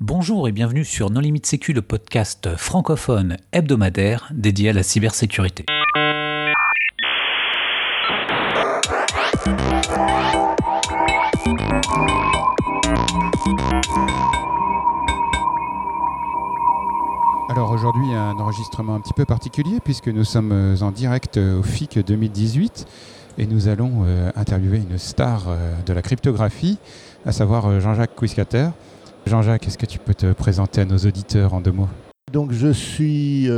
Bonjour 0.00 0.48
et 0.48 0.52
bienvenue 0.52 0.84
sur 0.84 1.08
Non 1.10 1.20
Limite 1.20 1.46
Sécu, 1.46 1.72
le 1.72 1.80
podcast 1.80 2.56
francophone 2.56 3.36
hebdomadaire 3.52 4.28
dédié 4.34 4.70
à 4.70 4.72
la 4.72 4.82
cybersécurité. 4.82 5.64
Alors 17.48 17.70
aujourd'hui, 17.70 18.12
un 18.14 18.32
enregistrement 18.32 18.96
un 18.96 19.00
petit 19.00 19.12
peu 19.14 19.24
particulier 19.24 19.78
puisque 19.84 20.08
nous 20.08 20.24
sommes 20.24 20.76
en 20.80 20.90
direct 20.90 21.36
au 21.36 21.62
FIC 21.62 22.00
2018 22.04 22.86
et 23.38 23.46
nous 23.46 23.68
allons 23.68 24.04
euh, 24.06 24.30
interviewer 24.36 24.78
une 24.78 24.98
star 24.98 25.44
euh, 25.48 25.72
de 25.86 25.92
la 25.92 26.02
cryptographie, 26.02 26.78
à 27.26 27.32
savoir 27.32 27.66
euh, 27.66 27.80
Jean-Jacques 27.80 28.14
Quiscater. 28.16 28.68
Jean-Jacques, 29.26 29.66
est-ce 29.66 29.78
que 29.78 29.86
tu 29.86 29.98
peux 29.98 30.14
te 30.14 30.32
présenter 30.32 30.82
à 30.82 30.84
nos 30.84 30.98
auditeurs 30.98 31.54
en 31.54 31.60
deux 31.60 31.72
mots? 31.72 31.88
Donc 32.32 32.52
je 32.52 32.72
suis 32.72 33.48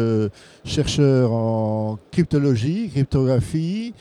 chercheur 0.65 1.33
en 1.33 1.99
cryptologie, 2.11 2.91
cryptographie. 2.91 3.95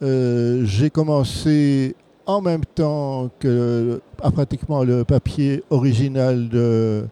J'ai 0.00 0.90
commencé 0.90 1.94
en 2.26 2.40
même 2.40 2.64
temps 2.64 3.30
que 3.38 4.00
à 4.22 4.30
pratiquement 4.30 4.82
le 4.82 5.04
papier 5.04 5.62
original 5.70 6.48
de 6.48 7.06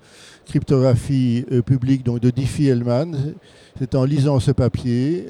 cryptographie 0.47 1.45
publique 1.65 2.05
donc 2.05 2.21
de 2.21 2.31
Diffie-Hellman. 2.31 3.35
C'est 3.79 3.95
en 3.95 4.05
lisant 4.05 4.41
ce 4.41 4.51
papier 4.51 5.27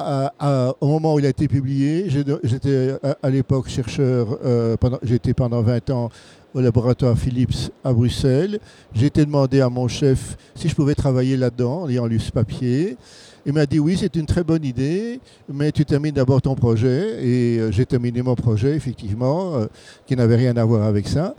au 0.00 0.86
moment 0.86 1.14
où 1.14 1.18
il 1.18 1.26
a 1.26 1.28
été 1.28 1.48
publié, 1.48 2.06
j'étais 2.08 2.94
à, 3.22 3.30
l'époque 3.30 3.68
chercheur, 3.68 4.38
euh, 4.44 4.76
j'étais 5.02 5.34
pendant 5.34 5.62
20 5.62 5.90
ans 5.90 6.10
au 6.54 6.60
laboratoire 6.60 7.16
Philips 7.16 7.70
à 7.84 7.92
Bruxelles. 7.92 8.58
J'ai 8.94 9.06
été 9.06 9.24
demandé 9.24 9.60
à 9.60 9.68
mon 9.68 9.88
chef 9.88 10.36
si 10.54 10.68
je 10.68 10.74
pouvais 10.74 10.94
travailler 10.94 11.36
là-dedans 11.36 11.82
en 11.82 11.88
ayant 11.88 12.06
lu 12.06 12.18
ce 12.18 12.30
papier. 12.32 12.96
Il 13.44 13.52
m'a 13.52 13.66
dit 13.66 13.78
oui, 13.78 13.96
c'est 13.98 14.14
une 14.16 14.26
très 14.26 14.44
bonne 14.44 14.64
idée, 14.64 15.20
mais 15.52 15.72
tu 15.72 15.84
termines 15.84 16.14
d'abord 16.14 16.40
ton 16.42 16.54
projet. 16.54 17.24
Et 17.24 17.58
euh, 17.58 17.72
j'ai 17.72 17.86
terminé 17.86 18.22
mon 18.22 18.34
projet, 18.34 18.76
effectivement, 18.76 19.56
euh, 19.56 19.66
qui 20.06 20.14
n'avait 20.14 20.36
rien 20.36 20.56
à 20.56 20.64
voir 20.64 20.82
avec 20.84 21.08
ça. 21.08 21.34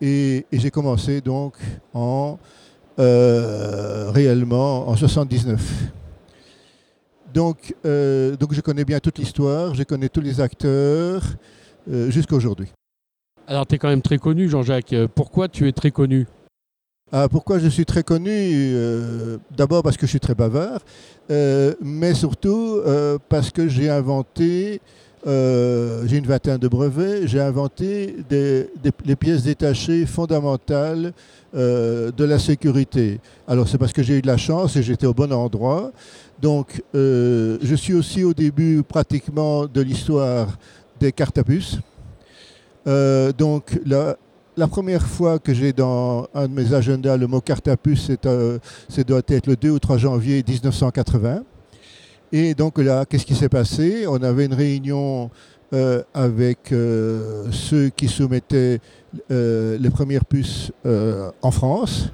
Et, 0.00 0.46
j'ai 0.52 0.70
commencé 0.70 1.20
donc 1.20 1.54
en 1.92 2.38
réellement 2.96 4.88
en 4.88 4.96
79. 4.96 5.60
Donc, 7.32 7.74
euh, 7.84 8.36
donc 8.36 8.54
je 8.54 8.60
connais 8.60 8.84
bien 8.84 9.00
toute 9.00 9.18
l'histoire, 9.18 9.74
je 9.74 9.82
connais 9.82 10.08
tous 10.08 10.20
les 10.20 10.40
acteurs 10.40 11.22
euh, 11.90 12.10
jusqu'à 12.10 12.36
aujourd'hui. 12.36 12.68
Alors 13.50 13.66
tu 13.66 13.76
es 13.76 13.78
quand 13.78 13.88
même 13.88 14.02
très 14.02 14.18
connu 14.18 14.46
Jean-Jacques. 14.46 14.94
Pourquoi 15.14 15.48
tu 15.48 15.66
es 15.68 15.72
très 15.72 15.90
connu? 15.90 16.26
Ah, 17.10 17.28
Pourquoi 17.30 17.58
je 17.58 17.68
suis 17.68 17.86
très 17.86 18.02
connu? 18.02 18.28
Euh, 18.30 19.38
D'abord 19.56 19.82
parce 19.82 19.96
que 19.96 20.04
je 20.04 20.10
suis 20.10 20.20
très 20.20 20.34
bavard, 20.34 20.80
mais 21.80 22.12
surtout 22.12 22.82
parce 23.30 23.50
que 23.50 23.66
j'ai 23.66 23.88
inventé, 23.88 24.82
j'ai 25.26 26.16
une 26.18 26.26
vingtaine 26.26 26.58
de 26.58 26.68
brevets, 26.68 27.26
j'ai 27.26 27.40
inventé 27.40 28.16
des, 28.28 28.68
les 29.06 29.16
pièces 29.16 29.44
détachées 29.44 30.04
fondamentales 30.04 31.14
de 31.54 32.24
la 32.24 32.38
sécurité. 32.38 33.18
Alors 33.46 33.66
c'est 33.66 33.78
parce 33.78 33.94
que 33.94 34.02
j'ai 34.02 34.18
eu 34.18 34.20
de 34.20 34.26
la 34.26 34.36
chance 34.36 34.76
et 34.76 34.82
j'étais 34.82 35.06
au 35.06 35.14
bon 35.14 35.32
endroit. 35.32 35.90
Donc, 36.42 36.82
euh, 36.94 37.56
je 37.62 37.74
suis 37.74 37.94
aussi 37.94 38.22
au 38.24 38.34
début 38.34 38.82
pratiquement 38.86 39.64
de 39.66 39.80
l'histoire 39.80 40.58
des 41.00 41.12
cartes 41.12 41.38
à 41.38 41.44
puce. 41.44 41.78
Euh, 42.86 43.32
donc, 43.32 43.78
la, 43.86 44.16
première 44.68 45.06
fois 45.06 45.38
que 45.38 45.52
j'ai 45.54 45.72
dans 45.72 46.28
un 46.34 46.48
de 46.48 46.52
mes 46.52 46.74
agendas 46.74 47.16
le 47.16 47.26
mot 47.26 47.40
carte 47.40 47.68
à 47.68 47.76
puce, 47.76 48.10
euh, 48.26 48.58
doit 49.06 49.22
être 49.28 49.46
le 49.46 49.56
2 49.56 49.70
ou 49.70 49.78
3 49.78 49.98
janvier 49.98 50.44
1980. 50.46 51.42
Et 52.32 52.54
donc 52.54 52.78
là, 52.78 53.04
qu'est-ce 53.06 53.24
qui 53.24 53.34
s'est 53.34 53.48
passé? 53.48 54.06
On 54.06 54.22
avait 54.22 54.44
une 54.44 54.54
réunion 54.54 55.30
avec 56.14 56.58
ceux 56.70 57.90
qui 57.94 58.08
soumettaient 58.08 58.80
les 59.30 59.90
premières 59.90 60.24
puces 60.26 60.70
en 60.84 61.50
France. 61.50 62.10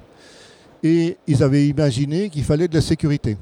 Et 0.85 1.17
ils 1.27 1.43
avaient 1.43 1.67
imaginé 1.67 2.29
qu'il 2.29 2.45
fallait 2.45 2.69
de 2.69 2.75
la 2.75 2.81
sécurité. 2.81 3.37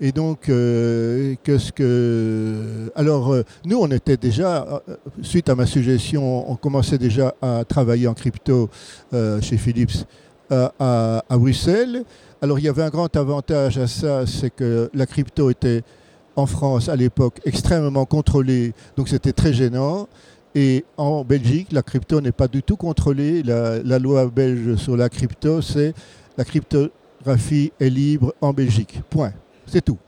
Et 0.00 0.12
donc, 0.12 0.48
euh, 0.48 1.34
qu'est-ce 1.42 1.72
que. 1.72 2.90
Alors, 2.94 3.32
euh, 3.32 3.42
nous, 3.64 3.78
on 3.78 3.88
était 3.90 4.16
déjà, 4.16 4.80
euh, 4.88 4.96
suite 5.22 5.48
à 5.48 5.56
ma 5.56 5.66
suggestion, 5.66 6.48
on 6.48 6.54
commençait 6.54 6.98
déjà 6.98 7.34
à 7.42 7.64
travailler 7.64 8.06
en 8.06 8.14
crypto 8.14 8.70
chez 9.12 9.56
Philips 9.56 10.06
à, 10.50 11.22
Bruxelles. 11.32 12.04
Alors, 12.40 12.60
il 12.60 12.64
y 12.64 12.68
avait 12.68 12.84
un 12.84 12.90
grand 12.90 13.14
avantage 13.16 13.78
à 13.78 13.88
ça, 13.88 14.24
c'est 14.26 14.50
que 14.50 14.88
la 14.94 15.06
crypto 15.06 15.50
était 15.50 15.82
en 16.36 16.46
France 16.46 16.88
à 16.88 16.94
l'époque 16.94 17.40
extrêmement 17.44 18.04
contrôlée, 18.04 18.72
donc 18.96 19.08
c'était 19.08 19.32
très 19.32 19.52
gênant. 19.52 20.08
Et 20.54 20.84
en 20.96 21.24
Belgique, 21.24 21.72
la 21.72 21.82
crypto 21.82 22.20
n'est 22.20 22.32
pas 22.32 22.46
du 22.46 22.62
tout 22.62 22.76
contrôlée. 22.76 23.42
La, 23.42 23.82
la 23.82 23.98
loi 23.98 24.26
belge 24.28 24.76
sur 24.76 24.96
la 24.96 25.08
crypto, 25.08 25.60
c'est 25.60 25.92
la 26.36 26.44
cryptographie 26.44 27.72
est 27.80 27.90
libre 27.90 28.32
en 28.40 28.52
Belgique. 28.52 29.00
Point. 29.10 29.32
C'est 29.68 29.84
tout. 29.84 29.98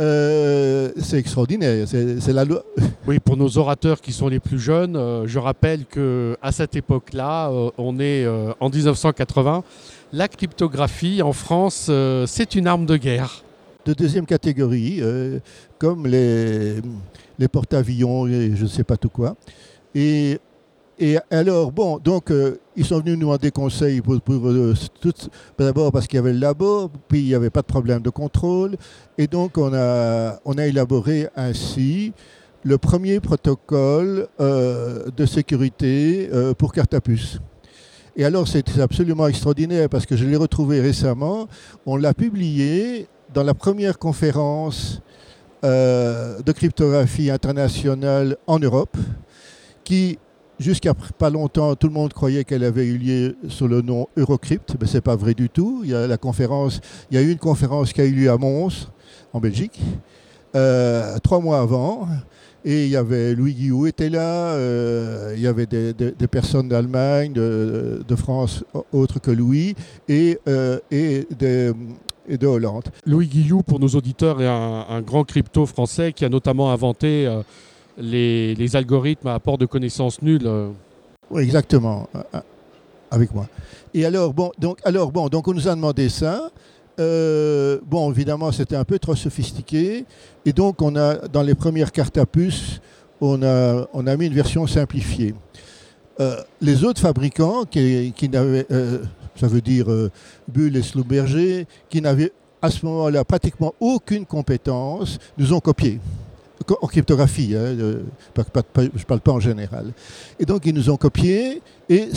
Euh, 0.00 0.90
c'est 0.98 1.18
extraordinaire. 1.18 1.86
C'est 1.86 2.32
la 2.32 2.44
loi. 2.44 2.64
Oui, 3.06 3.18
pour 3.18 3.36
nos 3.36 3.58
orateurs 3.58 4.00
qui 4.00 4.12
sont 4.12 4.28
les 4.28 4.40
plus 4.40 4.58
jeunes, 4.58 4.94
euh, 4.94 5.26
je 5.26 5.38
rappelle 5.38 5.86
que 5.86 6.36
à 6.42 6.52
cette 6.52 6.76
époque-là, 6.76 7.50
euh, 7.50 7.70
on 7.76 7.98
est 7.98 8.26
en 8.60 8.68
1980. 8.68 9.64
La 10.12 10.28
cryptographie 10.28 11.22
en 11.22 11.32
France, 11.32 11.90
c'est 12.26 12.54
une 12.54 12.66
arme 12.66 12.86
de 12.86 12.96
guerre. 12.96 13.42
De 13.86 13.94
deuxième 13.94 14.26
catégorie, 14.26 15.02
comme 15.78 16.06
les, 16.06 16.76
les 17.38 17.48
porte-avions 17.48 18.26
et 18.26 18.52
je 18.54 18.64
ne 18.64 18.68
sais 18.68 18.84
pas 18.84 18.96
tout 18.96 19.08
quoi. 19.08 19.36
Et 19.94 20.38
et 21.02 21.16
alors, 21.30 21.72
bon, 21.72 21.98
donc, 21.98 22.30
euh, 22.30 22.58
ils 22.76 22.84
sont 22.84 22.98
venus 22.98 23.14
nous 23.14 23.20
demander 23.20 23.50
conseil 23.50 24.02
pour, 24.02 24.20
euh, 24.28 24.74
d'abord 25.58 25.92
parce 25.92 26.06
qu'il 26.06 26.18
y 26.18 26.20
avait 26.20 26.34
le 26.34 26.38
labo, 26.38 26.90
puis 27.08 27.20
il 27.20 27.26
n'y 27.26 27.34
avait 27.34 27.48
pas 27.48 27.62
de 27.62 27.66
problème 27.66 28.02
de 28.02 28.10
contrôle. 28.10 28.76
Et 29.16 29.26
donc, 29.26 29.56
on 29.56 29.72
a, 29.72 30.38
on 30.44 30.58
a 30.58 30.66
élaboré 30.66 31.28
ainsi 31.36 32.12
le 32.64 32.76
premier 32.76 33.18
protocole 33.18 34.28
euh, 34.40 35.06
de 35.16 35.24
sécurité 35.24 36.28
pour 36.58 36.74
Cartapus. 36.74 37.40
Et 38.14 38.26
alors, 38.26 38.46
c'est 38.46 38.78
absolument 38.78 39.26
extraordinaire 39.26 39.88
parce 39.88 40.04
que 40.04 40.16
je 40.16 40.26
l'ai 40.26 40.36
retrouvé 40.36 40.82
récemment. 40.82 41.48
On 41.86 41.96
l'a 41.96 42.12
publié 42.12 43.08
dans 43.32 43.42
la 43.42 43.54
première 43.54 43.98
conférence 43.98 45.00
de 45.62 46.52
cryptographie 46.52 47.30
internationale 47.30 48.36
en 48.46 48.58
Europe 48.58 48.96
qui 49.84 50.18
Jusqu'à 50.60 50.92
pas 50.92 51.30
longtemps, 51.30 51.74
tout 51.74 51.86
le 51.86 51.94
monde 51.94 52.12
croyait 52.12 52.44
qu'elle 52.44 52.64
avait 52.64 52.84
eu 52.84 52.98
lieu 52.98 53.36
sous 53.48 53.66
le 53.66 53.80
nom 53.80 54.08
Eurocrypt, 54.18 54.76
mais 54.78 54.86
ce 54.86 54.98
n'est 54.98 55.00
pas 55.00 55.16
vrai 55.16 55.32
du 55.32 55.48
tout. 55.48 55.80
Il 55.84 55.90
y 55.90 55.94
a 55.94 56.06
la 56.06 56.18
conférence, 56.18 56.82
il 57.10 57.14
y 57.14 57.18
a 57.18 57.22
eu 57.22 57.30
une 57.30 57.38
conférence 57.38 57.94
qui 57.94 58.02
a 58.02 58.04
eu 58.04 58.12
lieu 58.12 58.30
à 58.30 58.36
Mons, 58.36 58.90
en 59.32 59.40
Belgique, 59.40 59.80
euh, 60.54 61.16
trois 61.20 61.40
mois 61.40 61.60
avant. 61.60 62.06
Et 62.62 62.84
il 62.84 62.90
y 62.90 62.96
avait 62.96 63.34
Louis 63.34 63.54
Guillou 63.54 63.86
était 63.86 64.10
là, 64.10 64.52
euh, 64.52 65.32
il 65.34 65.40
y 65.40 65.46
avait 65.46 65.64
des, 65.64 66.12
personnes 66.30 66.68
d'Allemagne, 66.68 67.32
de, 67.32 68.16
France, 68.16 68.62
autres 68.92 69.18
que 69.18 69.30
Louis, 69.30 69.74
et, 70.10 70.38
euh, 70.46 70.78
et, 70.90 71.26
de, 71.38 71.74
de, 72.28 72.46
Hollande. 72.46 72.84
Louis 73.06 73.28
Guillou, 73.28 73.62
pour 73.62 73.80
nos 73.80 73.88
auditeurs, 73.88 74.42
est 74.42 74.46
un 74.46 75.00
grand 75.00 75.24
crypto 75.24 75.64
français 75.64 76.12
qui 76.12 76.26
a 76.26 76.28
notamment 76.28 76.70
inventé 76.70 77.26
les, 78.00 78.76
algorithmes 78.76 79.28
à 79.28 79.34
apport 79.34 79.58
de 79.58 79.66
connaissances 79.66 80.22
nulles. 80.22 80.46
Euh. 80.46 80.70
Oui, 81.30 81.42
exactement, 81.42 82.08
euh, 82.14 82.22
euh, 82.34 82.40
avec 83.10 83.34
moi. 83.34 83.46
Et 83.94 84.04
alors, 84.04 84.32
bon, 84.32 84.50
donc, 84.58 84.78
alors, 84.84 85.12
bon, 85.12 85.28
donc 85.28 85.46
on 85.48 85.54
nous 85.54 85.68
a 85.68 85.74
demandé 85.74 86.08
ça. 86.08 86.50
bon, 86.98 88.10
évidemment, 88.10 88.52
c'était 88.52 88.76
un 88.76 88.84
peu 88.84 88.98
trop 88.98 89.14
sophistiqué. 89.14 90.04
Et 90.44 90.52
donc, 90.52 90.82
on 90.82 90.96
a, 90.96 91.28
dans 91.28 91.42
les 91.42 91.54
premières 91.54 91.92
cartes 91.92 92.18
à 92.18 92.26
puce, 92.26 92.80
on 93.20 93.42
a, 93.42 94.16
mis 94.16 94.26
une 94.26 94.34
version 94.34 94.66
simplifiée. 94.66 95.34
les 96.60 96.84
autres 96.84 97.00
fabricants 97.00 97.64
qui, 97.64 98.28
n'avaient, 98.30 98.66
ça 99.36 99.46
veut 99.46 99.60
dire 99.60 99.86
Bull 100.48 100.76
et 100.76 100.82
Slumberger, 100.82 101.66
qui 101.88 102.00
n'avaient 102.00 102.32
à 102.62 102.70
ce 102.70 102.84
moment-là 102.84 103.24
pratiquement 103.24 103.74
aucune 103.80 104.26
compétence, 104.26 105.18
nous 105.38 105.52
ont 105.52 105.60
copié 105.60 105.98
en 106.80 106.86
cryptographie, 106.86 107.54
hein, 107.56 107.74
je 107.76 107.84
ne 107.84 109.04
parle 109.06 109.20
pas 109.20 109.32
en 109.32 109.40
général. 109.40 109.92
Et 110.38 110.44
donc 110.44 110.66
ils 110.66 110.74
nous 110.74 110.90
ont 110.90 110.96
copié, 110.96 111.62
et 111.88 112.08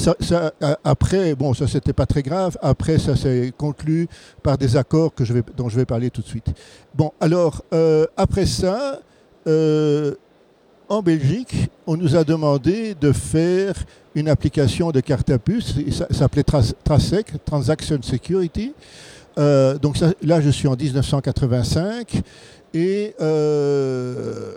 après, 0.84 1.36
bon, 1.36 1.54
ça 1.54 1.68
c'était 1.68 1.94
pas 1.94 2.06
très 2.06 2.22
grave, 2.22 2.58
après 2.62 3.00
ça 3.00 3.16
s'est 3.16 3.54
conclu 3.58 4.08
par 4.42 4.58
des 4.58 4.78
accords 4.78 5.14
que 5.14 5.26
je 5.26 5.34
vais, 5.34 5.44
dont 5.58 5.70
je 5.70 5.78
vais 5.78 5.86
parler 5.86 6.10
tout 6.10 6.22
de 6.22 6.28
suite. 6.28 6.48
Bon, 6.94 7.12
alors, 7.20 7.64
euh, 7.74 8.06
après 8.18 8.46
ça, 8.46 9.00
euh, 9.48 10.14
en 10.90 11.02
Belgique, 11.02 11.70
on 11.88 11.98
nous 11.98 12.16
a 12.16 12.24
demandé 12.24 12.96
de 13.00 13.12
faire 13.12 13.74
une 14.16 14.30
application 14.30 14.92
de 14.92 15.00
carte 15.00 15.30
à 15.32 15.40
puce, 15.40 15.74
ça, 15.92 16.08
s'appelait 16.12 16.44
TRASEC, 16.44 17.44
Transaction 17.46 17.98
Security. 18.02 18.74
Euh, 19.40 19.80
donc 19.80 19.98
là, 20.22 20.42
je 20.42 20.50
suis 20.52 20.68
en 20.68 20.76
1985 20.76 22.22
et 22.74 23.14
euh, 23.22 24.56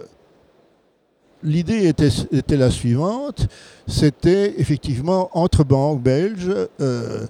l'idée 1.42 1.86
était, 1.88 2.56
la 2.56 2.70
suivante, 2.70 3.46
c'était 3.86 4.54
effectivement 4.58 5.30
entre 5.32 5.64
banques 5.64 6.02
belges 6.02 6.50
euh, 6.80 7.26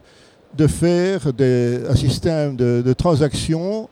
de 0.57 0.67
faire 0.67 1.27
un 1.29 1.97
système 1.97 2.57
de, 2.57 2.93
transactions 2.93 3.89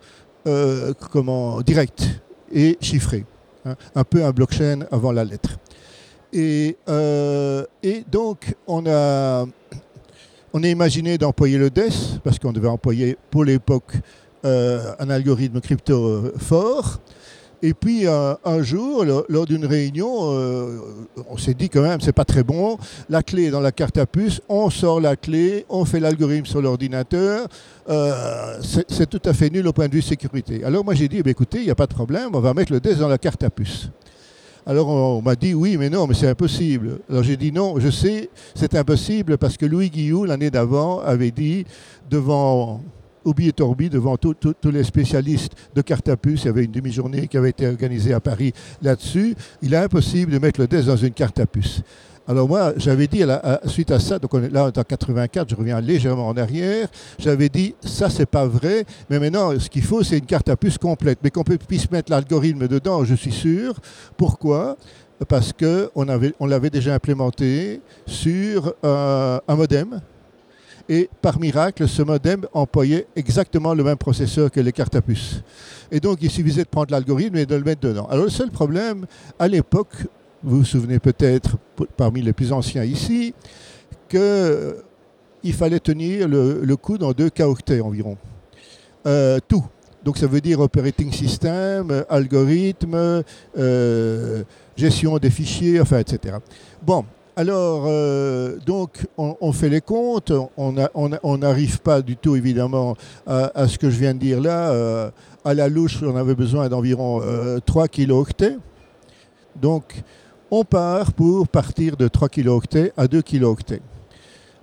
comment, 1.10 1.60
direct 1.62 2.20
et 2.52 2.78
chiffré, 2.80 3.24
hein, 3.64 3.74
un 3.94 4.04
peu 4.04 4.24
un 4.24 4.30
blockchain 4.30 4.80
avant 4.90 5.12
la 5.12 5.24
lettre. 5.24 5.58
Et, 6.32 6.76
et 7.82 8.04
donc 8.10 8.54
on 8.66 8.86
a 8.86 9.46
on 10.56 10.62
a 10.62 10.68
imaginé 10.68 11.18
d'employer 11.18 11.58
le 11.58 11.68
DES, 11.68 12.20
parce 12.22 12.38
qu'on 12.38 12.52
devait 12.52 12.68
employer 12.68 13.18
pour 13.28 13.44
l'époque 13.44 13.92
euh, 13.96 13.98
un 14.44 15.10
algorithme 15.10 15.60
crypto 15.60 16.06
euh, 16.06 16.32
fort. 16.38 17.00
Et 17.62 17.72
puis 17.72 18.06
un 18.06 18.62
jour, 18.62 19.06
lors 19.06 19.46
d'une 19.46 19.64
réunion, 19.64 20.34
euh, 20.34 20.80
on 21.30 21.38
s'est 21.38 21.54
dit 21.54 21.70
quand 21.70 21.80
même, 21.80 21.98
c'est 22.02 22.12
pas 22.12 22.26
très 22.26 22.42
bon. 22.42 22.76
La 23.08 23.22
clé 23.22 23.44
est 23.44 23.50
dans 23.50 23.60
la 23.60 23.72
carte 23.72 23.96
à 23.96 24.04
puce, 24.04 24.42
on 24.50 24.68
sort 24.68 25.00
la 25.00 25.16
clé, 25.16 25.64
on 25.70 25.86
fait 25.86 25.98
l'algorithme 25.98 26.44
sur 26.44 26.60
l'ordinateur. 26.60 27.48
c'est 28.60 29.08
tout 29.08 29.22
à 29.24 29.32
fait 29.32 29.48
nul 29.48 29.66
au 29.66 29.72
point 29.72 29.88
de 29.88 29.94
vue 29.94 30.02
sécurité. 30.02 30.62
Alors 30.62 30.84
moi 30.84 30.92
j'ai 30.92 31.08
dit, 31.08 31.22
eh 31.24 31.30
écoutez, 31.30 31.58
il 31.58 31.64
n'y 31.64 31.70
a 31.70 31.74
pas 31.74 31.86
de 31.86 31.94
problème, 31.94 32.30
on 32.34 32.40
va 32.40 32.52
mettre 32.52 32.70
le 32.70 32.80
DES 32.80 32.96
dans 32.96 33.08
la 33.08 33.16
carte 33.16 33.42
à 33.42 33.48
puce. 33.48 33.88
Alors 34.66 34.88
on, 34.88 35.20
m'a 35.20 35.36
dit 35.36 35.52
oui, 35.52 35.76
mais 35.76 35.90
non, 35.90 36.06
mais 36.06 36.14
c'est 36.14 36.28
impossible. 36.28 36.98
Alors 37.10 37.22
j'ai 37.22 37.36
dit 37.36 37.52
non, 37.52 37.78
je 37.78 37.90
sais, 37.90 38.30
c'est 38.54 38.74
impossible 38.74 39.36
parce 39.36 39.58
que 39.58 39.66
Louis 39.66 39.90
Guillou, 39.90 40.24
l'année 40.24 40.50
d'avant, 40.50 41.00
avait 41.00 41.30
dit 41.30 41.66
devant 42.10 42.82
Oubi 43.24 43.48
et 43.48 43.52
Torbi, 43.52 43.90
devant 43.90 44.16
tous 44.16 44.36
les 44.64 44.84
spécialistes 44.84 45.52
de 45.74 45.82
carte 45.82 46.08
à 46.08 46.16
puce, 46.16 46.42
il 46.42 46.46
y 46.46 46.48
avait 46.48 46.64
une 46.64 46.72
demi-journée 46.72 47.28
qui 47.28 47.36
avait 47.36 47.50
été 47.50 47.66
organisée 47.66 48.12
à 48.12 48.20
Paris 48.20 48.52
là-dessus, 48.82 49.34
il 49.62 49.74
est 49.74 49.78
impossible 49.78 50.32
de 50.32 50.38
mettre 50.38 50.60
le 50.60 50.66
DES 50.66 50.86
dans 50.86 50.96
une 50.96 51.12
carte 51.12 51.38
à 51.40 51.46
puce. 51.46 51.82
Alors 52.26 52.48
moi, 52.48 52.72
j'avais 52.78 53.06
dit, 53.06 53.22
suite 53.66 53.90
à 53.90 54.00
ça, 54.00 54.18
donc 54.18 54.32
on 54.32 54.42
est 54.42 54.48
là 54.48 54.66
en 54.66 54.70
84, 54.70 55.50
je 55.50 55.54
reviens 55.54 55.80
légèrement 55.80 56.28
en 56.28 56.36
arrière, 56.36 56.88
j'avais 57.18 57.50
dit, 57.50 57.74
ça 57.84 58.08
c'est 58.08 58.26
pas 58.26 58.46
vrai, 58.46 58.86
mais 59.10 59.18
maintenant, 59.18 59.58
ce 59.58 59.68
qu'il 59.68 59.82
faut, 59.82 60.02
c'est 60.02 60.18
une 60.18 60.24
carte 60.24 60.48
à 60.48 60.56
puce 60.56 60.78
complète. 60.78 61.18
Mais 61.22 61.30
qu'on 61.30 61.44
puisse 61.44 61.90
mettre 61.90 62.10
l'algorithme 62.10 62.66
dedans, 62.66 63.04
je 63.04 63.14
suis 63.14 63.32
sûr. 63.32 63.74
Pourquoi? 64.16 64.78
Parce 65.28 65.52
qu'on 65.52 66.06
on 66.40 66.46
l'avait 66.46 66.70
déjà 66.70 66.94
implémenté 66.94 67.82
sur 68.06 68.74
euh, 68.84 69.38
un 69.46 69.54
modem. 69.54 70.00
Et 70.88 71.08
par 71.22 71.40
miracle, 71.40 71.88
ce 71.88 72.02
modem 72.02 72.46
employait 72.52 73.06
exactement 73.16 73.74
le 73.74 73.82
même 73.82 73.96
processeur 73.96 74.50
que 74.50 74.60
les 74.60 74.72
cartes 74.72 74.94
à 74.94 75.00
puce. 75.00 75.42
Et 75.90 76.00
donc, 76.00 76.18
il 76.20 76.30
suffisait 76.30 76.64
de 76.64 76.68
prendre 76.68 76.90
l'algorithme 76.90 77.36
et 77.36 77.46
de 77.46 77.54
le 77.54 77.64
mettre 77.64 77.80
dedans. 77.80 78.06
Alors, 78.10 78.24
le 78.24 78.30
seul 78.30 78.50
problème, 78.50 79.06
à 79.38 79.48
l'époque, 79.48 79.94
vous 80.42 80.58
vous 80.58 80.64
souvenez 80.64 80.98
peut-être, 80.98 81.56
parmi 81.96 82.20
les 82.20 82.34
plus 82.34 82.52
anciens 82.52 82.84
ici, 82.84 83.34
qu'il 84.08 85.54
fallait 85.54 85.80
tenir 85.80 86.28
le, 86.28 86.76
coup 86.76 86.98
dans 86.98 87.12
deux 87.12 87.30
K-octets 87.30 87.80
environ. 87.80 88.18
Euh, 89.06 89.38
tout. 89.48 89.64
Donc 90.04 90.18
ça 90.18 90.26
veut 90.26 90.42
dire 90.42 90.60
operating 90.60 91.10
system, 91.10 92.04
algorithme, 92.10 93.22
euh, 93.56 94.42
gestion 94.76 95.16
des 95.16 95.30
fichiers, 95.30 95.80
enfin, 95.80 95.98
etc. 95.98 96.36
Bon, 96.82 97.06
alors, 97.36 97.84
euh, 97.86 98.56
donc, 98.64 99.06
on, 99.16 99.52
fait 99.52 99.68
les 99.68 99.80
comptes, 99.80 100.32
on 100.56 101.38
n'arrive 101.38 101.80
pas 101.80 102.00
du 102.00 102.16
tout, 102.16 102.36
évidemment, 102.36 102.96
à, 103.26 103.66
ce 103.66 103.78
que 103.78 103.90
je 103.90 103.98
viens 103.98 104.14
de 104.14 104.20
dire 104.20 104.40
là. 104.40 105.10
à 105.44 105.54
la 105.54 105.68
louche, 105.68 106.02
on 106.02 106.16
avait 106.16 106.34
besoin 106.34 106.68
d'environ 106.68 107.20
3 107.66 107.88
kilo-octets. 107.88 108.56
Donc, 109.60 110.02
on 110.50 110.64
part 110.64 111.12
pour 111.12 111.48
partir 111.48 111.96
de 111.96 112.08
3 112.08 112.28
kilooctets 112.28 112.92
à 112.96 113.08
2 113.08 113.22
kilooctets. 113.22 113.82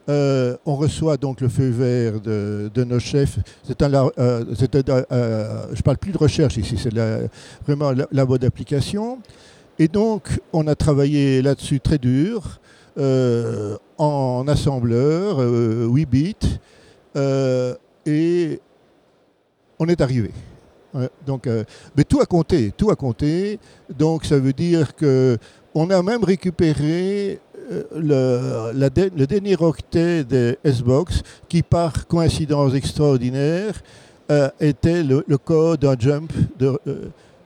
Euh, 0.10 0.58
on 0.66 0.76
reçoit 0.76 1.18
donc 1.18 1.42
le 1.42 1.48
feu 1.48 1.70
vert 1.70 2.20
de, 2.20 2.84
nos 2.84 3.00
chefs. 3.00 3.40
C'est 3.64 3.82
un, 3.82 3.94
euh, 3.94 4.10
euh, 4.18 4.46
je 5.72 5.78
ne 5.78 5.82
parle 5.82 5.98
plus 5.98 6.12
de 6.12 6.18
recherche 6.18 6.58
ici, 6.58 6.78
c'est 6.78 6.94
vraiment 7.66 7.92
la, 7.92 8.08
labo 8.12 8.38
d'application. 8.38 9.20
Et 9.80 9.88
donc, 9.88 10.40
on 10.54 10.68
a 10.68 10.76
travaillé 10.76 11.42
là-dessus 11.42 11.80
très 11.80 11.98
dur, 11.98 12.60
en 13.98 14.48
assembleur, 14.48 15.40
8 15.40 16.06
bits, 16.06 16.36
et 18.06 18.60
on 19.80 19.88
est 19.88 20.02
arrivé. 20.02 20.32
donc, 21.26 21.48
mais 21.96 22.04
tout 22.04 22.20
a 22.20 22.26
compté, 22.26 22.72
tout 22.76 22.92
a 22.92 22.96
compté. 22.96 23.60
Donc, 23.98 24.26
ça 24.26 24.38
veut 24.38 24.54
dire 24.54 24.96
que 24.96 25.38
on 25.74 25.90
a 25.90 26.02
même 26.04 26.24
récupéré 26.24 27.40
euh, 27.72 27.84
le, 27.96 28.90
le, 29.16 29.26
dernier 29.26 29.56
octet 29.60 30.24
de 30.24 30.58
S-Box 30.64 31.22
qui, 31.48 31.64
par 31.64 32.08
coïncidence 32.08 32.74
extraordinaire, 32.74 33.82
euh, 34.30 34.50
était 34.60 35.04
le, 35.04 35.24
code 35.38 35.82
d'un 35.82 35.96
jump, 35.98 36.32
de, 36.60 36.78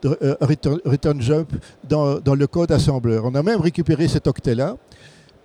euh, 0.06 0.36
return, 0.40 1.20
jump 1.20 1.52
dans, 1.88 2.20
le 2.34 2.46
code 2.46 2.72
assembleur. 2.72 3.24
On 3.24 3.34
a 3.34 3.42
même 3.42 3.60
récupéré 3.60 4.08
cet 4.08 4.26
octet-là. 4.26 4.76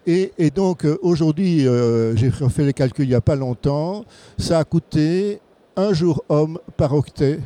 Et, 0.07 0.31
et, 0.37 0.49
donc 0.49 0.85
aujourd'hui, 1.01 1.67
j'ai 2.15 2.31
fait 2.31 2.63
les 2.63 2.73
calculs 2.73 3.05
il 3.05 3.09
n'y 3.09 3.15
a 3.15 3.21
pas 3.21 3.35
longtemps, 3.35 4.03
ça 4.37 4.57
a 4.57 4.63
coûté 4.63 5.39
un 5.75 5.93
jour 5.93 6.23
homme 6.27 6.57
par 6.75 6.93
octet 6.93 7.39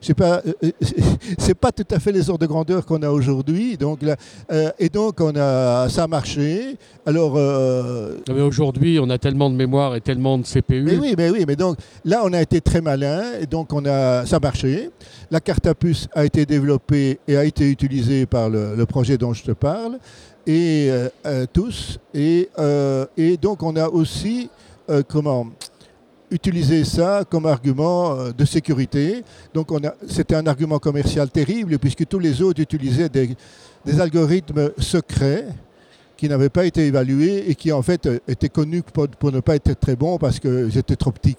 c'est 0.00 0.14
pas, 0.14 0.40
euh, 0.46 0.52
euh, 0.64 0.70
c'est 1.38 1.54
pas 1.54 1.72
tout 1.72 1.86
à 1.90 1.98
fait 1.98 2.12
les 2.12 2.30
ordres 2.30 2.40
de 2.40 2.46
grandeur 2.46 2.86
qu'on 2.86 3.02
a 3.02 3.10
aujourd'hui. 3.10 3.76
Donc 3.76 4.00
euh, 4.02 4.70
et 4.78 4.88
donc 4.88 5.20
on 5.20 5.34
a, 5.36 5.88
ça 5.88 6.04
a 6.04 6.06
marché. 6.06 6.76
Alors. 7.04 7.34
mais 7.34 8.40
aujourd'hui, 8.40 8.98
on 9.00 9.10
a 9.10 9.18
tellement 9.18 9.50
de 9.50 9.56
mémoire 9.56 9.96
et 9.96 10.00
tellement 10.00 10.38
de 10.38 10.44
CPU. 10.44 10.82
Mais 10.82 10.96
oui, 10.96 11.14
mais 11.16 11.30
oui, 11.30 11.44
mais 11.46 11.56
donc 11.56 11.76
là, 12.04 12.22
on 12.24 12.32
a 12.32 12.40
été 12.40 12.60
très 12.60 12.80
malin 12.80 13.22
et 13.40 13.46
donc 13.46 13.72
on 13.72 13.84
a, 13.84 14.24
ça 14.26 14.36
a 14.36 14.40
marché. 14.40 14.90
La 15.30 15.40
carte 15.40 15.66
à 15.66 15.74
puce 15.74 16.08
a 16.14 16.24
été 16.24 16.46
développée 16.46 17.18
et 17.28 17.36
a 17.36 17.44
été 17.44 17.70
utilisée 17.70 18.26
par 18.26 18.48
le, 18.48 18.84
projet 18.86 19.16
dont 19.16 19.32
je 19.32 19.44
te 19.44 19.52
parle 19.52 19.98
et 20.46 20.90
tous. 21.52 21.98
Et, 22.14 22.48
et 23.16 23.36
donc 23.36 23.62
on 23.62 23.76
a 23.76 23.88
aussi 23.88 24.48
comment 25.08 25.46
utiliser 26.30 26.84
ça 26.84 27.24
comme 27.28 27.46
argument 27.46 28.12
euh, 28.12 28.32
de 28.32 28.44
sécurité. 28.44 29.24
Donc 29.52 29.68
c'était 30.08 30.34
un 30.34 30.46
argument 30.46 30.78
commercial 30.78 31.28
terrible 31.30 31.78
puisque 31.78 32.06
tous 32.06 32.18
les 32.18 32.40
autres 32.42 32.60
utilisaient 32.60 33.08
des, 33.08 33.36
algorithmes 33.98 34.70
secrets 34.78 35.46
qui 36.16 36.28
n'avaient 36.28 36.50
pas 36.50 36.66
été 36.66 36.86
évalués 36.86 37.50
et 37.50 37.54
qui 37.54 37.72
en 37.72 37.82
fait 37.82 38.08
étaient 38.28 38.50
connus 38.50 38.82
pour, 38.82 39.32
ne 39.32 39.40
pas 39.40 39.56
être 39.56 39.72
très 39.80 39.96
bons 39.96 40.18
parce 40.18 40.38
qu'ils 40.38 40.76
étaient 40.76 40.96
trop 40.96 41.12
petits. 41.12 41.36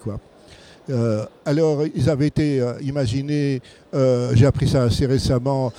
Euh, 0.90 1.24
alors 1.44 1.84
ils 1.94 2.10
avaient 2.10 2.26
été 2.26 2.60
euh, 2.60 2.74
imaginés, 2.82 3.62
j'ai 3.92 4.46
appris 4.46 4.68
ça 4.68 4.82
assez 4.84 5.06
récemment, 5.06 5.72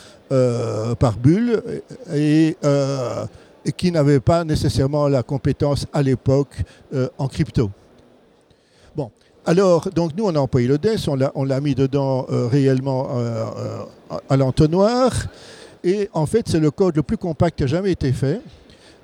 par 0.99 1.17
Bull 1.17 1.61
et 2.15 2.55
qui 3.77 3.91
n'avaient 3.91 4.19
pas 4.19 4.43
nécessairement 4.43 5.07
la 5.07 5.21
compétence 5.21 5.85
à 5.93 6.01
l'époque 6.01 6.55
en 7.17 7.27
crypto. 7.27 7.69
Alors, 9.45 9.89
donc 9.93 10.11
nous, 10.15 10.23
on 10.23 10.35
a 10.35 10.39
employé 10.39 10.69
le 10.69 10.77
DES, 10.77 11.09
on 11.35 11.43
l'a 11.43 11.59
mis 11.59 11.75
dedans 11.75 12.25
euh, 12.31 12.47
réellement 12.47 13.09
euh, 13.11 13.43
euh, 13.57 14.15
à 14.29 14.37
l'entonnoir. 14.37 15.11
Et 15.83 16.09
en 16.13 16.25
fait, 16.25 16.47
c'est 16.47 16.61
le 16.61 16.71
code 16.71 16.95
le 16.95 17.03
plus 17.03 17.17
compact 17.17 17.57
qui 17.57 17.65
a 17.65 17.67
jamais 17.67 17.91
été 17.91 18.13
fait. 18.13 18.39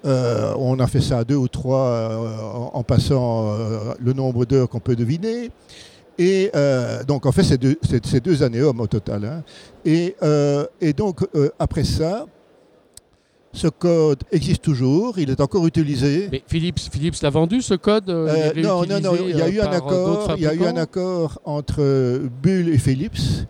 on 0.06 0.80
a 0.80 0.88
fait 0.88 1.02
ça 1.02 1.20
à 1.20 1.24
deux 1.26 1.36
ou 1.36 1.50
trois 1.50 2.72
en, 2.74 2.84
passant 2.84 3.54
le 4.00 4.14
nombre 4.14 4.46
d'heures 4.46 4.70
qu'on 4.70 4.80
peut 4.80 4.96
deviner. 4.96 5.52
Et 6.18 6.52
donc, 7.06 7.26
en 7.26 7.34
fait, 7.34 7.44
c'est 7.44 8.24
deux, 8.24 8.44
années 8.44 8.62
hommes 8.62 8.80
au 8.80 8.88
total. 8.88 9.26
Hein. 9.26 9.44
Et, 9.84 10.16
et, 10.80 10.94
donc, 10.94 11.20
après 11.60 11.84
ça, 11.84 12.28
ce 13.52 13.68
code 13.68 14.24
existe 14.32 14.64
toujours, 14.64 15.18
il 15.18 15.30
est 15.30 15.42
encore 15.42 15.66
utilisé. 15.66 16.30
Mais 16.32 16.44
Philips, 16.48 16.80
Philips 16.92 17.22
l'a 17.22 17.30
vendu 17.30 17.62
ce 17.62 17.74
code 17.74 18.10
euh, 18.10 18.52
euh, 18.56 18.62
Non, 18.62 18.86
non, 18.86 19.00
non, 19.00 19.16
il 19.28 19.36
y 19.36 19.42
a 19.42 19.50
eu 19.50 19.60
un 19.60 19.72
accord, 19.72 20.34
il 20.38 20.44
y 20.44 20.48
a 20.48 20.54
eu 20.54 20.64
un 20.66 20.78
accord 20.78 21.42
entre 21.46 22.22
Bull 22.44 22.70
et 22.70 22.78
Philips. 22.78 23.48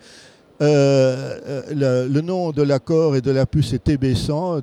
Euh, 0.61 2.07
le, 2.09 2.21
nom 2.21 2.51
de 2.51 2.61
l'accord 2.61 3.15
et 3.15 3.21
de 3.21 3.31
la 3.31 3.45
puce 3.45 3.73
est 3.73 3.87
TB100. 3.87 4.61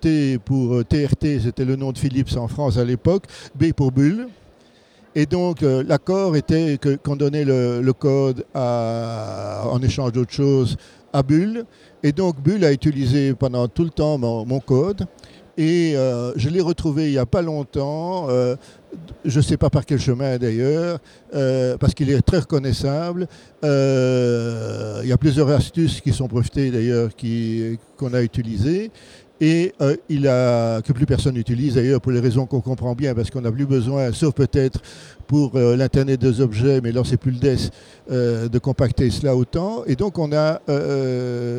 T, 0.00 0.38
pour 0.38 0.84
TRT, 0.84 1.40
c'était 1.42 1.64
le 1.64 1.76
nom 1.76 1.92
de 1.92 1.98
Philips 1.98 2.36
en 2.36 2.48
France 2.48 2.78
à 2.78 2.84
l'époque. 2.84 3.24
B 3.54 3.72
pour 3.72 3.92
Bull. 3.92 4.28
Et 5.14 5.26
donc 5.26 5.60
l'accord 5.60 6.36
était 6.36 6.78
qu'on 7.02 7.16
donnait 7.16 7.44
le, 7.44 7.92
code 7.92 8.46
en 8.54 9.78
échange 9.82 10.12
d'autres 10.12 10.32
choses 10.32 10.78
à 11.12 11.22
Bull. 11.22 11.64
Et 12.02 12.12
donc 12.12 12.40
Bull 12.40 12.64
a 12.64 12.72
utilisé 12.72 13.34
pendant 13.34 13.68
tout 13.68 13.84
le 13.84 13.90
temps 13.90 14.18
mon, 14.18 14.60
code. 14.60 15.06
Et 15.58 15.92
euh, 15.96 16.32
je 16.36 16.48
l'ai 16.48 16.62
retrouvé 16.62 17.08
il 17.08 17.12
n'y 17.12 17.18
a 17.18 17.26
pas 17.26 17.42
longtemps, 17.42 18.26
euh, 18.30 18.56
je 19.22 19.38
ne 19.38 19.42
sais 19.42 19.58
pas 19.58 19.68
par 19.68 19.84
quel 19.84 20.00
chemin 20.00 20.38
d'ailleurs, 20.38 20.98
euh, 21.34 21.76
parce 21.76 21.92
qu'il 21.92 22.08
est 22.08 22.22
très 22.22 22.38
reconnaissable. 22.38 23.26
il 23.62 23.68
y 25.08 25.12
a 25.12 25.16
plusieurs 25.18 25.50
astuces 25.50 26.00
qui 26.00 26.12
sont 26.12 26.26
brevetées 26.26 26.70
d'ailleurs 26.70 27.10
qu'on 27.98 28.14
a 28.14 28.22
utilisées 28.22 28.90
et 29.42 29.74
euh, 29.80 29.96
il 30.08 30.28
a, 30.28 30.80
que 30.82 30.92
plus 30.92 31.04
personne 31.04 31.34
n'utilise 31.34 31.74
d'ailleurs 31.74 32.00
pour 32.00 32.12
les 32.12 32.20
raisons 32.20 32.46
qu'on 32.46 32.60
comprend 32.60 32.94
bien, 32.94 33.12
parce 33.12 33.28
qu'on 33.28 33.40
n'a 33.40 33.50
plus 33.50 33.66
besoin, 33.66 34.12
sauf 34.12 34.34
peut-être 34.34 34.80
pour 35.26 35.56
euh, 35.56 35.74
l'Internet 35.74 36.20
des 36.20 36.40
objets, 36.40 36.80
mais 36.80 36.92
là 36.92 37.02
c'est 37.04 37.16
plus 37.16 37.32
le 37.32 37.38
DES, 37.38 37.70
euh, 38.12 38.48
de 38.48 38.58
compacter 38.60 39.10
cela 39.10 39.34
autant. 39.34 39.82
Et 39.88 39.96
donc 39.96 40.20
on 40.20 40.32
a, 40.32 40.60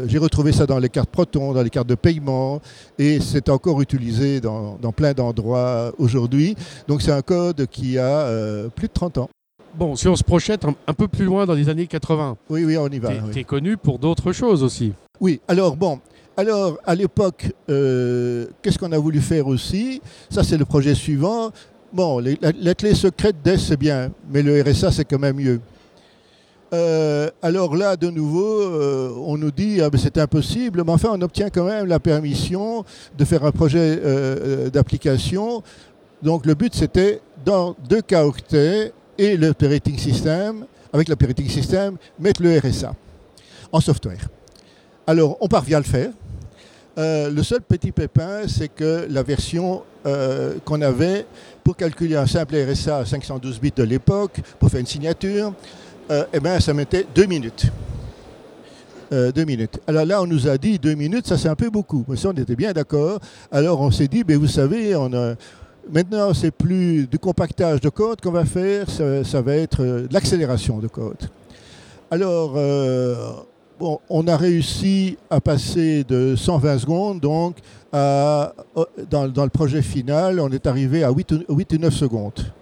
j'ai 0.07 0.17
retrouvé 0.17 0.53
ça 0.53 0.65
dans 0.65 0.79
les 0.79 0.87
cartes 0.87 1.09
Proton, 1.09 1.51
dans 1.51 1.61
les 1.61 1.69
cartes 1.69 1.89
de 1.89 1.95
paiement, 1.95 2.61
et 2.97 3.19
c'est 3.19 3.49
encore 3.49 3.81
utilisé 3.81 4.39
dans, 4.39 4.77
plein 4.95 5.11
d'endroits 5.11 5.91
aujourd'hui. 5.97 6.55
Donc 6.87 7.01
c'est 7.01 7.11
un 7.11 7.21
code 7.21 7.67
qui 7.67 7.97
a 7.97 8.29
plus 8.73 8.87
de 8.87 8.93
30 8.93 9.17
ans. 9.17 9.29
Bon, 9.75 9.97
si 9.97 10.07
on 10.07 10.15
se 10.15 10.23
projette 10.23 10.63
un, 10.65 10.93
peu 10.93 11.09
plus 11.09 11.25
loin 11.25 11.45
dans 11.45 11.53
les 11.53 11.67
années 11.67 11.87
80. 11.87 12.37
Oui, 12.49 12.63
oui, 12.63 12.77
on 12.77 12.87
y 12.87 12.99
va. 12.99 13.09
Tu 13.33 13.39
es, 13.39 13.43
connu 13.43 13.75
pour 13.75 13.99
d'autres 13.99 14.31
choses 14.31 14.63
aussi. 14.63 14.93
Oui, 15.19 15.41
alors 15.47 15.75
bon, 15.75 15.99
alors, 16.35 16.79
à 16.83 16.95
l'époque, 16.95 17.51
euh, 17.69 18.47
qu'est-ce 18.61 18.79
qu'on 18.79 18.91
a 18.91 18.97
voulu 18.97 19.21
faire 19.21 19.45
aussi? 19.45 20.01
Ça, 20.31 20.43
c'est 20.43 20.57
le 20.57 20.65
projet 20.65 20.95
suivant. 20.95 21.51
Bon, 21.91 22.17
les, 22.17 22.39
la, 22.41 22.73
clé 22.73 22.95
secrète 22.95 23.35
DES, 23.43 23.57
c'est 23.57 23.77
bien, 23.77 24.09
mais 24.31 24.41
le 24.41 24.59
RSA, 24.63 24.91
c'est 24.91 25.05
quand 25.05 25.19
même 25.19 25.35
mieux. 25.35 25.61
Euh, 26.73 27.29
alors 27.43 27.75
là, 27.75 27.95
de 27.95 28.09
nouveau, 28.09 28.61
euh, 28.61 29.13
on 29.15 29.37
nous 29.37 29.51
dit 29.51 29.79
ah, 29.79 29.91
ben, 29.91 29.99
c'est 30.01 30.17
impossible, 30.17 30.81
mais 30.83 30.91
enfin, 30.91 31.09
on 31.11 31.21
obtient 31.21 31.51
quand 31.51 31.65
même 31.65 31.85
la 31.85 31.99
permission 31.99 32.83
de 33.15 33.25
faire 33.25 33.45
un 33.45 33.51
projet 33.51 34.01
d'application. 34.71 35.61
Donc, 36.23 36.47
le 36.47 36.55
but, 36.55 36.73
c'était 36.73 37.21
dans 37.45 37.75
deux 37.87 38.01
cas 38.01 38.25
octets 38.25 38.91
et 39.19 39.37
l'operating 39.37 39.99
system, 39.99 40.65
avec 40.91 41.09
l'operating 41.09 41.47
system, 41.47 41.97
mettre 42.19 42.41
le 42.41 42.57
RSA 42.57 42.95
en 43.71 43.79
software. 43.79 44.27
Alors, 45.05 45.37
on 45.41 45.47
parvient 45.47 45.77
à 45.77 45.81
le 45.81 45.85
faire. 45.85 46.09
Euh, 46.97 47.31
le 47.31 47.41
seul 47.41 47.61
petit 47.61 47.91
pépin, 47.91 48.41
c'est 48.47 48.67
que 48.67 49.07
la 49.09 49.23
version 49.23 49.81
euh, 50.05 50.55
qu'on 50.63 50.81
avait 50.81 51.25
pour 51.63 51.75
calculer 51.75 52.15
un 52.15 52.27
simple 52.27 52.55
RSA 52.55 52.97
à 52.99 53.05
512 53.05 53.59
bits 53.59 53.73
de 53.75 53.83
l'époque, 53.83 54.41
pour 54.59 54.69
faire 54.69 54.79
une 54.79 54.85
signature, 54.85 55.53
euh, 56.11 56.25
eh 56.31 56.39
ben, 56.39 56.59
ça 56.59 56.73
mettait 56.73 57.05
deux 57.15 57.25
minutes. 57.25 57.71
deux 59.11 59.45
minutes. 59.45 59.79
Alors 59.85 60.05
là, 60.05 60.21
on 60.23 60.25
nous 60.25 60.47
a 60.47 60.57
dit 60.57 60.79
deux 60.79 60.95
minutes, 60.95 61.27
ça 61.27 61.37
c'est 61.37 61.49
un 61.49 61.55
peu 61.55 61.69
beaucoup. 61.69 62.03
Mais 62.07 62.15
on 62.25 62.31
était 62.31 62.55
bien 62.55 62.73
d'accord. 62.73 63.19
Alors 63.51 63.79
on 63.79 63.91
s'est 63.91 64.07
dit, 64.07 64.23
mais 64.27 64.35
vous 64.35 64.47
savez, 64.47 64.95
maintenant 65.91 66.33
c'est 66.33 66.49
plus 66.49 67.05
du 67.05 67.19
compactage 67.19 67.79
de 67.79 67.89
code 67.89 68.21
qu'on 68.21 68.31
va 68.31 68.43
faire, 68.43 68.89
ça, 68.89 69.23
ça 69.23 69.41
va 69.41 69.55
être 69.55 69.83
de 69.83 70.07
l'accélération 70.11 70.79
de 70.79 70.87
code. 70.87 71.29
Alors, 72.09 72.57
on 74.09 74.27
a 74.27 74.37
réussi 74.37 75.17
à 75.29 75.41
passer 75.41 76.03
de 76.03 76.35
120 76.35 76.79
secondes, 76.79 77.19
donc 77.19 77.57
dans, 77.91 79.43
le 79.43 79.49
projet 79.49 79.81
final, 79.81 80.39
on 80.39 80.49
est 80.49 80.65
arrivé 80.67 81.03
à 81.03 81.11
8 81.11 81.33
ou, 81.49 81.57
9 81.79 81.93
secondes. 81.93 82.53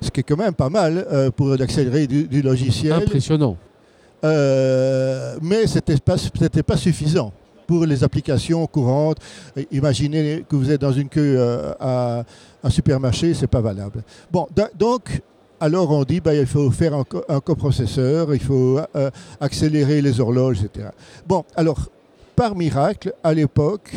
Ce 0.00 0.10
qui 0.10 0.20
est 0.20 0.22
quand 0.22 0.36
même 0.36 0.54
pas 0.54 0.70
mal 0.70 1.06
euh, 1.10 1.30
pour 1.30 1.48
l'accélérer 1.48 2.06
du, 2.06 2.42
logiciel. 2.42 2.92
Impressionnant. 2.92 3.56
Euh, 4.24 5.36
mais 5.42 5.66
ce 5.66 5.76
n'était 5.76 5.96
pas, 5.98 6.16
pas 6.66 6.76
suffisant 6.76 7.32
pour 7.66 7.86
les 7.86 8.02
applications 8.02 8.66
courantes. 8.66 9.18
Imaginez 9.70 10.44
que 10.48 10.56
vous 10.56 10.70
êtes 10.70 10.80
dans 10.80 10.92
une 10.92 11.08
queue 11.08 11.36
euh, 11.38 11.72
à 11.78 12.24
un 12.64 12.70
supermarché, 12.70 13.32
c'est 13.34 13.46
pas 13.46 13.60
valable. 13.60 14.02
Bon, 14.30 14.48
donc 14.76 15.22
alors 15.60 15.90
on 15.90 16.04
dit 16.04 16.20
ben, 16.20 16.32
il 16.32 16.46
faut 16.46 16.70
faire 16.70 16.94
un, 16.94 17.40
coprocesseur, 17.40 18.34
il 18.34 18.40
faut 18.40 18.80
euh, 18.96 19.10
accélérer 19.40 20.00
les 20.00 20.20
horloges, 20.20 20.62
etc. 20.64 20.88
Bon, 21.26 21.44
alors, 21.54 21.88
par 22.34 22.56
miracle, 22.56 23.12
à 23.22 23.34
l'époque, 23.34 23.92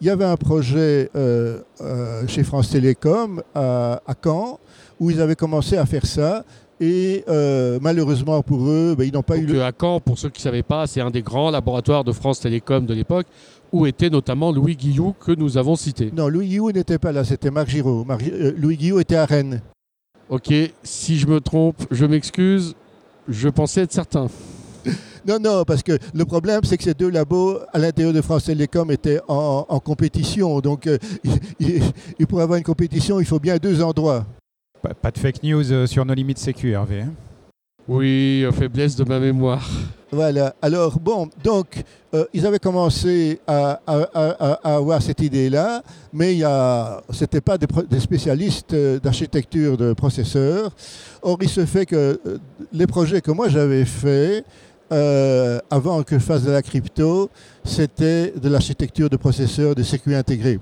il 0.00 0.08
y 0.08 0.10
avait 0.10 0.24
un 0.24 0.36
projet 0.36 1.08
euh, 1.14 1.60
euh, 1.80 2.26
chez 2.26 2.42
France 2.42 2.70
Télécom 2.70 3.42
à, 3.54 4.00
Caen 4.22 4.58
où 4.98 5.10
ils 5.10 5.20
avaient 5.20 5.36
commencé 5.36 5.76
à 5.76 5.86
faire 5.86 6.04
ça. 6.04 6.44
Et 6.80 7.24
malheureusement 7.80 8.42
pour 8.42 8.66
eux, 8.68 8.96
ben, 8.98 9.04
ils 9.04 9.12
n'ont 9.14 9.22
pas 9.22 9.36
eu. 9.36 9.46
Le... 9.46 9.62
À 9.62 9.70
Caen, 9.78 10.00
pour 10.00 10.18
ceux 10.18 10.28
qui 10.28 10.40
ne 10.40 10.42
savaient 10.42 10.64
pas, 10.64 10.88
c'est 10.88 11.00
un 11.00 11.10
des 11.10 11.22
grands 11.22 11.50
laboratoires 11.50 12.02
de 12.02 12.12
France 12.12 12.40
Télécom 12.40 12.84
de 12.84 12.92
l'époque 12.92 13.26
où 13.72 13.86
était 13.86 14.10
notamment 14.10 14.52
Louis 14.52 14.76
Guillou 14.76 15.14
que 15.18 15.32
nous 15.32 15.56
avons 15.56 15.76
cité. 15.76 16.12
Non, 16.14 16.28
Louis 16.28 16.48
Guillou 16.48 16.72
n'était 16.72 16.98
pas 16.98 17.10
là, 17.12 17.24
c'était 17.24 17.50
Marc 17.50 17.68
Giraud. 17.68 18.06
Louis 18.56 18.76
Guillou 18.76 19.00
était 19.00 19.16
à 19.16 19.24
Rennes. 19.24 19.62
Ok, 20.28 20.52
si 20.82 21.18
je 21.18 21.26
me 21.26 21.40
trompe, 21.40 21.84
je 21.90 22.06
m'excuse. 22.06 22.74
Je 23.28 23.48
pensais 23.48 23.82
être 23.82 23.92
certain. 23.92 24.28
Non, 25.26 25.38
non, 25.40 25.64
parce 25.64 25.82
que 25.82 25.98
le 26.12 26.24
problème, 26.26 26.60
c'est 26.64 26.76
que 26.76 26.84
ces 26.84 26.92
deux 26.92 27.08
labos 27.08 27.58
à 27.72 27.78
l'intérieur 27.78 28.12
de 28.12 28.20
France 28.20 28.44
Télécom 28.44 28.90
étaient 28.90 29.20
en, 29.26 29.80
compétition. 29.80 30.60
Donc, 30.60 30.86
euh, 30.86 30.98
il, 31.60 32.26
pour 32.26 32.40
avoir 32.40 32.58
une 32.58 32.64
compétition, 32.64 33.20
il 33.20 33.26
faut 33.26 33.40
bien 33.40 33.56
deux 33.56 33.82
endroits. 33.82 34.26
Pas, 35.00 35.10
de 35.10 35.18
fake 35.18 35.42
news 35.42 35.72
euh, 35.72 35.86
sur 35.86 36.04
nos 36.04 36.12
limites 36.12 36.38
sécu, 36.38 36.72
Hervé. 36.72 37.04
Oui, 37.86 38.46
faiblesse 38.52 38.96
de 38.96 39.04
ma 39.04 39.18
mémoire. 39.20 39.68
Voilà. 40.10 40.54
Alors, 40.62 40.98
bon, 41.00 41.28
donc, 41.42 41.82
euh, 42.14 42.24
ils 42.32 42.46
avaient 42.46 42.60
commencé 42.60 43.40
à, 43.46 43.80
avoir 44.62 45.02
cette 45.02 45.20
idée-là, 45.20 45.82
mais 46.12 46.38
ce 46.38 47.20
n'était 47.20 47.40
pas 47.40 47.58
des, 47.58 48.00
spécialistes 48.00 48.72
euh, 48.72 49.00
d'architecture 49.00 49.76
de 49.76 49.92
processeurs. 49.92 50.70
Or, 51.20 51.36
il 51.40 51.48
se 51.48 51.66
fait 51.66 51.84
que 51.84 52.20
euh, 52.24 52.38
les 52.72 52.86
projets 52.86 53.20
que 53.20 53.32
moi 53.32 53.48
j'avais 53.48 53.84
faits, 53.84 54.44
avant 55.70 56.04
que 56.04 56.16
je 56.20 56.24
fasse 56.24 56.44
de 56.44 56.52
la 56.52 56.62
crypto, 56.62 57.28
c'était 57.64 58.32
de 58.40 58.48
l'architecture 58.48 59.10
de 59.10 59.16
processeurs 59.16 59.74
de 59.74 59.82
circuits 59.82 60.14
intégrés. 60.14 60.60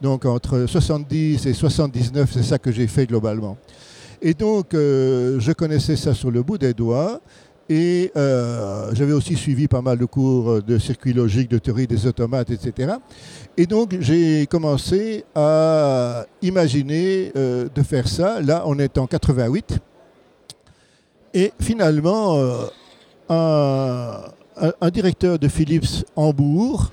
Donc, 0.00 0.24
entre 0.24 0.64
70 0.66 1.44
et 1.44 1.52
79, 1.52 2.30
c'est 2.32 2.42
ça 2.42 2.58
que 2.58 2.72
j'ai 2.72 2.86
fait 2.86 3.04
globalement. 3.04 3.58
Et 4.22 4.34
donc, 4.34 4.74
euh, 4.74 5.40
je 5.40 5.52
connaissais 5.52 5.96
ça 5.96 6.12
sur 6.12 6.30
le 6.30 6.42
bout 6.42 6.58
des 6.58 6.74
doigts. 6.74 7.20
Et 7.70 8.10
euh, 8.16 8.90
j'avais 8.92 9.12
aussi 9.12 9.36
suivi 9.36 9.68
pas 9.68 9.80
mal 9.80 9.96
de 9.96 10.04
cours 10.04 10.60
de 10.60 10.78
circuit 10.78 11.12
logique, 11.12 11.48
de 11.48 11.58
théorie 11.58 11.86
des 11.86 12.06
automates, 12.06 12.50
etc. 12.50 12.94
Et 13.56 13.64
donc, 13.64 13.96
j'ai 14.00 14.46
commencé 14.46 15.24
à 15.34 16.26
imaginer 16.42 17.30
euh, 17.36 17.68
de 17.72 17.82
faire 17.82 18.08
ça. 18.08 18.40
Là, 18.42 18.64
on 18.66 18.78
est 18.78 18.98
en 18.98 19.06
88. 19.06 19.78
Et 21.32 21.52
finalement, 21.60 22.42
un, 23.28 24.90
directeur 24.92 25.38
de 25.38 25.46
Philips 25.46 26.04
Hambourg, 26.16 26.90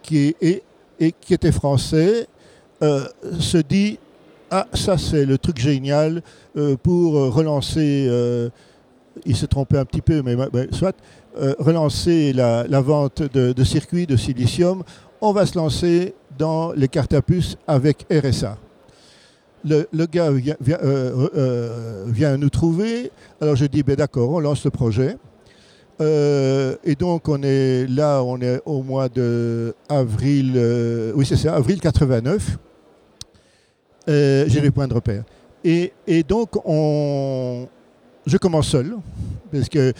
qui, 0.00 0.36
est, 0.40 0.62
et, 1.00 1.12
qui 1.20 1.34
était 1.34 1.50
français, 1.50 2.28
se 2.80 3.58
dit 3.58 3.98
ah, 4.52 4.66
ça 4.74 4.98
c'est 4.98 5.24
le 5.24 5.38
truc 5.38 5.58
génial 5.58 6.22
euh, 6.56 6.76
pour 6.76 7.16
euh, 7.16 7.28
relancer, 7.28 8.06
euh, 8.08 8.50
il 9.24 9.36
s'est 9.36 9.46
trompé 9.46 9.78
un 9.78 9.84
petit 9.84 10.00
peu, 10.00 10.22
mais, 10.22 10.36
soit, 10.72 10.96
relancer 11.60 12.32
la, 12.32 12.64
vente 12.80 13.22
de, 13.22 13.64
circuits 13.64 14.06
de 14.06 14.16
silicium. 14.16 14.82
On 15.20 15.32
va 15.32 15.46
se 15.46 15.56
lancer 15.56 16.14
dans 16.36 16.72
les 16.72 16.88
cartes 16.88 17.12
à 17.12 17.22
puce 17.22 17.56
avec 17.68 18.06
RSA. 18.10 18.58
Le, 19.64 20.06
gars 20.06 20.32
vient, 20.32 22.36
nous 22.36 22.50
trouver. 22.50 23.12
Alors 23.40 23.54
je 23.54 23.66
dis, 23.66 23.84
ben 23.84 23.94
d'accord, 23.94 24.30
on 24.30 24.40
lance 24.40 24.64
le 24.64 24.70
projet. 24.70 25.16
et 26.00 26.94
donc 26.98 27.28
on 27.28 27.40
est 27.42 27.86
là, 27.86 28.22
on 28.24 28.40
est 28.40 28.60
au 28.64 28.82
mois 28.82 29.08
de 29.08 29.74
avril, 29.88 30.60
oui 31.14 31.24
c'est 31.24 31.36
ça, 31.36 31.54
avril 31.54 31.80
89. 31.80 32.58
Euh, 34.10 34.44
j'ai 34.48 34.70
points 34.70 34.88
de 34.88 34.94
repère. 34.94 35.22
Et, 35.62 35.92
donc, 36.26 36.50
on, 36.64 37.68
je 38.26 38.36
commence 38.38 38.68
seul, 38.68 38.96
parce 39.52 39.68
que 39.68 39.92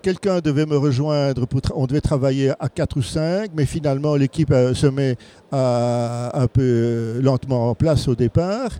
quelqu'un 0.00 0.38
devait 0.40 0.66
me 0.66 0.76
rejoindre, 0.76 1.46
pour 1.46 1.60
on 1.74 1.86
devait 1.86 2.00
travailler 2.00 2.52
à 2.60 2.68
4 2.68 2.96
ou 2.98 3.02
5, 3.02 3.50
mais 3.56 3.66
finalement 3.66 4.14
l'équipe 4.14 4.52
euh, 4.52 4.74
se 4.74 4.86
met 4.86 5.16
un 5.50 6.46
peu 6.52 6.62
euh, 6.62 7.22
lentement 7.22 7.70
en 7.70 7.74
place 7.74 8.06
au 8.06 8.14
départ. 8.14 8.70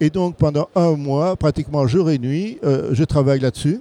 Et 0.00 0.10
donc 0.10 0.36
pendant 0.36 0.68
un 0.74 0.96
mois, 0.96 1.36
pratiquement 1.36 1.86
jour 1.86 2.10
et 2.10 2.18
nuit, 2.18 2.58
je 2.62 3.04
travaille 3.04 3.40
là-dessus. 3.40 3.80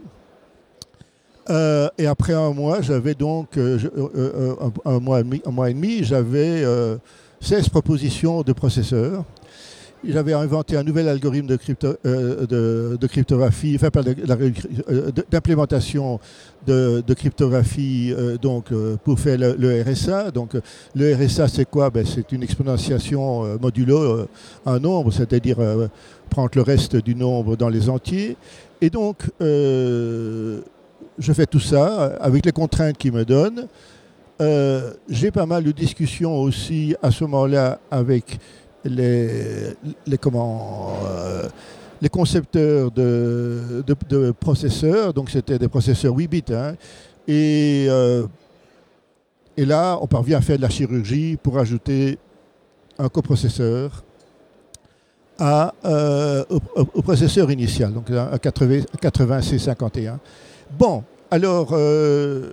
et 1.50 2.06
après 2.06 2.34
un 2.34 2.52
mois, 2.52 2.82
j'avais 2.82 3.16
donc, 3.16 3.58
un 3.58 5.00
mois 5.00 5.70
et 5.70 5.74
demi 5.74 6.04
j'avais 6.04 6.64
16 7.42 7.70
propositions 7.70 8.42
de 8.42 8.54
processeurs. 8.54 9.24
J'avais 10.08 10.34
inventé 10.34 10.78
un 10.78 10.84
nouvel 10.84 11.08
algorithme 11.08 11.48
de, 11.48 12.96
de, 12.96 13.08
cryptographie, 13.08 13.76
enfin 13.76 13.90
d'implémentation 15.30 16.20
de, 16.66 17.14
cryptographie 17.14 18.14
donc, 18.42 18.66
pour 19.04 19.20
faire 19.20 19.38
le, 19.38 19.84
RSA. 19.84 20.32
Donc 20.32 20.56
le 20.96 21.16
RSA 21.16 21.48
c'est 21.48 21.66
quoi? 21.66 21.90
Ben, 21.90 22.06
C'est 22.06 22.32
une 22.32 22.44
exponentiation 22.44 23.58
modulo 23.60 24.28
un 24.66 24.80
nombre, 24.80 25.12
c'est-à-dire 25.12 25.58
prendre 26.30 26.52
le 26.56 26.62
reste 26.62 26.96
du 26.96 27.16
nombre 27.16 27.56
dans 27.56 27.70
les 27.70 27.90
entiers. 27.90 28.38
Et 28.82 28.90
donc 28.90 29.24
je 31.20 31.34
fais 31.34 31.46
tout 31.46 31.60
ça 31.60 32.16
avec 32.22 32.46
les 32.46 32.52
contraintes 32.52 32.98
qu'il 32.98 33.12
me 33.12 33.26
donne. 33.26 33.68
Euh, 34.42 34.94
j'ai 35.10 35.32
pas 35.32 35.46
mal 35.46 35.64
de 35.64 35.72
discussions 35.72 36.38
aussi 36.38 36.96
à 37.02 37.12
ce 37.12 37.26
moment-là 37.26 37.80
avec 37.92 38.40
les, 38.86 39.76
les, 40.06 40.18
comment, 40.18 40.94
euh, 41.06 41.48
les 42.02 42.10
concepteurs 42.10 42.92
de, 42.92 43.84
processeurs. 44.40 45.14
Donc 45.14 45.30
c'était 45.30 45.60
des 45.60 45.68
processeurs 45.68 46.16
8 46.16 46.28
bits. 46.28 46.44
Hein. 46.52 46.76
et, 47.28 47.88
euh, 47.90 48.26
et 49.58 49.66
là, 49.66 49.98
on 50.02 50.08
parvient 50.08 50.38
à 50.38 50.42
faire 50.42 50.58
de 50.58 50.62
la 50.62 50.70
chirurgie 50.70 51.38
pour 51.42 51.60
ajouter 51.60 52.18
un 52.98 53.10
coprocesseur 53.10 54.04
à, 55.38 55.74
au, 56.50 57.02
processeur 57.02 57.50
initial, 57.52 57.94
donc 57.94 58.10
un 58.12 58.38
80, 58.38 59.40
C51. 59.40 60.18
Bon, 60.78 61.04
alors, 61.32 61.70
euh, 61.74 62.52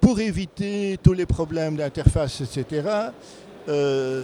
pour 0.00 0.20
éviter 0.20 0.98
tous 1.02 1.12
les 1.12 1.26
problèmes 1.26 1.76
d'interface, 1.76 2.40
etc., 2.42 2.88
euh, 3.68 4.22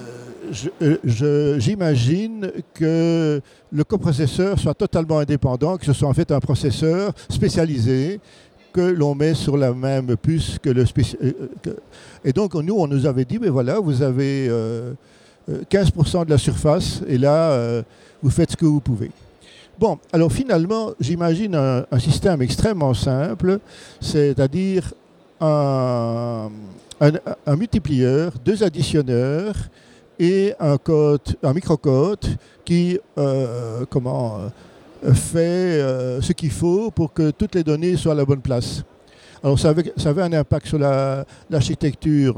euh, 0.82 1.58
j'imagine 1.58 2.50
que 2.74 3.40
le 3.70 3.84
coprocesseur 3.84 4.58
soit 4.58 4.74
totalement 4.74 5.18
indépendant, 5.18 5.76
que 5.76 5.84
ce 5.84 5.92
soit 5.92 6.08
en 6.08 6.14
fait 6.14 6.30
un 6.30 6.40
processeur 6.40 7.12
spécialisé 7.28 8.20
que 8.72 8.80
l'on 8.80 9.14
met 9.14 9.34
sur 9.34 9.56
la 9.56 9.72
même 9.72 10.16
puce 10.16 10.58
que 10.58 10.70
le 10.70 10.84
Et 12.24 12.32
donc, 12.32 12.54
nous, 12.54 12.74
on 12.74 12.86
nous 12.86 13.04
avait 13.06 13.24
dit, 13.24 13.38
mais 13.38 13.50
voilà, 13.50 13.78
vous 13.78 14.00
avez 14.00 14.50
15% 15.70 16.24
de 16.24 16.30
la 16.30 16.38
surface, 16.38 17.02
et 17.06 17.18
là, 17.18 17.82
vous 18.22 18.30
faites 18.30 18.52
ce 18.52 18.56
que 18.56 18.64
vous 18.64 18.80
pouvez. 18.80 19.10
Bon, 19.78 19.98
alors 20.12 20.30
finalement, 20.30 20.92
j'imagine 21.00 21.54
un, 21.56 21.98
système 21.98 22.40
extrêmement 22.40 22.94
simple, 22.94 23.58
c'est-à-dire 24.00 24.92
un, 25.40 26.50
multiplieur, 27.56 28.32
deux 28.44 28.62
additionneurs 28.62 29.54
et 30.18 30.54
un 30.60 30.76
code, 30.78 31.36
un 31.42 31.52
microcode 31.52 32.24
qui 32.64 32.98
euh, 33.18 33.84
comment, 33.90 34.38
euh, 35.04 35.12
fait 35.12 35.80
euh, 35.80 36.20
ce 36.20 36.32
qu'il 36.32 36.50
faut 36.50 36.90
pour 36.90 37.12
que 37.12 37.30
toutes 37.30 37.54
les 37.54 37.64
données 37.64 37.96
soient 37.96 38.12
à 38.12 38.16
la 38.16 38.24
bonne 38.24 38.40
place. 38.40 38.84
Alors 39.42 39.58
ça 39.58 39.70
avait, 39.70 39.92
ça 39.96 40.10
avait 40.10 40.22
un 40.22 40.32
impact 40.32 40.66
sur 40.66 40.78
l'architecture 40.78 42.36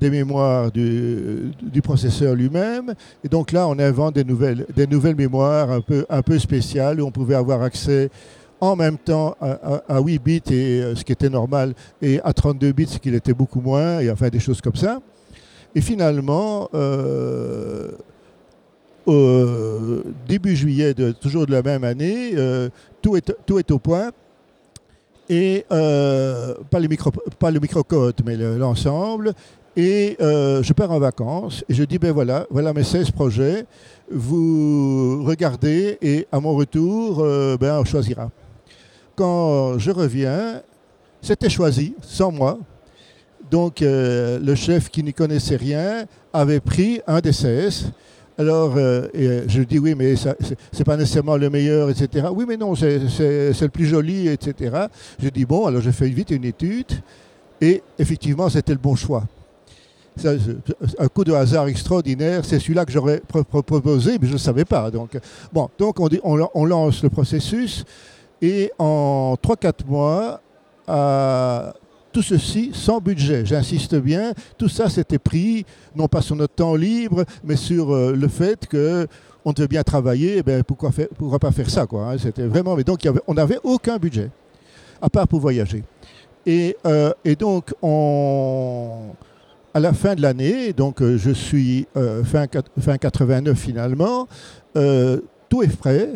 des 0.00 0.10
mémoires 0.10 0.70
du, 0.70 1.52
processeur 1.82 2.34
lui-même. 2.34 2.94
Et 3.24 3.28
donc 3.28 3.50
là, 3.50 3.66
on 3.66 3.76
invente 3.78 4.14
des 4.14 4.24
nouvelles, 4.24 4.66
des 4.76 4.86
nouvelles 4.86 5.16
mémoires 5.16 5.70
un 5.70 5.80
peu, 5.80 6.06
un 6.08 6.22
peu 6.22 6.38
spéciales 6.38 7.00
où 7.00 7.06
on 7.06 7.10
pouvait 7.10 7.34
avoir 7.34 7.62
accès 7.62 8.10
en 8.62 8.76
même 8.76 8.96
temps 8.96 9.36
à, 9.40 10.00
8 10.00 10.18
bits, 10.20 10.42
et, 10.52 10.80
euh, 10.80 10.94
ce 10.94 11.04
qui 11.04 11.10
était 11.10 11.28
normal, 11.28 11.74
et 12.00 12.20
à 12.22 12.32
32 12.32 12.70
bits, 12.70 12.86
ce 12.86 12.98
qui 12.98 13.12
était 13.12 13.34
beaucoup 13.34 13.60
moins, 13.60 13.98
et 13.98 14.08
enfin 14.08 14.28
des 14.28 14.38
choses 14.38 14.60
comme 14.60 14.76
ça. 14.76 15.00
Et 15.74 15.80
finalement, 15.80 16.68
euh, 16.72 17.90
au 19.04 20.04
début 20.28 20.54
juillet, 20.54 20.94
de, 20.94 21.10
toujours 21.10 21.44
de 21.44 21.50
la 21.50 21.62
même 21.62 21.82
année, 21.82 22.34
euh, 22.36 22.68
tout, 23.02 23.16
est, 23.16 23.34
tout 23.44 23.58
est 23.58 23.68
au 23.72 23.80
point. 23.80 24.10
Et 25.28 25.64
pas, 25.68 26.80
le 26.80 27.58
microcode, 27.58 28.14
mais 28.24 28.36
l'ensemble. 28.36 29.32
Et 29.76 30.16
je 30.20 30.72
pars 30.72 30.90
en 30.92 31.00
vacances 31.00 31.64
et 31.68 31.74
je 31.74 31.82
dis, 31.82 31.98
ben 31.98 32.12
voilà, 32.12 32.46
voilà 32.50 32.72
mes 32.72 32.84
16 32.84 33.10
projets, 33.10 33.64
vous 34.08 35.24
regardez 35.24 35.98
et 36.00 36.28
à 36.30 36.38
mon 36.38 36.54
retour, 36.54 37.26
ben 37.58 37.80
on 37.80 37.84
choisira. 37.84 38.30
Quand 39.14 39.78
je 39.78 39.90
reviens, 39.90 40.62
c'était 41.20 41.50
choisi, 41.50 41.94
sans 42.02 42.32
moi. 42.32 42.58
Donc 43.50 43.82
euh, 43.82 44.38
le 44.38 44.54
chef 44.54 44.88
qui 44.88 45.02
n'y 45.02 45.12
connaissait 45.12 45.56
rien 45.56 46.06
avait 46.32 46.60
pris 46.60 47.00
un 47.06 47.20
des 47.20 47.32
16. 47.32 47.92
Alors 48.38 48.78
et 48.78 49.42
je 49.46 49.62
dis, 49.62 49.78
oui, 49.78 49.94
mais 49.94 50.14
c'est 50.16 50.84
pas 50.84 50.96
nécessairement 50.96 51.36
le 51.36 51.50
meilleur, 51.50 51.90
etc. 51.90 52.28
Oui, 52.32 52.46
mais 52.48 52.56
non, 52.56 52.74
c'est 52.74 52.98
le 52.98 53.68
plus 53.68 53.86
joli, 53.86 54.28
etc. 54.28 54.86
Je 55.22 55.28
dis, 55.28 55.44
bon, 55.44 55.66
alors 55.66 55.82
je 55.82 55.90
fais 55.90 56.08
vite 56.08 56.30
une 56.30 56.44
étude 56.44 56.92
et 57.60 57.82
effectivement, 57.98 58.48
c'était 58.48 58.72
le 58.72 58.78
bon 58.78 58.96
choix 58.96 59.24
un 60.98 61.08
coup 61.08 61.24
de 61.24 61.32
hasard 61.32 61.68
extraordinaire. 61.68 62.44
C'est 62.44 62.58
celui-là 62.58 62.84
que 62.84 62.92
j'aurais 62.92 63.20
proposé, 63.20 64.18
mais 64.20 64.28
je 64.28 64.34
ne 64.34 64.38
savais 64.38 64.64
pas. 64.64 64.90
Donc, 64.90 65.18
bon, 65.52 65.68
donc 65.78 66.00
on, 66.00 66.08
on, 66.54 66.64
lance 66.64 67.02
le 67.02 67.10
processus 67.10 67.84
et 68.42 68.72
en 68.78 69.36
3-4 69.42 69.86
mois, 69.86 70.40
tout 72.12 72.22
ceci 72.22 72.70
sans 72.74 73.00
budget. 73.00 73.46
J'insiste 73.46 73.94
bien, 73.96 74.32
tout 74.58 74.68
ça 74.68 74.88
s'était 74.88 75.18
pris, 75.18 75.64
non 75.96 76.08
pas 76.08 76.20
sur 76.20 76.36
notre 76.36 76.54
temps 76.54 76.74
libre, 76.74 77.24
mais 77.42 77.56
sur 77.56 77.94
euh, 77.94 78.14
le 78.14 78.28
fait 78.28 78.66
que 78.66 79.06
on 79.44 79.52
devait 79.52 79.68
bien 79.68 79.82
travailler, 79.82 80.36
eh 80.38 80.42
ben, 80.42 80.62
pourquoi, 80.62 80.90
pourquoi 81.18 81.38
pas 81.38 81.50
faire 81.50 81.68
ça 81.68 81.86
quoi, 81.86 82.10
hein. 82.10 82.16
C'était 82.18 82.46
vraiment, 82.46 82.76
mais 82.76 82.84
donc 82.84 83.00
on 83.26 83.34
n'avait 83.34 83.58
aucun 83.64 83.96
budget, 83.96 84.30
à 85.00 85.08
part 85.08 85.26
pour 85.26 85.40
voyager. 85.40 85.82
Et, 86.44 86.76
euh, 86.86 87.12
donc 87.38 87.72
on 87.82 89.14
à 89.74 89.80
la 89.80 89.92
fin 89.94 90.14
de 90.14 90.20
l'année, 90.20 90.72
donc 90.72 91.00
euh, 91.00 91.16
je 91.16 91.30
suis 91.30 91.86
euh, 91.96 92.22
fin, 92.24 92.46
fin 92.78 92.98
89 92.98 93.58
finalement, 93.58 94.28
euh, 94.76 95.20
tout 95.48 95.62
est 95.62 95.76
prêt, 95.76 96.10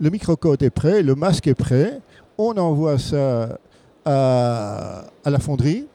le 0.00 0.10
microcode 0.10 0.62
est 0.62 0.70
prêt, 0.70 1.02
le 1.02 1.14
masque 1.14 1.46
est 1.46 1.54
prêt, 1.54 2.00
on 2.38 2.56
envoie 2.56 2.98
ça 2.98 3.58
à, 4.04 5.04
la 5.24 5.38
fonderie. 5.38 5.86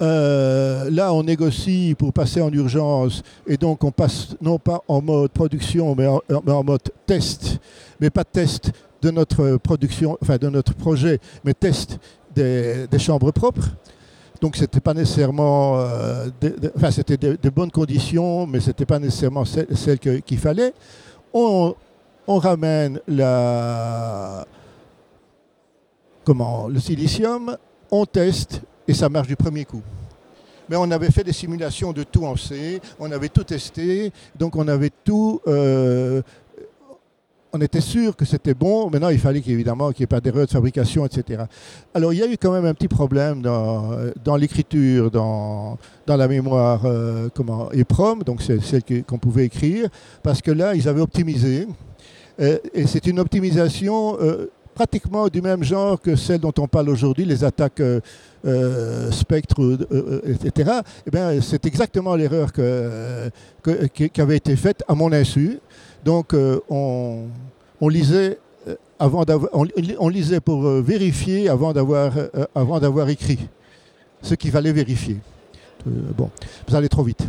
là, 0.00 1.12
on 1.12 1.22
négocie 1.22 1.94
pour 1.98 2.12
passer 2.12 2.40
en 2.40 2.52
urgence 2.52 3.22
et 3.46 3.56
donc 3.56 3.84
on 3.84 3.90
passe 3.90 4.36
non 4.40 4.58
pas 4.58 4.82
en 4.88 5.00
mode 5.02 5.30
production 5.30 5.94
mais 5.94 6.06
en, 6.06 6.64
mode 6.64 6.82
test, 7.06 7.58
mais 8.00 8.10
pas 8.10 8.24
test 8.24 8.72
de 9.00 9.10
notre 9.10 9.56
production, 9.56 10.16
enfin 10.22 10.36
de 10.36 10.48
notre 10.48 10.74
projet, 10.74 11.18
mais 11.44 11.54
test 11.54 11.98
des 12.34 12.98
chambres 12.98 13.32
propres. 13.32 13.68
Donc 14.42 14.56
c'était 14.56 14.80
pas 14.80 14.92
nécessairement, 14.92 15.78
euh, 15.78 16.26
enfin 16.76 16.90
c'était 16.90 17.16
de, 17.16 17.48
bonnes 17.48 17.70
conditions, 17.70 18.44
mais 18.44 18.58
c'était 18.58 18.84
pas 18.84 18.98
nécessairement 18.98 19.44
celles 19.44 20.00
qu'il 20.00 20.38
fallait. 20.38 20.74
On, 21.32 21.76
ramène 22.38 23.00
la, 23.08 24.46
comment, 26.24 26.68
le 26.68 26.80
silicium, 26.80 27.56
on 27.90 28.06
teste 28.06 28.62
et 28.86 28.94
ça 28.94 29.08
marche 29.08 29.28
du 29.28 29.36
premier 29.36 29.64
coup. 29.64 29.82
Mais 30.68 30.76
on 30.76 30.90
avait 30.90 31.10
fait 31.10 31.24
des 31.24 31.32
simulations 31.32 31.92
de 31.92 32.04
tout 32.04 32.24
en 32.24 32.36
C, 32.36 32.80
on 32.98 33.10
avait 33.10 33.28
tout 33.28 33.44
testé, 33.44 34.12
donc 34.36 34.56
on 34.56 34.68
avait 34.68 34.90
tout 35.04 35.40
euh, 35.46 36.22
on 37.52 37.60
était 37.60 37.80
sûr 37.80 38.16
que 38.16 38.24
c'était 38.24 38.54
bon. 38.54 38.88
Maintenant, 38.90 39.10
il 39.10 39.18
fallait 39.18 39.40
qu'évidemment 39.40 39.92
qu'il 39.92 40.00
n'y 40.00 40.04
ait 40.04 40.06
pas 40.06 40.20
d'erreur 40.20 40.46
de 40.46 40.50
fabrication, 40.50 41.04
etc. 41.04 41.44
Alors, 41.92 42.12
il 42.12 42.18
y 42.18 42.22
a 42.22 42.26
eu 42.26 42.36
quand 42.38 42.52
même 42.52 42.64
un 42.64 42.72
petit 42.72 42.88
problème 42.88 43.42
dans, 43.42 44.36
l'écriture, 44.36 45.10
dans, 45.10 45.76
la 46.06 46.28
mémoire 46.28 46.82
euh, 46.84 47.28
comment, 47.34 47.70
EPROM, 47.72 48.22
donc 48.22 48.40
c'est 48.40 48.60
celle 48.62 48.82
qu'on 49.04 49.18
pouvait 49.18 49.44
écrire, 49.44 49.88
parce 50.22 50.40
que 50.40 50.50
là, 50.50 50.74
ils 50.74 50.88
avaient 50.88 51.02
optimisé. 51.02 51.68
Euh, 52.40 52.58
et 52.72 52.86
c'est 52.86 53.06
une 53.06 53.18
optimisation 53.20 54.16
euh, 54.20 54.50
pratiquement 54.74 55.28
du 55.28 55.42
même 55.42 55.62
genre 55.62 56.00
que 56.00 56.16
celle 56.16 56.40
dont 56.40 56.52
on 56.58 56.66
parle 56.66 56.88
aujourd'hui, 56.88 57.24
les 57.24 57.44
attaques 57.44 57.82
spectre, 59.10 59.78
etc. 60.24 60.80
Eh 61.06 61.10
bien, 61.10 61.40
c'est 61.40 61.66
exactement 61.66 62.16
l'erreur 62.16 62.50
qui 62.52 64.20
avait 64.20 64.36
été 64.36 64.56
faite 64.56 64.82
à 64.88 64.94
mon 64.94 65.12
insu. 65.12 65.60
Donc 66.04 66.34
euh, 66.34 66.60
on, 66.68 67.88
lisait 67.88 68.38
euh, 68.66 68.74
avant 68.98 69.24
on, 69.52 70.08
lisait 70.08 70.40
pour 70.40 70.66
euh, 70.66 70.82
vérifier 70.82 71.48
avant 71.48 71.72
d'avoir 71.72 72.12
avant 72.54 72.80
d'avoir 72.80 73.08
écrit 73.08 73.38
ce 74.20 74.34
qu'il 74.34 74.50
fallait 74.50 74.72
vérifier. 74.72 75.18
bon, 75.86 76.30
vous 76.68 76.74
allez 76.74 76.88
trop 76.88 77.04
vite. 77.04 77.26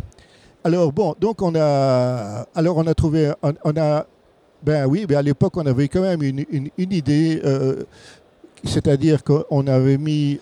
Alors 0.64 0.92
bon, 0.92 1.14
donc 1.20 1.40
on 1.42 1.54
a 1.54 2.46
alors 2.54 2.78
on 2.78 2.86
a 2.86 2.94
trouvé 2.94 3.32
on, 3.42 3.76
a 3.76 4.06
ben 4.64 4.86
oui, 4.86 5.06
ben 5.06 5.18
à 5.18 5.22
l'époque 5.22 5.56
on 5.56 5.66
avait 5.66 5.88
quand 5.88 6.02
même 6.02 6.22
une, 6.22 6.68
idée. 6.78 7.42
c'est-à-dire 8.64 9.22
qu'on 9.22 9.66
avait 9.66 9.98
mis, 9.98 10.38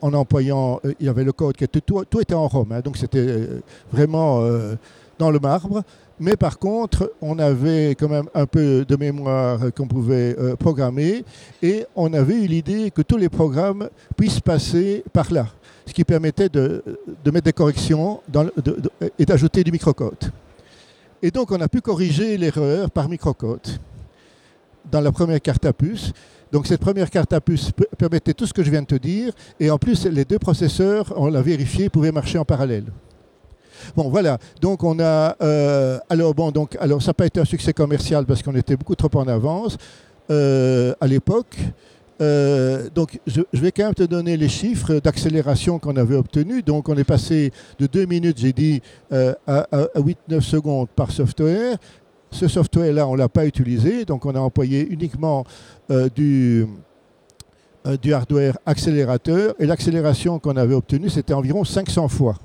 en 0.00 0.12
employant, 0.14 0.80
il 1.00 1.06
y 1.06 1.08
avait 1.08 1.24
le 1.24 1.32
code 1.32 1.56
qui 1.56 1.64
était, 1.64 1.80
tout, 1.80 2.04
tout 2.08 2.20
était 2.20 2.34
en 2.34 2.48
Rome, 2.48 2.72
hein, 2.72 2.80
donc 2.80 2.96
c'était 2.96 3.26
vraiment 3.92 4.42
dans 5.18 5.30
le 5.30 5.38
marbre. 5.38 5.82
Mais 6.20 6.36
par 6.36 6.58
contre, 6.58 7.12
on 7.20 7.38
avait 7.38 7.90
quand 7.90 8.08
même 8.08 8.28
un 8.34 8.46
peu 8.46 8.84
de 8.84 8.96
mémoire 8.96 9.60
qu'on 9.76 9.86
pouvait 9.86 10.34
euh, 10.38 10.56
programmer 10.56 11.24
et 11.62 11.86
on 11.94 12.12
avait 12.12 12.42
eu 12.42 12.46
l'idée 12.46 12.90
que 12.90 13.02
tous 13.02 13.16
les 13.16 13.28
programmes 13.28 13.88
puissent 14.16 14.40
passer 14.40 15.04
par 15.12 15.32
là, 15.32 15.46
ce 15.86 15.92
qui 15.92 16.04
permettait 16.04 16.48
de, 16.48 16.82
mettre 17.26 17.44
des 17.44 17.52
corrections 17.52 18.20
et 19.18 19.24
d'ajouter 19.24 19.62
du 19.62 19.70
microcode. 19.70 20.32
Et 21.22 21.30
donc 21.30 21.50
on 21.50 21.60
a 21.60 21.68
pu 21.68 21.80
corriger 21.80 22.36
l'erreur 22.38 22.90
par 22.90 23.08
microcode 23.08 23.66
dans 24.90 25.00
la 25.00 25.12
première 25.12 25.40
carte 25.40 25.64
à 25.66 25.72
puce. 25.72 26.12
Donc 26.52 26.66
cette 26.66 26.80
première 26.80 27.10
carte 27.10 27.32
à 27.32 27.40
puce 27.40 27.72
permettait 27.98 28.34
tout 28.34 28.46
ce 28.46 28.54
que 28.54 28.62
je 28.62 28.70
viens 28.70 28.82
de 28.82 28.86
te 28.86 28.94
dire 28.94 29.32
et 29.60 29.70
en 29.70 29.78
plus 29.78 30.06
les 30.06 30.24
deux 30.24 30.38
processeurs, 30.38 31.12
on 31.16 31.26
l'a 31.26 31.42
vérifié, 31.42 31.88
pouvaient 31.88 32.12
marcher 32.12 32.38
en 32.38 32.44
parallèle. 32.44 32.84
Bon, 33.96 34.08
voilà. 34.08 34.38
Donc, 34.60 34.82
on 34.84 34.98
a. 35.00 35.36
Euh, 35.40 35.98
alors, 36.08 36.34
bon, 36.34 36.50
donc, 36.50 36.76
alors, 36.80 37.00
ça 37.02 37.08
n'a 37.08 37.14
pas 37.14 37.26
été 37.26 37.40
un 37.40 37.44
succès 37.44 37.72
commercial 37.72 38.26
parce 38.26 38.42
qu'on 38.42 38.54
était 38.54 38.76
beaucoup 38.76 38.94
trop 38.94 39.10
en 39.14 39.28
avance 39.28 39.76
euh, 40.30 40.94
à 41.00 41.06
l'époque. 41.06 41.56
Euh, 42.20 42.88
donc, 42.94 43.20
je, 43.26 43.42
vais 43.52 43.72
quand 43.72 43.84
même 43.84 43.94
te 43.94 44.02
donner 44.02 44.36
les 44.36 44.48
chiffres 44.48 44.94
d'accélération 44.94 45.78
qu'on 45.78 45.96
avait 45.96 46.16
obtenus. 46.16 46.64
Donc, 46.64 46.88
on 46.88 46.96
est 46.96 47.04
passé 47.04 47.52
de 47.78 47.86
2 47.86 48.06
minutes, 48.06 48.38
j'ai 48.38 48.52
dit, 48.52 48.82
à, 49.10 49.36
à 49.46 50.00
8-9 50.00 50.40
secondes 50.40 50.88
par 50.94 51.10
software. 51.10 51.76
Ce 52.30 52.48
software-là, 52.48 53.06
on 53.06 53.12
ne 53.12 53.18
l'a 53.18 53.28
pas 53.28 53.46
utilisé. 53.46 54.04
Donc, 54.04 54.26
on 54.26 54.34
a 54.34 54.40
employé 54.40 54.86
uniquement 54.88 55.44
du, 56.14 56.66
du 58.02 58.12
hardware 58.12 58.58
accélérateur. 58.66 59.54
Et 59.58 59.66
l'accélération 59.66 60.38
qu'on 60.38 60.56
avait 60.56 60.74
obtenue, 60.74 61.10
c'était 61.10 61.34
environ 61.34 61.64
500 61.64 62.08
fois. 62.08 62.36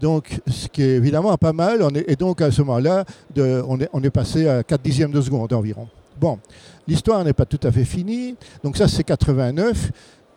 Donc, 0.00 0.40
ce 0.46 0.68
qui 0.68 0.82
est 0.82 0.96
évidemment 0.96 1.36
pas 1.36 1.52
mal. 1.52 1.80
et 2.06 2.16
donc, 2.16 2.40
à 2.40 2.50
ce 2.50 2.62
moment-là, 2.62 3.04
on 3.36 3.80
est, 3.80 3.88
on 3.92 4.02
est 4.02 4.10
passé 4.10 4.48
à 4.48 4.62
4 4.62 4.82
dixièmes 4.82 5.12
de 5.12 5.20
seconde 5.20 5.52
environ. 5.52 5.88
Bon, 6.18 6.38
l'histoire 6.86 7.24
n'est 7.24 7.32
pas 7.32 7.46
tout 7.46 7.60
à 7.62 7.72
fait 7.72 7.84
finie. 7.84 8.34
Donc, 8.62 8.76
ça, 8.76 8.88
c'est 8.88 9.04
89. 9.04 9.90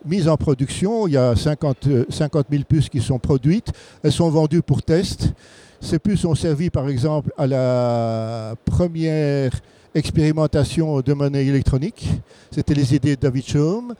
Mise 0.04 0.28
en 0.28 0.36
production, 0.36 1.06
il 1.06 1.12
y 1.12 1.16
a 1.16 1.36
50, 1.36 1.88
50 2.08 2.46
000 2.50 2.62
puces 2.66 2.88
qui 2.88 3.00
sont 3.00 3.18
produites. 3.18 3.70
Elles 4.02 4.12
sont 4.12 4.30
vendues 4.30 4.62
pour 4.62 4.82
test. 4.82 5.32
Ces 5.80 5.98
puces 5.98 6.24
ont 6.24 6.34
servi, 6.34 6.70
par 6.70 6.88
exemple, 6.88 7.32
à 7.36 7.46
la 7.46 8.54
première 8.64 9.52
expérimentation 9.94 11.00
de 11.00 11.12
monnaie 11.12 11.46
électronique. 11.46 12.08
C'était 12.50 12.74
les 12.74 12.94
idées 12.94 13.16
de 13.16 13.20
David 13.20 13.46
Chaum. 13.46 13.94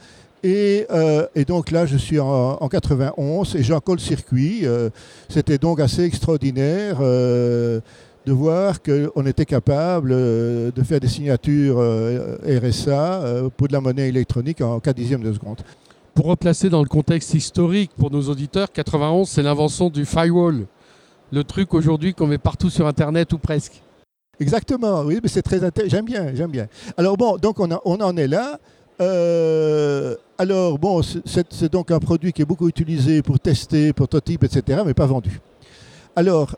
Euh, 0.44 1.26
et, 1.34 1.44
donc 1.44 1.70
là, 1.70 1.86
je 1.86 1.96
suis 1.96 2.18
en, 2.18 2.68
91 2.68 3.56
et 3.56 3.62
j'en 3.62 3.80
le 3.86 3.98
circuit. 3.98 4.60
Euh, 4.64 4.90
c'était 5.28 5.58
donc 5.58 5.80
assez 5.80 6.04
extraordinaire 6.04 6.98
euh, 7.00 7.80
de 8.26 8.32
voir 8.32 8.82
qu'on 8.82 9.26
était 9.26 9.46
capable 9.46 10.10
de 10.10 10.82
faire 10.84 11.00
des 11.00 11.08
signatures 11.08 11.78
RSA 12.44 13.48
pour 13.56 13.68
de 13.68 13.72
la 13.72 13.80
monnaie 13.80 14.08
électronique 14.08 14.60
en 14.60 14.78
4 14.78 14.96
dixièmes 14.96 15.22
de 15.22 15.32
seconde. 15.32 15.60
Pour 16.14 16.26
replacer 16.26 16.68
dans 16.68 16.82
le 16.82 16.88
contexte 16.88 17.34
historique 17.34 17.92
pour 17.96 18.10
nos 18.10 18.22
auditeurs, 18.22 18.70
91, 18.70 19.28
c'est 19.28 19.42
l'invention 19.42 19.88
du 19.88 20.04
firewall. 20.04 20.66
Le 21.32 21.44
truc 21.44 21.72
aujourd'hui 21.72 22.12
qu'on 22.12 22.26
met 22.26 22.38
partout 22.38 22.68
sur 22.68 22.86
Internet 22.86 23.32
ou 23.32 23.38
presque. 23.38 23.80
Exactement, 24.38 25.02
oui, 25.02 25.20
mais 25.22 25.28
c'est 25.28 25.42
très 25.42 25.62
intéressant. 25.62 25.96
J'aime 25.96 26.04
bien, 26.04 26.34
j'aime 26.34 26.50
bien. 26.50 26.66
Alors 26.96 27.16
bon, 27.16 27.36
donc 27.36 27.60
on, 27.60 27.68
on 27.84 28.00
en 28.00 28.16
est 28.16 28.26
là. 28.26 28.58
Euh, 29.00 30.16
alors, 30.36 30.78
bon, 30.78 31.00
c'est 31.02 31.72
donc 31.72 31.90
un 31.90 31.98
produit 31.98 32.32
qui 32.32 32.42
est 32.42 32.46
beaucoup 32.46 32.68
utilisé 32.68 33.22
pour 33.22 33.38
tester, 33.38 33.92
prototype, 33.92 34.44
etc., 34.44 34.82
mais 34.84 34.94
pas 34.94 35.06
vendu. 35.06 35.40
Alors, 36.16 36.56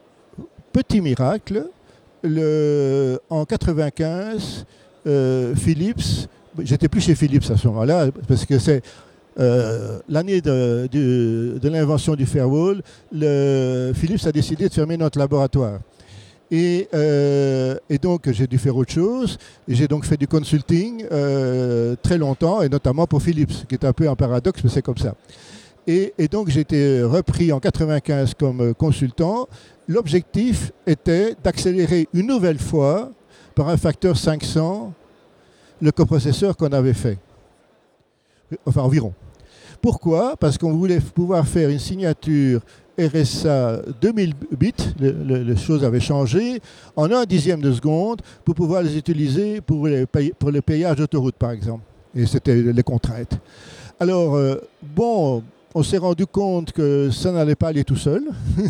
petit 0.72 1.00
miracle, 1.00 1.66
le, 2.22 3.18
en 3.28 3.44
95, 3.44 4.64
euh, 5.06 5.54
Philips, 5.54 6.28
j'étais 6.61 6.88
plus 6.88 7.00
chez 7.00 7.14
Philips 7.14 7.50
à 7.50 7.56
ce 7.56 7.66
moment-là, 7.68 8.08
parce 8.28 8.44
que 8.46 8.58
c'est 8.58 8.82
euh, 9.38 9.98
l'année 10.08 10.40
de, 10.40 11.58
l'invention 11.62 12.14
du 12.14 12.26
firewall, 12.26 12.82
Philips 13.12 14.26
a 14.26 14.32
décidé 14.32 14.68
de 14.68 14.74
fermer 14.74 14.96
notre 14.96 15.18
laboratoire. 15.18 15.80
Euh, 16.54 17.76
et, 17.88 17.96
donc, 17.96 18.30
j'ai 18.30 18.46
dû 18.46 18.58
faire 18.58 18.76
autre 18.76 18.92
chose. 18.92 19.38
J'ai 19.66 19.88
donc 19.88 20.04
fait 20.04 20.18
du 20.18 20.28
consulting 20.28 21.06
très 22.02 22.18
longtemps, 22.18 22.62
et 22.62 22.68
notamment 22.68 23.06
pour 23.06 23.22
Philips, 23.22 23.66
qui 23.68 23.74
est 23.74 23.85
un 23.85 23.92
peu 23.92 24.08
un 24.08 24.14
paradoxe, 24.14 24.61
mais 24.62 24.70
c'est 24.70 24.82
comme 24.82 24.98
ça. 24.98 25.14
Et, 25.87 26.12
donc, 26.30 26.48
j'ai 26.48 26.61
été 26.61 27.02
repris 27.02 27.52
en 27.52 27.58
95 27.58 28.35
comme 28.35 28.74
consultant. 28.74 29.48
L'objectif 29.92 30.72
était 30.87 31.37
d'accélérer 31.44 32.09
une 32.14 32.26
nouvelle 32.26 32.59
fois, 32.59 33.12
par 33.55 33.68
un 33.68 33.76
facteur 33.76 34.16
500, 34.16 34.90
le 35.83 35.92
coprocesseur 35.92 36.57
qu'on 36.57 36.72
avait 36.72 36.94
fait. 36.94 37.18
Enfin, 38.64 38.81
environ. 38.81 39.12
Pourquoi? 39.83 40.35
Parce 40.37 40.57
qu'on 40.57 40.72
voulait 40.72 40.98
pouvoir 40.98 41.46
faire 41.46 41.68
une 41.68 41.78
signature 41.78 42.62
RSA 42.98 43.83
2000 44.00 44.33
bits, 44.59 44.72
les 44.98 45.57
choses 45.57 45.85
avaient 45.85 46.00
changé, 46.00 46.62
en 46.96 47.11
un 47.12 47.24
dixième 47.26 47.61
de 47.61 47.72
seconde 47.72 48.22
pour 48.46 48.55
pouvoir 48.55 48.83
les 48.83 48.96
utiliser 48.96 49.61
pour 49.61 49.87
les, 49.87 50.07
payages 50.64 50.96
d'autoroute, 50.96 51.35
par 51.35 51.50
exemple. 51.50 51.83
Et 52.14 52.24
c'était 52.24 52.55
les 52.55 52.83
contraintes. 52.83 53.38
Alors, 54.00 54.37
euh, 54.37 54.57
bon, 54.83 55.42
on 55.74 55.83
s'est 55.83 55.98
rendu 55.98 56.24
compte 56.24 56.72
que 56.72 57.11
ça 57.11 57.31
n'allait 57.31 57.57
pas 57.57 57.68
aller 57.68 57.85
tout 57.85 57.96
seul. 57.96 58.22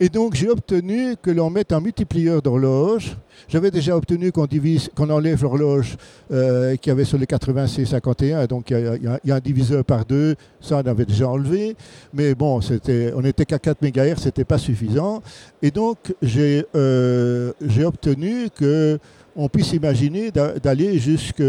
Et 0.00 0.08
donc 0.08 0.34
j'ai 0.34 0.48
obtenu 0.48 1.16
que 1.20 1.30
l'on 1.30 1.50
mette 1.50 1.72
un 1.72 1.80
multiplieur 1.80 2.42
d'horloge. 2.42 3.16
J'avais 3.48 3.70
déjà 3.70 3.96
obtenu 3.96 4.32
qu'on 4.32 4.46
divise, 4.46 4.90
qu'on 4.94 5.10
enlève 5.10 5.42
l'horloge 5.42 5.96
euh, 6.30 6.76
qui 6.76 6.90
avait 6.90 7.04
sur 7.04 7.18
les 7.18 7.26
86 7.26 7.86
51, 7.86 8.46
donc 8.46 8.70
il 8.70 9.00
y, 9.24 9.30
a 9.30 9.34
un 9.34 9.40
diviseur 9.40 9.84
par 9.84 10.04
deux. 10.04 10.36
Ça, 10.60 10.82
on 10.84 10.88
avait 10.88 11.04
déjà 11.04 11.28
enlevé. 11.28 11.76
Mais 12.14 12.34
bon, 12.34 12.60
on 12.60 13.20
n'était 13.20 13.44
qu'à 13.44 13.58
4 13.58 13.82
MHz, 13.82 14.18
ce 14.18 14.24
n'était 14.26 14.44
pas 14.44 14.58
suffisant. 14.58 15.22
Et 15.60 15.70
donc 15.70 16.14
j'ai 16.22 16.64
euh, 16.74 17.52
obtenu 17.84 18.48
que 18.54 18.98
on 19.34 19.48
puisse 19.48 19.72
imaginer 19.72 20.30
d'aller 20.30 20.98
jusqu'à 20.98 21.44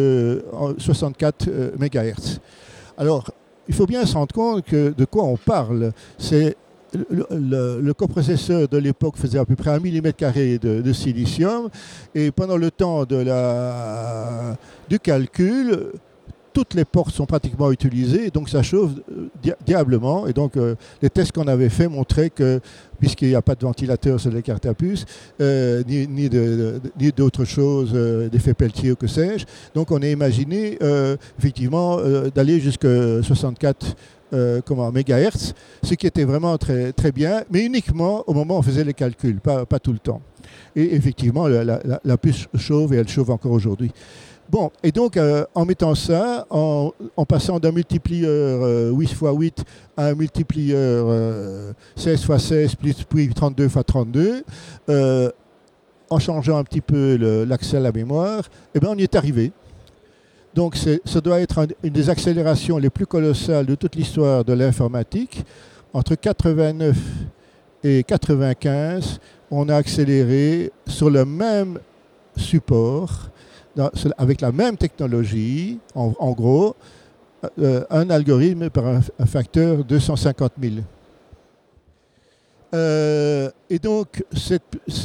64 0.78 1.50
MHz. 1.78 2.40
Alors, 2.98 3.30
il 3.68 3.74
faut 3.74 3.86
bien 3.86 4.06
se 4.06 4.14
rendre 4.14 4.34
compte 4.34 4.66
que 4.66 4.94
de 4.96 5.06
quoi 5.06 5.24
on 5.24 5.38
parle. 5.38 5.92
C'est 6.18 6.56
le, 7.10 7.92
coprocesseur 7.94 8.68
de 8.68 8.78
l'époque 8.78 9.18
faisait 9.18 9.40
à 9.40 9.46
peu 9.46 9.56
près 9.56 9.72
un 9.72 9.80
millimètre 9.80 10.18
carré 10.18 10.58
de, 10.58 10.94
silicium 10.94 11.70
et 12.14 12.32
pendant 12.32 12.58
le 12.58 12.72
temps 12.72 13.06
de 13.06 13.16
la, 13.16 14.56
du 14.90 15.00
calcul, 15.00 15.92
toutes 16.54 16.76
les 16.76 16.86
portes 16.86 17.14
sont 17.14 17.26
pratiquement 17.26 17.72
utilisées, 17.72 18.30
donc 18.30 18.48
ça 18.48 18.62
chauffe 18.62 18.92
euh, 19.12 19.54
diablement. 19.66 20.28
Et 20.28 20.34
donc 20.34 20.56
euh, 20.56 20.76
les 21.02 21.10
tests 21.10 21.32
qu'on 21.32 21.48
avait 21.48 21.70
faits 21.70 21.90
montraient 21.90 22.30
que, 22.30 22.60
puisqu'il 23.00 23.30
n'y 23.30 23.36
a 23.36 23.42
pas 23.42 23.56
de 23.56 23.62
ventilateur 23.62 24.20
sur 24.20 24.32
les 24.32 24.44
cartes 24.44 24.66
à 24.68 24.74
puce, 24.74 25.06
euh, 25.42 25.84
ni, 25.88 26.30
d'autres 27.12 27.46
choses, 27.46 27.94
d'effet 28.32 28.54
Peltier 28.54 28.92
ou 28.92 28.96
que 28.96 29.08
sais-je, 29.08 29.46
donc 29.74 29.92
on 29.92 30.02
a 30.02 30.08
imaginé 30.08 30.78
effectivement 31.40 31.98
d'aller 32.34 32.60
jusqu'à 32.60 33.22
64 33.24 33.96
euh, 34.34 34.62
comment, 34.66 34.92
mégahertz, 34.92 35.54
ce 35.84 35.94
qui 35.94 36.08
était 36.08 36.24
vraiment 36.24 36.58
très, 36.58 36.94
bien, 37.14 37.44
mais 37.52 37.66
uniquement 37.66 38.24
au 38.28 38.34
moment 38.34 38.56
où 38.56 38.60
on 38.60 38.62
faisait 38.62 38.84
les 38.84 38.94
calculs, 38.94 39.40
pas, 39.40 39.66
tout 39.80 39.94
le 39.94 40.00
temps. 40.00 40.22
Et 40.76 40.96
effectivement, 40.96 41.48
la, 41.48 42.18
puce 42.18 42.48
chauffe 42.56 42.92
et 42.92 42.96
elle 42.96 43.08
chauffe 43.08 43.30
encore 43.30 43.52
aujourd'hui. 43.52 43.92
Bon, 44.50 44.72
et 44.84 44.92
donc 44.92 45.18
euh, 45.18 45.46
en 45.56 45.66
mettant 45.66 45.96
ça, 45.96 46.46
en, 46.50 46.92
passant 47.28 47.60
d'un 47.60 47.72
multiplieur 47.72 48.94
8 48.94 49.12
x 49.12 49.20
8 49.22 49.64
à 49.96 50.08
un 50.08 50.16
multiplieur 50.16 51.74
16 51.96 52.26
x 52.30 52.38
16 52.38 52.76
puis 52.76 53.30
32 53.34 53.66
x 53.66 53.78
32, 53.86 54.44
en 56.10 56.20
changeant 56.20 56.58
un 56.58 56.64
petit 56.64 56.82
peu 56.82 57.46
l'accès 57.48 57.78
à 57.78 57.80
la 57.80 57.92
mémoire, 57.92 58.44
eh 58.76 58.80
bien 58.80 58.90
on 58.92 58.98
y 58.98 59.04
est 59.04 59.16
arrivé. 59.16 59.52
Donc 60.54 60.78
ça 60.78 61.22
doit 61.22 61.40
être 61.40 61.68
une 61.82 61.94
des 61.94 62.10
accélérations 62.10 62.78
les 62.78 62.92
plus 62.92 63.08
colossales 63.08 63.66
de 63.66 63.76
toute 63.76 63.96
l'histoire 63.96 64.46
de 64.46 64.54
l'informatique. 64.54 65.44
Entre 65.94 66.16
89 66.16 66.96
et 67.84 68.04
95, 68.04 69.20
on 69.50 69.68
a 69.70 69.76
accéléré 69.76 70.72
sur 70.88 71.10
le 71.10 71.26
même 71.26 71.80
support, 72.36 73.30
avec 74.18 74.42
la 74.42 74.52
même 74.52 74.78
technologie, 74.78 75.80
en, 75.96 76.32
gros, 76.32 76.76
euh, 77.60 77.84
un 77.90 78.10
algorithme 78.10 78.70
par 78.70 78.86
un, 78.86 79.26
facteur 79.26 79.84
250 79.84 80.52
000. 80.62 80.76
Euh, 82.76 83.50
et 83.70 83.80
donc, 83.80 84.24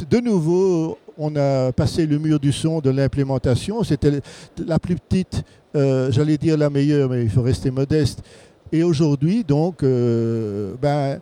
de 0.09 0.19
nouveau, 0.19 0.97
on 1.19 1.35
a 1.35 1.71
passé 1.73 2.07
le 2.07 2.17
mur 2.17 2.39
du 2.39 2.51
son 2.51 2.79
de 2.79 2.89
l'implémentation. 2.89 3.83
C'était 3.83 4.21
la 4.65 4.79
plus 4.79 4.95
petite, 4.95 5.43
euh, 5.75 6.09
j'allais 6.11 6.37
dire 6.37 6.57
la 6.57 6.69
meilleure, 6.69 7.09
mais 7.09 7.23
il 7.23 7.29
faut 7.29 7.41
rester 7.41 7.69
modeste. 7.69 8.23
Et 8.71 8.83
aujourd'hui, 8.83 9.43
donc, 9.43 9.83
euh, 9.83 10.73
ben, 10.81 11.19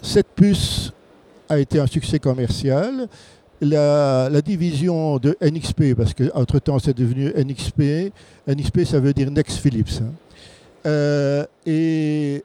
cette 0.00 0.28
puce 0.28 0.92
a 1.48 1.58
été 1.58 1.80
un 1.80 1.86
succès 1.86 2.20
commercial. 2.20 3.08
La, 3.60 4.30
division 4.40 5.18
de 5.18 5.36
NXP, 5.42 5.94
parce 5.96 6.14
qu'entre-temps 6.14 6.78
c'est 6.78 6.96
devenu 6.96 7.32
NXP, 7.34 8.12
NXP 8.46 8.84
ça 8.84 9.00
veut 9.00 9.12
dire 9.12 9.28
Next 9.32 9.58
Philips. 9.58 10.00
hein. 10.00 10.12
Euh, 10.88 11.44
et, 11.66 12.42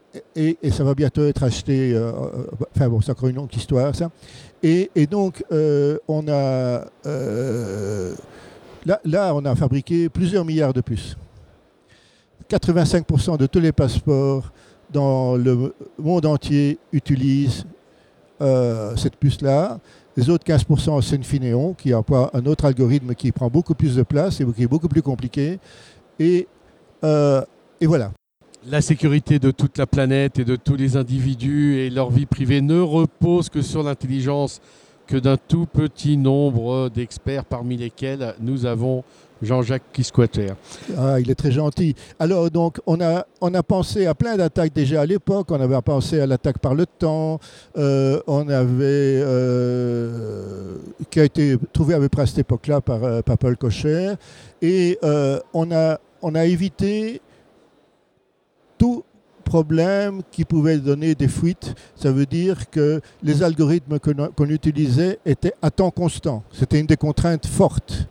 ça 0.72 0.84
va 0.84 0.94
bientôt 0.94 1.26
être 1.26 1.44
acheté. 1.44 1.94
euh, 1.94 2.12
euh, 2.12 2.46
enfin 2.76 2.90
bon, 2.90 3.00
c'est 3.02 3.12
encore 3.12 3.30
une 3.30 3.38
longue 3.38 3.56
histoire 3.56 3.96
ça. 3.96 4.12
Et, 4.62 4.90
donc 5.10 5.44
on 6.08 6.28
a 6.28 6.86
là, 8.86 9.00
là 9.06 9.36
on 9.36 9.46
a 9.46 9.56
fabriqué 9.56 10.10
plusieurs 10.10 10.46
milliards 10.46 10.74
de 10.74 10.82
puces. 10.82 11.16
85% 12.50 13.38
de 13.38 13.46
tous 13.46 13.60
les 13.60 13.72
passeports 13.72 14.52
dans 14.92 15.36
le 15.36 15.74
monde 15.98 16.26
entier 16.26 16.78
utilisent 16.92 17.66
cette 18.98 19.16
puce-là. 19.16 19.80
Les 20.16 20.30
autres 20.30 20.46
15%, 20.46 21.02
c'est 21.02 21.18
Infineon, 21.18 21.74
qui 21.74 21.92
emploie 21.94 22.30
un 22.36 22.46
autre 22.46 22.66
algorithme 22.66 23.16
qui 23.16 23.32
prend 23.32 23.50
beaucoup 23.50 23.74
plus 23.74 23.96
de 23.96 24.04
place 24.04 24.42
et 24.42 24.46
qui 24.46 24.64
est 24.64 24.68
beaucoup 24.68 24.90
plus 24.90 25.02
compliqué. 25.02 25.60
Et 26.20 26.48
voilà. 27.82 28.12
La 28.70 28.82
sécurité 28.82 29.40
de 29.40 29.52
toute 29.52 29.78
la 29.78 29.86
planète 29.86 30.40
et 30.40 30.46
de 30.46 30.56
tous 30.56 30.76
les 30.76 30.96
individus 30.96 31.80
et 31.80 31.90
leur 31.90 32.10
vie 32.10 32.26
privée 32.26 32.62
ne 32.62 32.80
repose 32.80 33.50
que 33.50 33.62
sur 33.62 33.84
l'intelligence 33.84 34.62
que 35.06 35.18
d'un 35.18 35.36
tout 35.36 35.66
petit 35.66 36.16
nombre 36.16 36.88
d'experts, 36.88 37.44
parmi 37.44 37.76
lesquels 37.76 38.36
nous 38.40 38.66
avons 38.66 39.04
Jean-Jacques 39.42 39.92
Kisquater. 39.92 40.54
Ah, 40.98 41.20
il 41.20 41.30
est 41.30 41.36
très 41.36 41.52
gentil. 41.52 41.94
Alors, 42.20 42.50
donc, 42.50 42.80
on 42.88 43.02
a, 43.02 43.26
on 43.42 43.54
a 43.54 43.64
pensé 43.64 44.06
à 44.06 44.16
plein 44.16 44.38
d'attaques 44.38 44.72
déjà 44.74 45.02
à 45.02 45.06
l'époque. 45.06 45.52
On 45.52 45.60
avait 45.60 45.82
pensé 45.82 46.22
à 46.22 46.26
l'attaque 46.26 46.60
par 46.60 46.74
le 46.74 46.86
temps. 46.86 47.42
Euh, 47.78 48.22
on 48.28 48.48
avait. 48.48 49.22
euh, 49.22 50.78
qui 51.10 51.20
a 51.20 51.26
été 51.26 51.58
trouvé 51.74 51.96
à 51.96 52.00
peu 52.00 52.08
près 52.08 52.22
à 52.22 52.26
cette 52.28 52.40
époque-là 52.40 52.80
par, 52.80 53.04
euh, 53.04 53.22
Paul 53.22 53.58
Cocher. 53.58 54.14
Et 54.62 54.98
on, 55.54 55.70
a, 55.74 56.00
on 56.22 56.34
a 56.34 56.46
évité 56.46 57.20
tout 58.84 59.04
problème 59.46 60.22
qui 60.30 60.44
pouvait 60.44 60.78
donner 60.78 61.16
des 61.16 61.30
fuites. 61.30 61.74
Ça 61.96 62.12
veut 62.12 62.26
dire 62.26 62.70
que 62.70 63.00
les 63.22 63.42
algorithmes 63.42 63.98
que 63.98 64.12
no- 64.12 64.28
qu'on 64.36 64.50
utilisait 64.50 65.20
étaient 65.26 65.54
à 65.62 65.72
temps 65.72 65.90
constant. 65.92 66.44
C'était 66.52 66.82
une 66.82 66.86
des 66.86 66.98
contraintes 66.98 67.46
fortes. 67.46 68.10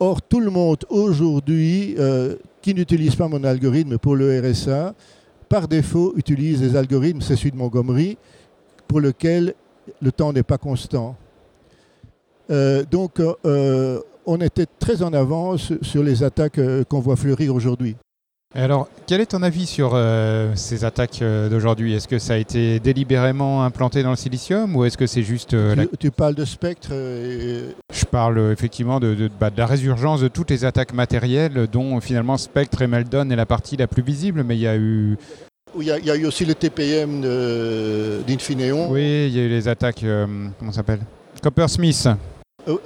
Or, 0.00 0.20
tout 0.20 0.40
le 0.40 0.50
monde 0.50 0.78
aujourd'hui 0.88 1.94
euh, 1.96 2.34
qui 2.60 2.74
n'utilise 2.74 3.14
pas 3.14 3.28
mon 3.28 3.44
algorithme 3.44 3.98
pour 3.98 4.16
le 4.16 4.40
RSA, 4.40 4.94
par 5.48 5.68
défaut, 5.68 6.12
utilise 6.16 6.60
les 6.60 6.74
algorithmes, 6.74 7.20
c'est 7.20 7.36
celui 7.36 7.52
de 7.52 7.56
Montgomery, 7.56 8.18
pour 8.88 8.98
lequel 9.00 9.54
le 10.02 10.10
temps 10.10 10.32
n'est 10.32 10.42
pas 10.42 10.58
constant. 10.58 11.14
Euh, 12.50 12.82
donc, 12.90 13.20
euh, 13.20 14.00
on 14.26 14.40
était 14.40 14.66
très 14.80 15.02
en 15.02 15.12
avance 15.12 15.72
sur 15.82 16.02
les 16.02 16.24
attaques 16.24 16.60
qu'on 16.88 17.00
voit 17.00 17.16
fleurir 17.16 17.54
aujourd'hui. 17.54 17.94
Alors, 18.52 18.88
quel 19.06 19.20
est 19.20 19.26
ton 19.26 19.44
avis 19.44 19.64
sur 19.64 19.92
euh, 19.94 20.50
ces 20.56 20.84
attaques 20.84 21.22
euh, 21.22 21.48
d'aujourd'hui? 21.48 21.94
Est-ce 21.94 22.08
que 22.08 22.18
ça 22.18 22.32
a 22.32 22.36
été 22.36 22.80
délibérément 22.80 23.62
implanté 23.64 24.02
dans 24.02 24.10
le 24.10 24.16
silicium 24.16 24.74
ou 24.74 24.84
est-ce 24.84 24.98
que 24.98 25.06
c'est 25.06 25.22
juste 25.22 25.54
euh, 25.54 25.76
la 25.76 25.86
Tu, 25.86 26.10
parles 26.10 26.34
de 26.34 26.44
spectre. 26.44 26.88
Je 26.90 28.04
parle 28.10 28.50
effectivement 28.52 28.98
de, 28.98 29.14
de- 29.14 29.30
bah, 29.38 29.50
de 29.50 29.56
la 29.58 29.66
résurgence 29.66 30.20
de 30.20 30.26
toutes 30.26 30.50
les 30.50 30.64
attaques 30.64 30.92
matérielles, 30.92 31.68
dont 31.70 32.00
finalement 32.00 32.36
Spectre 32.38 32.82
et 32.82 32.88
Meldon 32.88 33.30
est 33.30 33.36
la 33.36 33.46
partie 33.46 33.76
la 33.76 33.86
plus 33.86 34.02
visible, 34.02 34.42
mais 34.42 34.56
il 34.56 34.62
y 34.62 34.66
a 34.66 34.76
eu, 34.76 35.16
il 35.78 35.84
y, 35.84 35.92
a- 35.92 35.98
il 36.00 36.04
y 36.06 36.10
a 36.10 36.16
eu 36.16 36.26
aussi 36.26 36.44
le 36.44 36.56
TPM 36.56 37.20
d'Infineon. 38.26 38.90
oui, 38.90 39.28
il 39.28 39.36
y 39.36 39.38
a 39.38 39.44
eu 39.44 39.48
les 39.48 39.68
attaques, 39.68 40.02
euh, 40.02 40.26
comment 40.58 40.72
ça 40.72 40.78
s'appelle? 40.78 41.00
Coppersmith. 41.40 42.08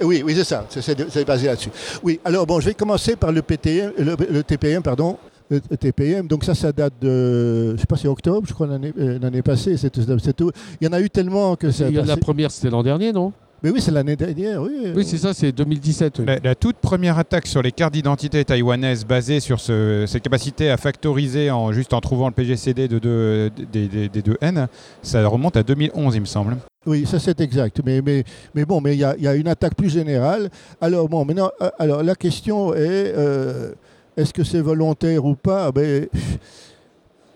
Oui, 0.01 0.21
oui, 0.23 0.33
c'est 0.35 0.43
ça, 0.43 0.67
c'est- 0.69 1.25
basé 1.25 1.47
là-dessus. 1.47 1.69
Oui, 2.03 2.19
alors 2.23 2.45
bon, 2.45 2.59
je 2.59 2.67
vais 2.67 2.75
commencer 2.75 3.15
par 3.15 3.31
le, 3.31 3.41
PTM, 3.41 3.93
le, 3.97 4.15
le 4.29 4.43
TPM, 4.43 4.83
pardon. 4.83 5.17
Le 5.49 5.59
TPM, 5.59 6.27
donc 6.27 6.43
ça, 6.43 6.55
ça 6.55 6.71
date 6.71 6.93
de, 6.99 7.67
je 7.69 7.73
ne 7.73 7.77
sais 7.77 7.85
pas 7.85 7.97
si 7.97 8.07
octobre, 8.07 8.47
je 8.47 8.53
crois, 8.53 8.65
l'année 8.65 8.91
euh, 8.99 9.19
l'année 9.21 9.43
passée. 9.43 9.77
c'est 9.77 9.91
tout- 9.91 10.01
c'est 10.19 10.35
tout. 10.35 10.51
Il 10.81 10.85
y 10.85 10.89
en 10.89 10.93
a 10.93 10.99
eu 10.99 11.09
tellement 11.09 11.55
que 11.55 11.69
ça. 11.69 11.85
a 11.85 11.89
Il 11.89 11.93
y 11.95 11.99
a 11.99 12.03
la 12.03 12.17
première, 12.17 12.49
c'était 12.49 12.71
l'an 12.71 12.81
dernier, 12.81 13.11
non? 13.13 13.31
Mais 13.63 13.69
oui, 13.69 13.79
c'est 13.79 13.91
l'année 13.91 14.15
dernière, 14.15 14.61
oui. 14.61 14.91
Oui, 14.95 15.05
c'est 15.05 15.17
ça, 15.17 15.33
c'est 15.33 15.51
2017. 15.51 16.19
oui. 16.19 16.25
La, 16.25 16.37
la 16.43 16.55
toute 16.55 16.75
première 16.77 17.17
attaque 17.19 17.45
sur 17.47 17.61
les 17.61 17.71
cartes 17.71 17.93
d'identité 17.93 18.43
taïwanaises 18.43 19.05
basée 19.05 19.39
sur 19.39 19.59
ce- 19.59 20.05
cette 20.07 20.23
capacité 20.23 20.69
à 20.71 20.77
factoriser 20.77 21.49
en, 21.51 21.71
juste 21.71 21.93
en 21.93 22.01
trouvant 22.01 22.27
le 22.27 22.33
PGCD 22.33 22.87
de 22.87 22.97
deux, 22.99 23.49
des, 23.71 23.87
des- 23.87 24.09
des 24.09 24.21
deux 24.21 24.37
N, 24.41 24.67
ça 25.03 25.25
remonte 25.27 25.57
à 25.57 25.63
2011, 25.63 26.15
il 26.15 26.21
me 26.21 26.25
semble. 26.25 26.57
Oui, 26.87 27.05
ça 27.07 27.17
c'est 27.19 27.39
exact. 27.39 27.81
Mais, 27.85 28.01
mais, 28.03 28.23
mais 28.55 28.65
bon, 28.65 28.81
mais 28.81 28.93
il 28.95 28.99
y, 28.99 29.03
a- 29.03 29.15
il 29.17 29.23
y 29.23 29.27
a 29.27 29.35
une 29.35 29.47
attaque 29.47 29.75
plus 29.75 29.89
générale. 29.89 30.49
Alors 30.81 31.07
bon, 31.07 31.23
maintenant, 31.25 31.49
euh, 31.61 31.69
alors 31.79 32.03
la 32.03 32.15
question 32.15 32.73
est, 32.73 32.77
euh, 33.15 33.71
est-ce 34.17 34.33
que 34.33 34.43
c'est 34.43 34.61
volontaire 34.61 35.25
ou 35.25 35.35
pas? 35.35 35.71
Ben, 35.71 36.07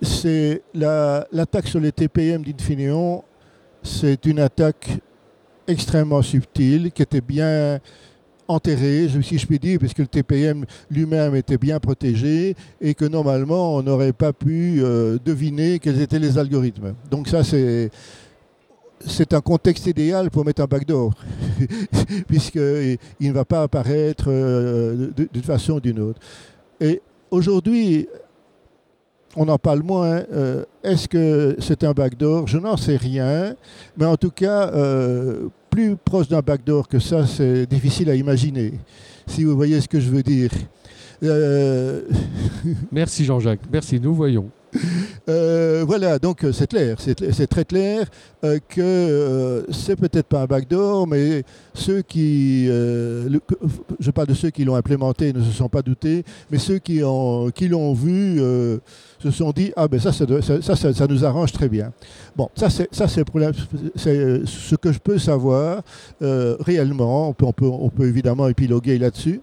C'est 0.01 0.61
la- 0.73 1.27
l'attaque 1.33 1.67
sur 1.67 1.81
les 1.81 1.91
TPM 1.91 2.41
d'Infineon, 2.41 3.21
c'est 3.83 4.25
une 4.25 4.39
attaque 4.39 4.91
extrêmement 5.67 6.21
subtile 6.21 6.89
qui 6.93 7.01
était 7.01 7.19
bien 7.19 7.79
enterrée, 8.47 9.09
si 9.21 9.37
je 9.37 9.45
puis 9.45 9.59
dire, 9.59 9.77
puisque 9.77 9.97
le 9.99 10.07
TPM 10.07 10.63
lui-même 10.89 11.35
était 11.35 11.57
bien 11.57 11.79
protégé 11.81 12.55
et 12.79 12.93
que 12.93 13.03
normalement 13.03 13.75
on 13.75 13.83
n'aurait 13.83 14.13
pas 14.13 14.31
pu 14.31 14.79
euh, 14.81 15.17
deviner 15.23 15.79
quels 15.79 15.99
étaient 16.01 16.17
les 16.17 16.37
algorithmes. 16.37 16.93
Donc 17.11 17.27
ça 17.27 17.43
c'est 17.43 17.91
un 19.33 19.41
contexte 19.41 19.85
idéal 19.85 20.29
pour 20.31 20.45
mettre 20.45 20.61
un 20.61 20.65
backdoor, 20.65 21.11
puisqu'il 22.27 22.97
ne 23.19 23.31
va 23.33 23.43
pas 23.43 23.63
apparaître 23.63 24.25
euh, 24.29 25.09
d'une 25.31 25.43
façon 25.43 25.73
ou 25.73 25.79
d'une 25.81 25.99
autre. 25.99 26.19
Et 26.81 27.01
aujourd'hui, 27.31 28.07
on 29.35 29.47
en 29.47 29.57
parle 29.57 29.81
moins. 29.83 30.23
euh, 30.31 30.63
Est-ce 30.83 31.07
que 31.07 31.55
c'est 31.59 31.83
un 31.83 31.91
backdoor? 31.93 32.47
Je 32.47 32.57
n'en 32.57 32.77
sais 32.77 32.95
rien. 32.97 33.55
Mais 33.97 34.05
en 34.05 34.15
tout 34.17 34.31
cas, 34.31 34.71
euh, 34.73 35.47
plus 35.69 35.95
proche 35.95 36.27
d'un 36.27 36.41
backdoor 36.41 36.87
que 36.87 36.99
ça, 36.99 37.25
c'est 37.27 37.65
difficile 37.65 38.09
à 38.09 38.15
imaginer, 38.15 38.73
si 39.27 39.43
vous 39.43 39.55
voyez 39.55 39.79
ce 39.81 39.87
que 39.87 39.99
je 39.99 40.09
veux 40.09 40.23
dire. 40.23 40.49
Euh, 41.21 42.01
Merci 42.91 43.25
Jean-Jacques, 43.25 43.59
merci, 43.71 43.99
nous 43.99 44.15
voyons. 44.15 44.49
Euh, 45.27 45.83
voilà, 45.85 46.19
donc 46.19 46.43
euh, 46.43 46.51
c'est 46.51 46.67
clair, 46.67 46.97
c'est 46.99 47.47
très 47.47 47.65
clair 47.65 48.07
euh, 48.43 48.57
que 48.67 49.65
c'est 49.71 49.95
peut-être 49.95 50.27
pas 50.27 50.41
un 50.41 50.45
backdoor, 50.45 51.07
mais 51.07 51.43
ceux 51.73 52.01
qui, 52.01 52.65
je 52.67 54.11
parle 54.13 54.27
de 54.27 54.33
ceux 54.33 54.49
qui 54.49 54.63
l'ont 54.65 54.75
implémenté, 54.75 55.33
ne 55.33 55.41
se 55.41 55.51
sont 55.51 55.69
pas 55.69 55.81
doutés, 55.81 56.23
mais 56.51 56.57
ceux 56.57 56.79
qui 56.79 57.03
ont- 57.03 57.49
qui 57.51 57.67
l'ont 57.67 57.93
vu 57.93 58.39
se 59.21 59.31
sont 59.31 59.51
dit 59.51 59.71
ah 59.75 59.87
ben 59.87 59.99
ça 59.99 60.11
ça, 60.11 61.07
nous 61.07 61.25
arrange 61.25 61.51
très 61.51 61.69
bien. 61.69 61.91
Bon, 62.35 62.49
ça 62.55 62.69
c'est 62.69 62.87
ça 62.91 63.07
c'est 63.07 63.23
ce 63.25 64.75
que 64.75 64.91
je 64.91 64.99
peux 64.99 65.17
savoir 65.19 65.81
réellement. 66.21 67.29
On 67.29 67.33
peut, 67.33 67.45
on 67.45 67.53
peut 67.53 67.65
on 67.67 67.89
peut 67.89 68.07
évidemment 68.07 68.47
épiloguer 68.47 68.97
là-dessus. 68.97 69.41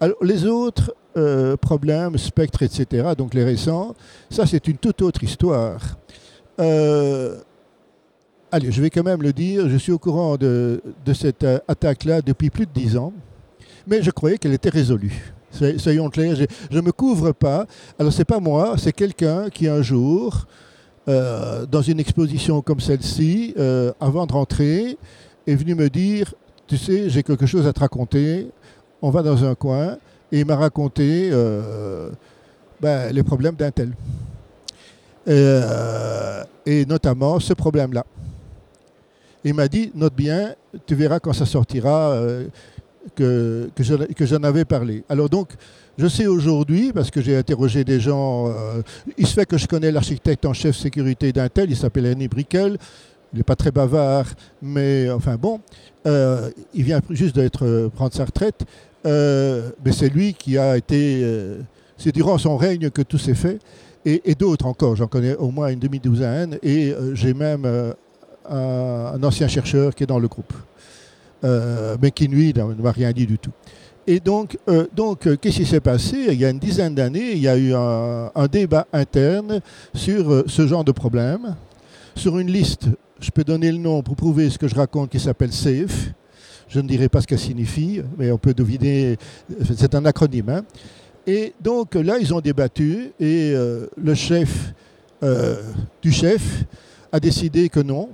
Alors 0.00 0.16
les 0.22 0.46
autres 0.46 0.94
euh, 1.16 1.56
problèmes, 1.56 2.18
spectres, 2.18 2.62
etc. 2.62 3.08
Donc 3.16 3.34
les 3.34 3.44
récents. 3.44 3.94
Ça, 4.30 4.46
c'est 4.46 4.66
une 4.68 4.76
toute 4.76 5.02
autre 5.02 5.22
histoire. 5.24 5.96
Euh, 6.60 7.38
allez, 8.52 8.70
je 8.72 8.80
vais 8.82 8.90
quand 8.90 9.02
même 9.02 9.22
le 9.22 9.32
dire, 9.32 9.68
je 9.68 9.76
suis 9.76 9.92
au 9.92 9.98
courant 9.98 10.36
de, 10.36 10.80
cette 11.14 11.44
euh, 11.44 11.58
attaque-là 11.68 12.22
depuis 12.22 12.50
plus 12.50 12.66
de 12.66 12.70
dix 12.72 12.96
ans, 12.96 13.12
mais 13.86 14.02
je 14.02 14.10
croyais 14.10 14.38
qu'elle 14.38 14.54
était 14.54 14.70
résolue. 14.70 15.32
Soy- 15.50 15.78
Soyons 15.78 16.08
clairs, 16.10 16.36
je 16.36 16.76
ne 16.76 16.82
me 16.82 16.92
couvre 16.92 17.32
pas. 17.32 17.66
Alors, 17.98 18.12
c'est 18.12 18.24
pas 18.24 18.40
moi, 18.40 18.74
c'est 18.78 18.92
quelqu'un 18.92 19.48
qui 19.50 19.68
un 19.68 19.82
jour, 19.82 20.46
euh, 21.08 21.66
dans 21.66 21.82
une 21.82 22.00
exposition 22.00 22.62
comme 22.62 22.80
celle-ci, 22.80 23.54
avant 24.00 24.26
de 24.26 24.32
rentrer, 24.32 24.98
est 25.46 25.54
venu 25.54 25.74
me 25.74 25.88
dire, 25.88 26.34
tu 26.66 26.76
sais, 26.76 27.08
j'ai 27.08 27.22
quelque 27.22 27.46
chose 27.46 27.66
à 27.66 27.72
te 27.72 27.80
raconter, 27.80 28.48
on 29.00 29.10
va 29.10 29.22
dans 29.22 29.44
un 29.44 29.54
coin, 29.54 29.98
et 30.32 30.40
il 30.40 30.46
m'a 30.46 30.56
raconté 30.56 31.28
euh, 31.32 32.10
ben, 32.80 33.12
les 33.12 33.22
problèmes 33.22 33.54
d'Intel. 33.54 33.92
Euh, 35.28 36.44
et 36.64 36.84
notamment 36.86 37.40
ce 37.40 37.52
problème-là. 37.52 38.04
Il 39.44 39.54
m'a 39.54 39.68
dit, 39.68 39.90
note 39.94 40.14
bien, 40.14 40.54
tu 40.86 40.94
verras 40.94 41.20
quand 41.20 41.32
ça 41.32 41.46
sortira 41.46 42.10
euh, 42.12 42.46
que, 43.14 43.70
que, 43.74 43.82
je- 43.84 43.94
que 44.12 44.26
j'en 44.26 44.42
avais 44.42 44.64
parlé. 44.64 45.04
Alors 45.08 45.28
donc, 45.28 45.50
je 45.98 46.06
sais 46.08 46.26
aujourd'hui, 46.26 46.92
parce 46.92 47.10
que 47.10 47.20
j'ai 47.20 47.36
interrogé 47.36 47.82
des 47.84 48.00
gens, 48.00 48.52
il 49.16 49.26
se 49.26 49.32
fait 49.32 49.46
que 49.46 49.56
je 49.56 49.66
connais 49.66 49.90
l'architecte 49.90 50.44
en 50.44 50.52
chef 50.52 50.76
sécurité 50.76 51.32
d'Intel, 51.32 51.70
il 51.70 51.76
s'appelle 51.76 52.06
Annie 52.06 52.28
Brickel, 52.28 52.76
il 53.32 53.38
n'est 53.38 53.42
pas 53.44 53.56
très 53.56 53.70
bavard, 53.70 54.26
mais 54.60 55.08
enfin 55.10 55.36
bon, 55.36 55.60
il 56.04 56.82
vient 56.84 57.00
juste 57.08 57.34
d'être 57.36 57.88
prendre 57.94 58.12
sa 58.12 58.26
retraite, 58.26 58.66
euh, 59.06 59.70
mais 59.84 59.92
c'est 59.92 60.08
lui 60.08 60.34
qui 60.34 60.58
a 60.58 60.76
été, 60.76 61.20
euh, 61.22 61.60
c'est 61.96 62.12
durant 62.12 62.38
son 62.38 62.56
règne 62.56 62.90
que 62.90 63.02
tout 63.02 63.18
s'est 63.18 63.34
fait, 63.34 63.58
et, 64.08 64.36
d'autres 64.36 64.66
encore, 64.66 64.94
j'en 64.94 65.08
connais 65.08 65.34
au 65.34 65.50
moins 65.50 65.68
une 65.68 65.80
demi-douzaine, 65.80 66.58
et 66.62 66.92
euh, 66.92 67.14
j'ai 67.16 67.34
même 67.34 67.66
un, 68.48 69.22
ancien 69.22 69.48
chercheur 69.48 69.94
qui 69.94 70.04
est 70.04 70.06
dans 70.06 70.20
le 70.20 70.28
groupe, 70.28 70.52
mais 71.42 72.10
qui, 72.12 72.28
lui, 72.28 72.52
ne 72.54 72.74
m'a 72.74 72.92
rien 72.92 73.10
dit 73.10 73.26
du 73.26 73.38
tout. 73.38 73.50
Et 74.06 74.20
donc, 74.20 74.56
donc 74.94 75.28
qu'est-ce 75.40 75.56
qui 75.56 75.66
s'est 75.66 75.80
passé? 75.80 76.26
Il 76.28 76.40
y 76.40 76.44
a 76.44 76.50
une 76.50 76.60
dizaine 76.60 76.94
d'années, 76.94 77.32
il 77.32 77.40
y 77.40 77.48
a 77.48 77.56
eu 77.56 77.74
un, 77.74 78.30
un 78.32 78.46
débat 78.46 78.86
interne 78.92 79.60
sur 79.92 80.44
ce 80.46 80.66
genre 80.68 80.84
de 80.84 80.92
problème, 80.92 81.56
sur 82.14 82.38
une 82.38 82.50
liste 82.50 82.88
je 83.20 83.30
peux 83.30 83.44
donner 83.44 83.72
le 83.72 83.78
nom 83.78 84.02
pour 84.02 84.16
prouver 84.16 84.50
ce 84.50 84.58
que 84.58 84.68
je 84.68 84.74
raconte 84.74 85.10
qui 85.10 85.20
s'appelle 85.20 85.52
SAFE. 85.52 86.12
Je 86.68 86.80
ne 86.80 86.88
dirai 86.88 87.08
pas 87.08 87.20
ce 87.20 87.26
qu'elle 87.26 87.38
signifie, 87.38 88.02
mais 88.18 88.30
on 88.30 88.38
peut 88.38 88.54
deviner, 88.54 89.16
c'est 89.76 89.94
un 89.94 90.04
acronyme. 90.04 90.48
Hein. 90.48 90.64
Et 91.26 91.52
donc 91.60 91.94
là, 91.94 92.18
ils 92.18 92.32
ont 92.32 92.40
débattu 92.40 93.12
et 93.18 93.52
euh, 93.54 93.86
le 93.96 94.14
chef 94.14 94.72
euh, 95.22 95.62
du 96.02 96.12
chef 96.12 96.64
a 97.10 97.18
décidé 97.18 97.68
que 97.68 97.80
non, 97.80 98.10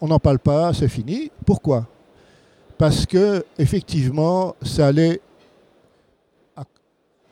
on 0.00 0.08
n'en 0.08 0.18
parle 0.18 0.38
pas, 0.38 0.72
c'est 0.74 0.88
fini. 0.88 1.30
Pourquoi? 1.46 1.86
Parce 2.78 3.06
que 3.06 3.44
effectivement, 3.58 4.54
ça 4.62 4.88
allait 4.88 5.20
à 6.56 6.64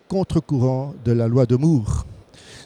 contre-courant 0.09 0.95
de 1.05 1.13
la 1.13 1.29
loi 1.29 1.47
de 1.47 1.57
Moore. 1.57 2.07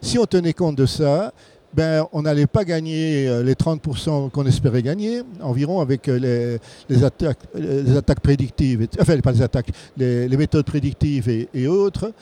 Si 0.01 0.19
on 0.19 0.27
tenait 0.27 0.53
compte 0.53 0.77
de 0.77 0.87
ça, 0.87 1.33
ben, 1.75 2.07
on 2.13 2.23
n'allait 2.23 2.47
pas 2.47 2.65
gagner 2.65 3.27
euh, 3.27 3.43
les 3.43 3.55
30% 3.55 4.31
qu'on 4.31 4.47
espérait 4.47 4.83
gagner, 4.83 5.23
environ 5.41 5.81
avec 5.81 6.09
euh, 6.09 6.59
les, 6.89 7.05
attaques, 7.05 8.21
prédictives, 8.21 8.87
enfin 9.01 9.19
pas 9.19 9.33
les 9.33 9.43
attaques, 9.43 9.71
les, 9.97 10.29
méthodes 10.37 10.67
prédictives 10.67 11.29
et, 11.53 11.67
autres. 11.67 12.13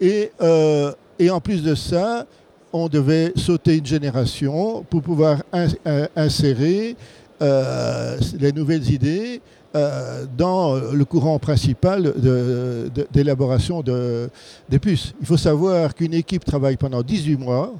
Et, 0.00 0.30
euh, 0.40 0.92
et, 1.18 1.28
en 1.28 1.40
plus 1.40 1.62
de 1.62 1.74
ça, 1.74 2.26
on 2.72 2.88
devait 2.88 3.32
sauter 3.34 3.78
une 3.78 3.86
génération 3.86 4.84
pour 4.88 5.02
pouvoir 5.02 5.42
insérer 6.14 6.96
les 7.40 8.52
nouvelles 8.54 8.88
idées 8.90 9.40
dans 9.74 10.76
le 10.76 11.04
courant 11.04 11.38
principal 11.40 12.14
d'élaboration 13.12 13.82
de, 13.82 14.30
des 14.68 14.78
puces. 14.78 15.14
Il 15.20 15.26
faut 15.26 15.36
savoir 15.36 15.94
qu'une 15.96 16.14
équipe 16.14 16.44
travaille 16.44 16.76
pendant 16.76 17.02
18 17.02 17.36
mois 17.36 17.74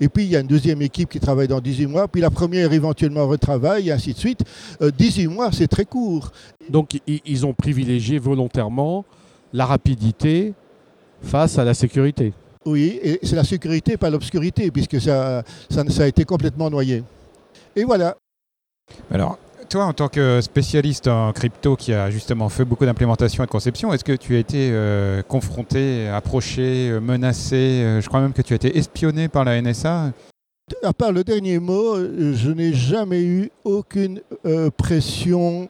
et 0.00 0.08
puis 0.08 0.24
il 0.24 0.30
y 0.30 0.36
a 0.36 0.40
une 0.40 0.46
deuxième 0.46 0.82
équipe 0.82 1.08
qui 1.08 1.20
travaille 1.20 1.48
dans 1.48 1.60
18 1.60 1.86
mois, 1.86 2.08
puis 2.08 2.20
la 2.20 2.30
première 2.30 2.72
éventuellement 2.72 3.26
retravaille, 3.26 3.88
et 3.88 3.92
ainsi 3.92 4.12
de 4.12 4.18
suite. 4.18 4.44
18 4.80 5.26
euh, 5.26 5.30
mois, 5.30 5.50
c'est 5.52 5.68
très 5.68 5.84
court. 5.84 6.30
Donc 6.68 6.98
ils 7.06 7.46
ont 7.46 7.54
privilégié 7.54 8.18
volontairement 8.18 9.04
la 9.52 9.66
rapidité 9.66 10.54
face 11.22 11.58
à 11.58 11.64
la 11.64 11.74
sécurité. 11.74 12.32
Oui, 12.66 12.98
et 13.02 13.20
c'est 13.22 13.36
la 13.36 13.44
sécurité, 13.44 13.96
pas 13.96 14.08
l'obscurité, 14.08 14.70
puisque 14.70 15.00
ça, 15.00 15.42
ça, 15.68 15.84
ça 15.88 16.04
a 16.04 16.06
été 16.06 16.24
complètement 16.24 16.70
noyé. 16.70 17.02
Et 17.76 17.84
voilà. 17.84 18.16
Alors, 19.10 19.38
toi, 19.74 19.86
en 19.86 19.92
tant 19.92 20.06
que 20.06 20.40
spécialiste 20.40 21.08
en 21.08 21.32
crypto 21.32 21.74
qui 21.74 21.92
a 21.92 22.08
justement 22.08 22.48
fait 22.48 22.64
beaucoup 22.64 22.86
d'implémentation 22.86 23.42
et 23.42 23.46
de 23.46 23.50
conception, 23.50 23.92
est-ce 23.92 24.04
que 24.04 24.12
tu 24.12 24.36
as 24.36 24.38
été 24.38 24.68
euh, 24.70 25.20
confronté, 25.22 26.06
approché, 26.06 26.90
euh, 26.90 27.00
menacé 27.00 27.56
euh, 27.56 28.00
Je 28.00 28.06
crois 28.06 28.20
même 28.20 28.32
que 28.32 28.42
tu 28.42 28.52
as 28.52 28.56
été 28.56 28.78
espionné 28.78 29.26
par 29.26 29.44
la 29.44 29.60
NSA. 29.60 30.12
À 30.84 30.92
part 30.92 31.10
le 31.10 31.24
dernier 31.24 31.58
mot, 31.58 31.96
je 31.96 32.52
n'ai 32.52 32.72
jamais 32.72 33.22
eu 33.24 33.50
aucune 33.64 34.20
pression 34.76 35.68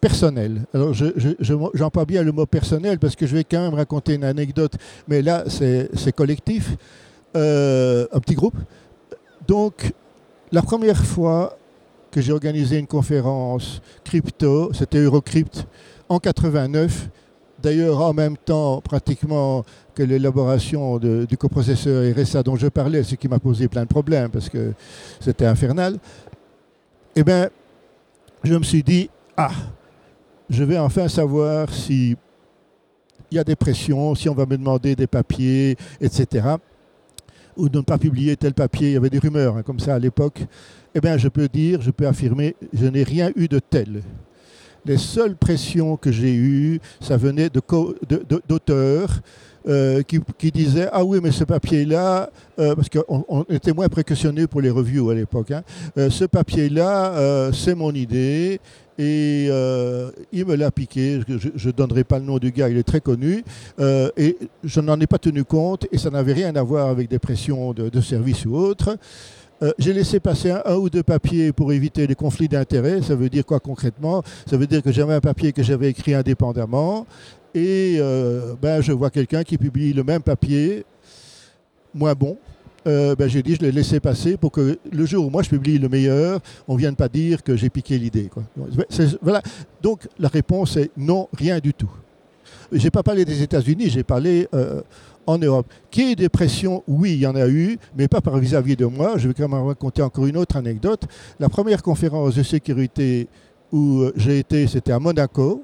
personnelle. 0.00 0.60
Alors, 0.72 0.94
j'emploie 0.94 2.04
je, 2.04 2.06
bien 2.06 2.22
le 2.22 2.30
mot 2.30 2.46
personnel 2.46 3.00
parce 3.00 3.16
que 3.16 3.26
je 3.26 3.34
vais 3.34 3.44
quand 3.44 3.60
même 3.60 3.74
raconter 3.74 4.14
une 4.14 4.24
anecdote, 4.24 4.74
mais 5.08 5.20
là, 5.20 5.42
c'est 5.48 6.12
collectif, 6.14 6.76
un 7.34 8.20
petit 8.20 8.34
groupe. 8.34 8.56
Donc, 9.48 9.92
la 10.52 10.62
première 10.62 11.04
fois 11.04 11.58
que 12.16 12.22
j'ai 12.22 12.32
organisé 12.32 12.78
une 12.78 12.86
conférence 12.86 13.82
crypto, 14.02 14.72
c'était 14.72 14.96
Eurocrypt, 14.96 15.66
en 16.08 16.18
89. 16.18 17.10
D'ailleurs, 17.62 18.00
en 18.00 18.14
même 18.14 18.38
temps, 18.38 18.80
pratiquement 18.80 19.66
que 19.94 20.02
l'élaboration 20.02 20.96
du 20.98 21.36
coprocesseur 21.36 22.10
RSA 22.16 22.42
dont 22.42 22.56
je 22.56 22.68
parlais, 22.68 23.02
ce 23.02 23.16
qui 23.16 23.28
m'a 23.28 23.38
posé 23.38 23.68
plein 23.68 23.82
de 23.82 23.88
problèmes 23.88 24.30
parce 24.30 24.48
que 24.48 24.72
c'était 25.20 25.44
infernal. 25.44 25.98
Eh 27.14 27.22
bien, 27.22 27.50
je 28.42 28.54
me 28.54 28.62
suis 28.62 28.82
dit, 28.82 29.10
ah, 29.36 29.50
je 30.48 30.64
vais 30.64 30.78
enfin 30.78 31.08
savoir 31.08 31.70
si 31.70 32.16
il 33.30 33.34
y 33.34 33.38
a 33.38 33.44
des 33.44 33.56
pressions, 33.56 34.14
si 34.14 34.30
on 34.30 34.34
va 34.34 34.46
me 34.46 34.56
demander 34.56 34.96
des 34.96 35.06
papiers, 35.06 35.76
etc. 36.00 36.48
Ou 37.58 37.68
de 37.68 37.76
ne 37.76 37.82
pas 37.82 37.98
publier 37.98 38.38
tel 38.38 38.54
papier. 38.54 38.88
Il 38.88 38.92
y 38.94 38.96
avait 38.96 39.10
des 39.10 39.18
rumeurs 39.18 39.58
hein, 39.58 39.62
comme 39.62 39.80
ça 39.80 39.96
à 39.96 39.98
l'époque. 39.98 40.46
Eh 40.98 41.00
bien, 41.02 41.18
je 41.18 41.28
peux 41.28 41.46
dire, 41.46 41.82
je 41.82 41.90
peux 41.90 42.06
affirmer, 42.06 42.56
je 42.72 42.86
n'ai 42.86 43.02
rien 43.02 43.30
eu 43.36 43.48
de 43.48 43.58
tel. 43.58 44.00
Les 44.86 44.96
seules 44.96 45.36
pressions 45.36 45.98
que 45.98 46.10
j'ai 46.10 46.34
eues, 46.34 46.80
ça 47.02 47.18
venait 47.18 47.50
d'auteurs 47.50 49.20
euh, 49.68 50.02
qui, 50.02 50.50
disaient 50.50 50.88
Ah 50.90 51.04
oui, 51.04 51.18
mais 51.22 51.32
ce 51.32 51.44
papier-là, 51.44 52.30
euh, 52.58 52.74
parce 52.74 52.88
qu'on 52.88 53.44
était 53.50 53.74
moins 53.74 53.88
précautionneux 53.90 54.46
pour 54.46 54.62
les 54.62 54.70
reviews 54.70 55.10
à 55.10 55.14
l'époque, 55.14 55.50
hein. 55.50 55.64
euh, 55.98 56.08
ce 56.08 56.24
papier-là, 56.24 57.50
c'est 57.52 57.74
mon 57.74 57.92
idée. 57.92 58.58
Et 58.98 59.48
il 60.32 60.46
me 60.46 60.54
l'a 60.54 60.70
piqué, 60.70 61.20
je 61.28 61.66
ne 61.68 61.72
donnerai 61.72 62.04
pas 62.04 62.18
le 62.18 62.24
nom 62.24 62.38
du 62.38 62.52
gars, 62.52 62.70
il 62.70 62.78
est 62.78 62.88
très 62.88 63.02
connu, 63.02 63.44
et 64.16 64.38
je 64.64 64.80
n'en 64.80 64.98
ai 64.98 65.06
pas 65.06 65.18
tenu 65.18 65.44
compte, 65.44 65.86
et 65.92 65.98
ça 65.98 66.08
n'avait 66.08 66.32
rien 66.32 66.56
à 66.56 66.62
voir 66.62 66.88
avec 66.88 67.10
des 67.10 67.18
pressions 67.18 67.74
de, 67.74 67.90
de 67.90 68.00
service 68.00 68.46
ou 68.46 68.56
autre. 68.56 68.96
Euh, 69.62 69.72
j'ai 69.78 69.92
laissé 69.92 70.20
passer 70.20 70.50
un, 70.50 70.74
ou 70.74 70.90
deux 70.90 71.02
papiers 71.02 71.52
pour 71.52 71.72
éviter 71.72 72.06
les 72.06 72.14
conflits 72.14 72.48
d'intérêts. 72.48 73.00
Ça 73.02 73.14
veut 73.14 73.30
dire 73.30 73.44
quoi 73.44 73.58
concrètement? 73.58 74.22
Ça 74.48 74.56
veut 74.56 74.66
dire 74.66 74.82
que 74.82 74.92
j'avais 74.92 75.14
un 75.14 75.20
papier 75.20 75.52
que 75.52 75.62
j'avais 75.62 75.90
écrit 75.90 76.14
indépendamment 76.14 77.06
et 77.54 77.96
euh, 77.98 78.54
ben, 78.60 78.82
je 78.82 78.92
vois 78.92 79.08
quelqu'un 79.08 79.42
qui 79.42 79.56
publie 79.56 79.94
le 79.94 80.04
même 80.04 80.22
papier, 80.22 80.84
moins 81.94 82.12
bon. 82.12 82.36
Euh, 82.86 83.16
ben, 83.16 83.28
j'ai 83.28 83.42
dit, 83.42 83.56
je 83.56 83.62
l'ai 83.62 83.72
laissé 83.72 83.98
passer 83.98 84.36
pour 84.36 84.52
que 84.52 84.78
le 84.92 85.06
jour 85.06 85.26
où 85.26 85.30
moi 85.30 85.42
je 85.42 85.48
publie 85.48 85.78
le 85.78 85.88
meilleur, 85.88 86.40
on 86.68 86.74
ne 86.74 86.78
vienne 86.78 86.94
pas 86.94 87.08
dire 87.08 87.42
que 87.42 87.56
j'ai 87.56 87.70
piqué 87.70 87.98
l'idée. 87.98 88.30
Voilà. 89.22 89.42
Donc 89.82 90.06
la 90.18 90.28
réponse 90.28 90.76
est 90.76 90.90
non, 90.98 91.28
rien 91.32 91.58
du 91.60 91.72
tout. 91.72 91.90
Je 92.70 92.82
n'ai 92.82 92.90
pas 92.90 93.02
parlé 93.02 93.24
des 93.24 93.42
États-Unis, 93.42 93.88
j'ai 93.88 94.02
parlé 94.02 94.48
en 95.26 95.38
Europe. 95.38 95.66
Qui 95.90 96.12
ait 96.12 96.16
des 96.16 96.28
pressions 96.28 96.82
Oui, 96.86 97.12
il 97.14 97.18
y 97.18 97.26
en 97.26 97.36
a 97.36 97.48
eu, 97.48 97.78
mais 97.96 98.08
pas 98.08 98.20
par 98.20 98.38
vis-à-vis 98.38 98.76
de 98.76 98.86
moi. 98.86 99.18
Je 99.18 99.28
vais 99.28 99.34
quand 99.34 99.48
même 99.48 99.66
raconter 99.66 100.02
encore 100.02 100.26
une 100.26 100.36
autre 100.36 100.56
anecdote. 100.56 101.02
La 101.38 101.48
première 101.48 101.82
conférence 101.82 102.34
de 102.36 102.42
sécurité 102.42 103.28
où 103.72 104.00
euh, 104.00 104.12
j'ai 104.16 104.38
été, 104.38 104.66
c'était 104.66 104.92
à 104.92 104.98
Monaco. 104.98 105.62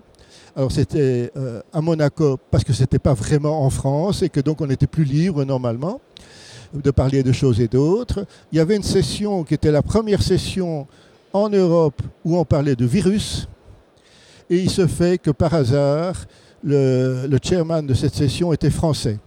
Alors 0.55 0.70
c'était 0.70 1.31
euh, 1.37 1.62
à 1.72 1.81
Monaco 1.81 2.38
parce 2.51 2.64
que 2.64 2.72
ce 2.72 2.83
n'était 2.83 2.98
pas 2.98 3.14
vraiment 3.14 3.64
en 3.64 3.70
France 3.70 4.22
et 4.22 4.29
que 4.29 4.40
donc 4.40 4.61
on 4.61 4.68
était 4.68 4.87
plus 4.87 5.05
libre 5.05 5.44
normalement 5.44 6.01
de 6.75 6.90
parler 6.90 7.22
de 7.22 7.33
choses 7.33 7.61
et 7.61 7.68
d'autres. 7.68 8.27
Il 8.51 8.59
y 8.59 8.61
avait 8.61 8.77
une 8.77 8.83
session 8.83 9.44
qui 9.44 9.55
était 9.55 9.70
la 9.70 9.83
première 9.83 10.22
session 10.22 10.87
en 11.33 11.48
Europe 11.48 12.03
où 12.25 12.37
on 12.37 12.44
parlait 12.44 12.77
de 12.77 12.85
virus. 12.85 13.48
Et 14.51 14.57
il 14.57 14.70
se 14.70 14.87
fait 14.87 15.18
que 15.18 15.31
par 15.31 15.55
hasard, 15.55 16.27
le 16.62 17.38
chairman 17.42 17.87
de 17.87 17.94
cette 17.94 18.14
session 18.14 18.53
était 18.53 18.70
français 18.70 19.18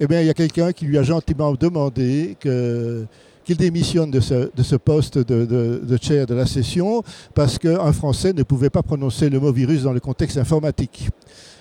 eh 0.00 0.06
bien, 0.06 0.20
il 0.20 0.26
y 0.26 0.30
a 0.30 0.34
quelqu'un 0.34 0.72
qui 0.72 0.84
lui 0.84 0.98
a 0.98 1.02
gentiment 1.02 1.52
demandé 1.54 2.36
qu'il 2.40 3.56
démissionne 3.56 4.10
de 4.10 4.20
ce, 4.20 4.76
poste 4.76 5.18
de, 5.18 5.98
chair 6.00 6.26
de 6.26 6.34
la 6.34 6.46
session 6.46 7.02
parce 7.34 7.58
qu'un 7.58 7.92
Français 7.92 8.32
ne 8.32 8.42
pouvait 8.42 8.70
pas 8.70 8.82
prononcer 8.82 9.30
le 9.30 9.40
mot 9.40 9.52
virus 9.52 9.82
dans 9.82 9.92
le 9.92 10.00
contexte 10.00 10.36
informatique. 10.36 11.08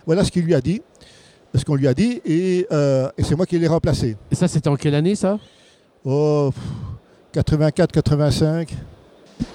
Voilà 0.06 0.24
ce 0.24 0.32
qu'il 0.32 0.44
lui 0.44 0.54
a 0.54 0.62
dit, 0.62 0.82
ce 1.54 1.64
qu'on 1.64 1.76
lui 1.76 1.88
a 1.88 1.94
dit, 1.94 2.22
et, 2.26 2.68
euh, 2.72 3.10
c'est 3.20 3.36
moi 3.36 3.46
qui 3.46 3.58
l'ai 3.58 3.68
remplacé. 3.68 4.18
Et 4.32 4.36
ça, 4.36 4.48
c'était 4.48 4.68
en 4.68 4.76
quelle 4.76 4.96
année, 4.96 5.16
ça? 5.16 5.40
Oh, 6.04 6.52
84, 7.32 7.92
85. 7.92 8.76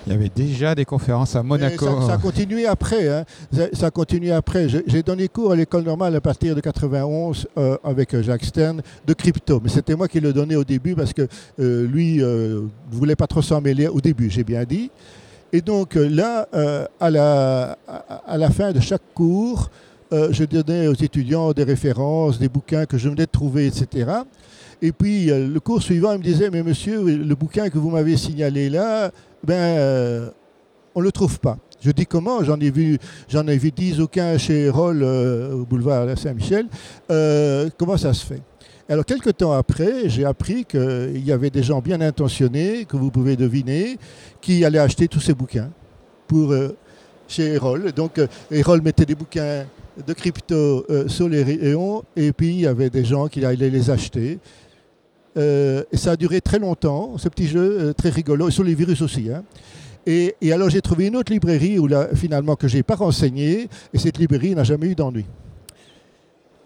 Il 0.07 0.13
y 0.13 0.17
avait 0.17 0.31
déjà 0.35 0.75
des 0.75 0.85
conférences 0.85 1.37
à 1.37 1.43
Monaco. 1.43 1.87
Ça, 2.07 2.15
a 2.15 2.19
continué 2.19 2.67
après. 2.67 3.09
Hein. 3.09 3.25
Ça, 3.73 3.87
a 3.87 3.91
continué 3.91 4.33
après. 4.33 4.69
J'ai 4.69 5.03
donné 5.03 5.29
cours 5.29 5.53
à 5.53 5.57
l'école 5.57 5.85
normale 5.85 6.17
à 6.17 6.21
partir 6.21 6.55
de 6.55 6.61
91 6.61 7.47
euh, 7.57 7.77
avec 7.85 8.15
euh, 8.15 8.23
Jacques 8.23 8.45
Stern 8.45 8.83
de 9.07 9.15
crypto. 9.15 9.61
Mais 9.63 9.69
c'était 9.69 9.95
moi 9.95 10.09
qui 10.09 10.21
le 10.21 10.33
donnais 10.33 10.57
au 10.57 10.65
début 10.65 10.95
parce 10.95 11.13
que 11.13 11.27
euh, 11.59 11.87
lui 11.87 12.19
ne 12.19 12.63
voulait 12.91 13.17
pas 13.17 13.27
trop 13.27 13.43
s'en 13.43 13.61
mêler 13.61 13.89
au 13.89 14.01
début, 14.01 14.31
j'ai 14.31 14.45
bien 14.45 14.65
dit. 14.65 14.91
Et 15.53 15.61
donc 15.61 15.97
là, 15.97 16.47
à, 17.01 17.11
la, 17.11 17.77
à, 18.27 18.39
la, 18.39 18.51
fin 18.51 18.71
de 18.71 18.79
chaque 18.79 19.03
cours, 19.15 19.69
je 20.13 20.45
donnais 20.45 20.87
aux 20.87 20.95
étudiants 20.95 21.53
des 21.53 21.65
références, 21.65 22.39
des 22.39 22.49
bouquins 22.49 22.87
que 22.87 22.97
je 22.97 23.09
venais 23.09 23.27
de 23.27 23.31
trouver, 23.33 23.67
etc. 23.67 24.13
Et 24.81 24.93
puis 24.93 25.27
le 25.27 25.59
cours 25.59 25.83
suivant, 25.83 26.13
il 26.13 26.19
me 26.19 26.23
disait, 26.23 26.51
mais 26.51 26.63
monsieur, 26.63 27.03
le 27.03 27.35
bouquin 27.35 27.69
que 27.69 27.79
vous 27.79 27.91
m'avez 27.91 28.17
signalé 28.17 28.71
là, 28.71 29.11
ben, 29.45 29.55
euh, 29.55 30.31
on 30.95 31.01
ne 31.01 31.05
le 31.05 31.13
trouve 31.13 31.39
pas. 31.41 31.59
Je 31.83 31.91
dis 31.91 32.07
comment 32.07 32.45
J'en 32.45 32.61
ai 32.61 32.71
vu, 32.71 32.99
j'en 33.29 33.47
ai 33.47 33.57
vu 33.57 33.71
10 33.71 34.01
ou 34.01 34.07
15 34.07 34.39
chez 34.39 34.69
Roll 34.69 35.03
euh, 35.03 35.55
au 35.55 35.65
boulevard 35.65 36.07
Saint-Michel. 36.19 36.67
Euh, 37.11 37.71
comment 37.79 37.97
ça 37.97 38.13
se 38.13 38.27
fait? 38.27 38.43
Alors, 38.89 39.05
quelques 39.05 39.37
temps 39.37 39.53
après, 39.53 40.09
j'ai 40.09 40.25
appris 40.25 40.65
qu'il 40.65 41.25
y 41.25 41.33
avait 41.33 41.51
des 41.51 41.63
gens 41.63 41.81
bien 41.81 42.01
intentionnés, 42.01 42.85
que 42.85 42.97
vous 42.97 43.11
pouvez 43.11 43.37
deviner, 43.37 43.99
qui 44.41 44.65
allaient 44.65 44.81
acheter 44.81 45.07
tous 45.09 45.21
ces 45.21 45.33
bouquins 45.33 45.71
pour, 46.27 46.53
euh, 46.53 46.77
chez 47.29 47.55
Erol. 47.55 47.93
Donc, 47.93 48.21
Erol 48.51 48.83
mettait 48.83 49.07
des 49.07 49.15
bouquins 49.15 49.65
de 50.05 50.13
crypto 50.13 50.85
sur 51.07 51.29
les 51.29 51.43
rayons, 51.45 52.03
et 52.17 52.33
puis 52.33 52.49
il 52.49 52.61
y 52.63 52.67
avait 52.67 52.91
des 52.91 53.05
gens 53.05 53.29
qui 53.29 53.45
allaient 53.45 53.71
les 53.71 53.91
acheter. 53.91 54.39
Euh, 55.37 55.85
et 55.93 55.97
ça 55.97 56.13
a 56.13 56.17
duré 56.17 56.41
très 56.41 56.59
longtemps, 56.59 57.17
ce 57.17 57.29
petit 57.29 57.47
jeu 57.47 57.79
euh, 57.81 57.93
très 57.93 58.11
rigolo, 58.11 58.49
et 58.49 58.51
sur 58.51 58.65
les 58.65 58.75
virus 58.75 59.01
aussi. 59.01 59.31
hein. 59.31 59.45
Et, 60.07 60.35
alors 60.51 60.71
j'ai 60.71 60.81
trouvé 60.81 61.07
une 61.07 61.17
autre 61.17 61.31
librairie 61.33 61.79
où 61.79 61.87
là, 61.87 62.09
finalement 62.15 62.57
que 62.57 62.67
je 62.67 62.77
n'ai 62.77 62.83
pas 62.83 62.97
renseignée, 62.97 63.69
et 63.93 63.99
cette 63.99 64.19
librairie 64.19 64.55
n'a 64.55 64.65
jamais 64.65 64.89
eu 64.89 64.95
d'ennui. 64.95 65.25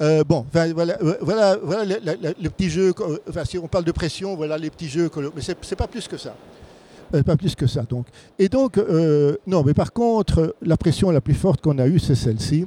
Euh, 0.01 0.25
bon, 0.25 0.47
voilà, 0.53 0.97
voilà, 1.21 1.57
voilà 1.62 1.85
le, 1.85 3.45
si 3.45 3.59
on 3.59 3.69
parle 3.69 3.85
de 3.85 3.93
pression, 3.93 4.35
voilà 4.35 4.57
les 4.59 4.71
petits 4.71 4.89
jeux. 4.89 5.11
Mais 5.37 5.43
c'est 5.43 5.57
c'est 5.62 5.77
pas 5.77 5.87
plus 5.87 6.09
que 6.09 6.17
ça. 6.17 6.35
Pas 7.25 7.37
plus 7.37 7.55
que 7.55 7.67
ça, 7.67 7.83
donc. 7.83 8.07
Et 8.39 8.49
donc, 8.49 8.77
non, 9.47 9.62
mais 9.62 9.75
par 9.75 9.93
contre, 9.93 10.57
la 10.62 10.77
pression 10.77 11.11
la 11.11 11.21
plus 11.21 11.35
forte 11.35 11.61
qu'on 11.61 11.79
a 11.79 11.87
eue, 11.87 12.01
c'est 12.01 12.17
celle-ci. 12.17 12.67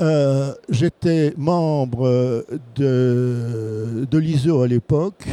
Euh, 0.00 0.54
J'étais 0.70 1.34
membre 1.36 2.06
euh, 2.06 2.44
de, 2.76 4.18
l'ISO 4.18 4.62
à 4.62 4.68
l'époque 4.68 5.26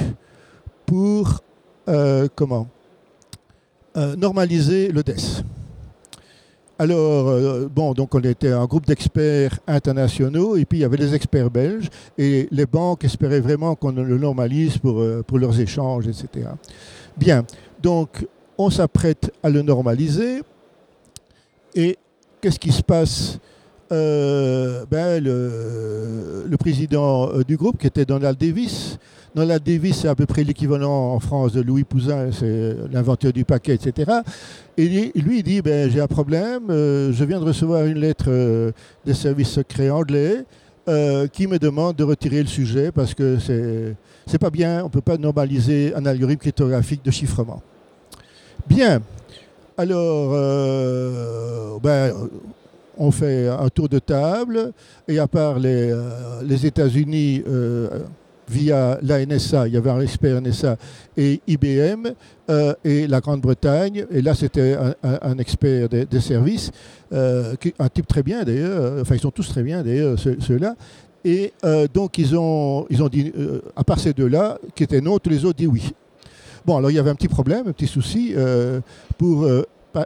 pour, 0.86 1.42
euh, 1.88 2.28
comment 2.36 2.68
normaliser 4.16 4.90
le 4.90 5.02
DES. 5.02 5.42
Alors, 6.78 7.68
bon, 7.70 7.94
donc 7.94 8.14
on 8.14 8.22
était 8.22 8.52
un 8.52 8.66
groupe 8.66 8.86
d'experts 8.86 9.58
internationaux 9.66 10.56
et 10.56 10.66
puis 10.66 10.78
il 10.78 10.82
y 10.82 10.86
avait 10.86 10.98
des 10.98 11.16
experts 11.16 11.50
belges 11.50 11.90
et 12.16 12.48
les 12.52 12.68
banques 12.68 13.04
espéraient 13.06 13.40
vraiment 13.40 13.74
qu'on 13.74 13.94
le 13.94 14.18
normalise 14.20 14.78
pour, 14.78 15.04
pour 15.26 15.40
leurs 15.40 15.60
échanges, 15.60 16.08
etc. 16.08 16.48
Bien, 17.18 17.44
donc 17.82 18.28
on 18.60 18.70
s'apprête 18.70 19.34
à 19.42 19.50
le 19.50 19.64
normaliser 19.64 20.44
et 21.74 21.98
qu'est-ce 22.40 22.60
qui 22.60 22.72
se 22.72 22.84
passe? 22.84 23.40
Euh, 23.92 24.84
ben, 24.90 25.24
le, 25.24 26.56
président 26.58 27.30
euh, 27.30 27.44
du 27.44 27.56
groupe, 27.56 27.78
qui 27.78 27.88
était 27.88 28.04
Donald 28.04 28.38
Davis, 28.38 28.98
Donald 29.34 29.64
Davis, 29.64 30.00
c'est 30.02 30.08
à 30.08 30.16
peu 30.16 30.26
près 30.26 30.44
l'équivalent 30.44 31.14
en 31.14 31.20
France 31.20 31.54
de 31.54 31.62
Louis 31.62 31.84
Pouzin, 31.84 32.32
c'est 32.32 32.76
l'inventeur 32.92 33.32
du 33.32 33.46
paquet, 33.46 33.76
etc. 33.76 34.12
Et 34.76 34.88
lui, 34.88 35.12
il 35.16 35.44
dit, 35.44 35.62
ben, 35.62 35.90
j'ai 35.90 36.02
un 36.02 36.08
problème, 36.08 36.64
euh, 36.70 37.14
je 37.14 37.24
viens 37.24 37.40
de 37.40 37.46
recevoir 37.46 37.86
une 37.86 38.00
lettre 38.00 38.74
des 39.06 39.14
services 39.14 39.50
secrets 39.50 39.90
anglais 39.90 40.44
qui 41.34 41.48
me 41.48 41.60
demande 41.60 41.98
de 41.98 42.04
retirer 42.06 42.42
le 42.42 42.48
sujet 42.48 42.94
parce 42.94 43.14
que 43.14 43.38
c'est 43.40 43.94
c'est 44.26 44.38
pas 44.38 44.50
bien, 44.50 44.82
on 44.82 44.86
ne 44.86 44.90
peut 44.90 45.02
pas 45.02 45.18
normaliser 45.18 45.94
un 45.96 46.06
algorithme 46.06 46.40
cryptographique 46.40 47.04
de 47.04 47.12
chiffrement. 47.12 47.62
Bien, 48.70 49.02
alors, 49.78 50.32
ben, 51.82 52.14
on 52.98 53.12
fait 53.12 53.48
un 53.48 53.70
tour 53.70 53.90
de 53.90 54.00
table, 54.00 54.72
et 55.08 55.20
à 55.20 55.28
part 55.28 55.60
les, 55.60 55.92
euh, 55.92 56.42
États-Unis, 56.64 57.44
euh, 57.48 58.00
via 58.50 58.98
la 59.02 59.26
NSA, 59.26 59.68
il 59.68 59.74
y 59.74 59.78
avait 59.78 59.90
un 59.90 60.00
expert 60.00 60.42
NSA 60.42 60.78
et 61.18 61.42
IBM, 61.48 62.08
euh, 62.50 62.74
et 62.86 63.06
la 63.06 63.20
Grande-Bretagne, 63.20 64.06
et 64.10 64.22
là 64.22 64.34
c'était 64.36 64.78
un, 65.04 65.38
expert 65.38 65.90
des, 65.90 66.22
services, 66.22 66.72
un 67.12 67.90
type 67.94 68.08
très 68.08 68.24
bien 68.24 68.44
d'ailleurs, 68.44 69.02
enfin 69.02 69.16
ils 69.16 69.22
sont 69.22 69.32
tous 69.32 69.50
très 69.50 69.64
bien 69.64 69.84
d'ailleurs, 69.84 70.18
ceux- 70.18 70.38
ceux-là, 70.40 70.76
et 71.26 71.52
donc 71.94 72.18
ils 72.18 72.38
ont, 72.38 72.86
ils 72.90 73.04
ont 73.04 73.10
dit, 73.10 73.34
à 73.76 73.84
part 73.84 74.00
ces 74.00 74.14
deux-là, 74.14 74.58
qui 74.76 74.84
étaient 74.84 75.02
non, 75.02 75.20
tous 75.20 75.30
les 75.30 75.44
autres 75.44 75.58
dit 75.58 75.68
oui. 75.68 75.92
Bon, 76.66 76.78
alors 76.78 76.90
il 76.90 76.94
y 76.96 77.00
avait 77.00 77.10
un 77.10 77.16
petit 77.16 77.28
problème, 77.28 77.68
un 77.68 77.74
petit 77.74 77.88
souci 77.88 78.34
pour. 79.18 79.46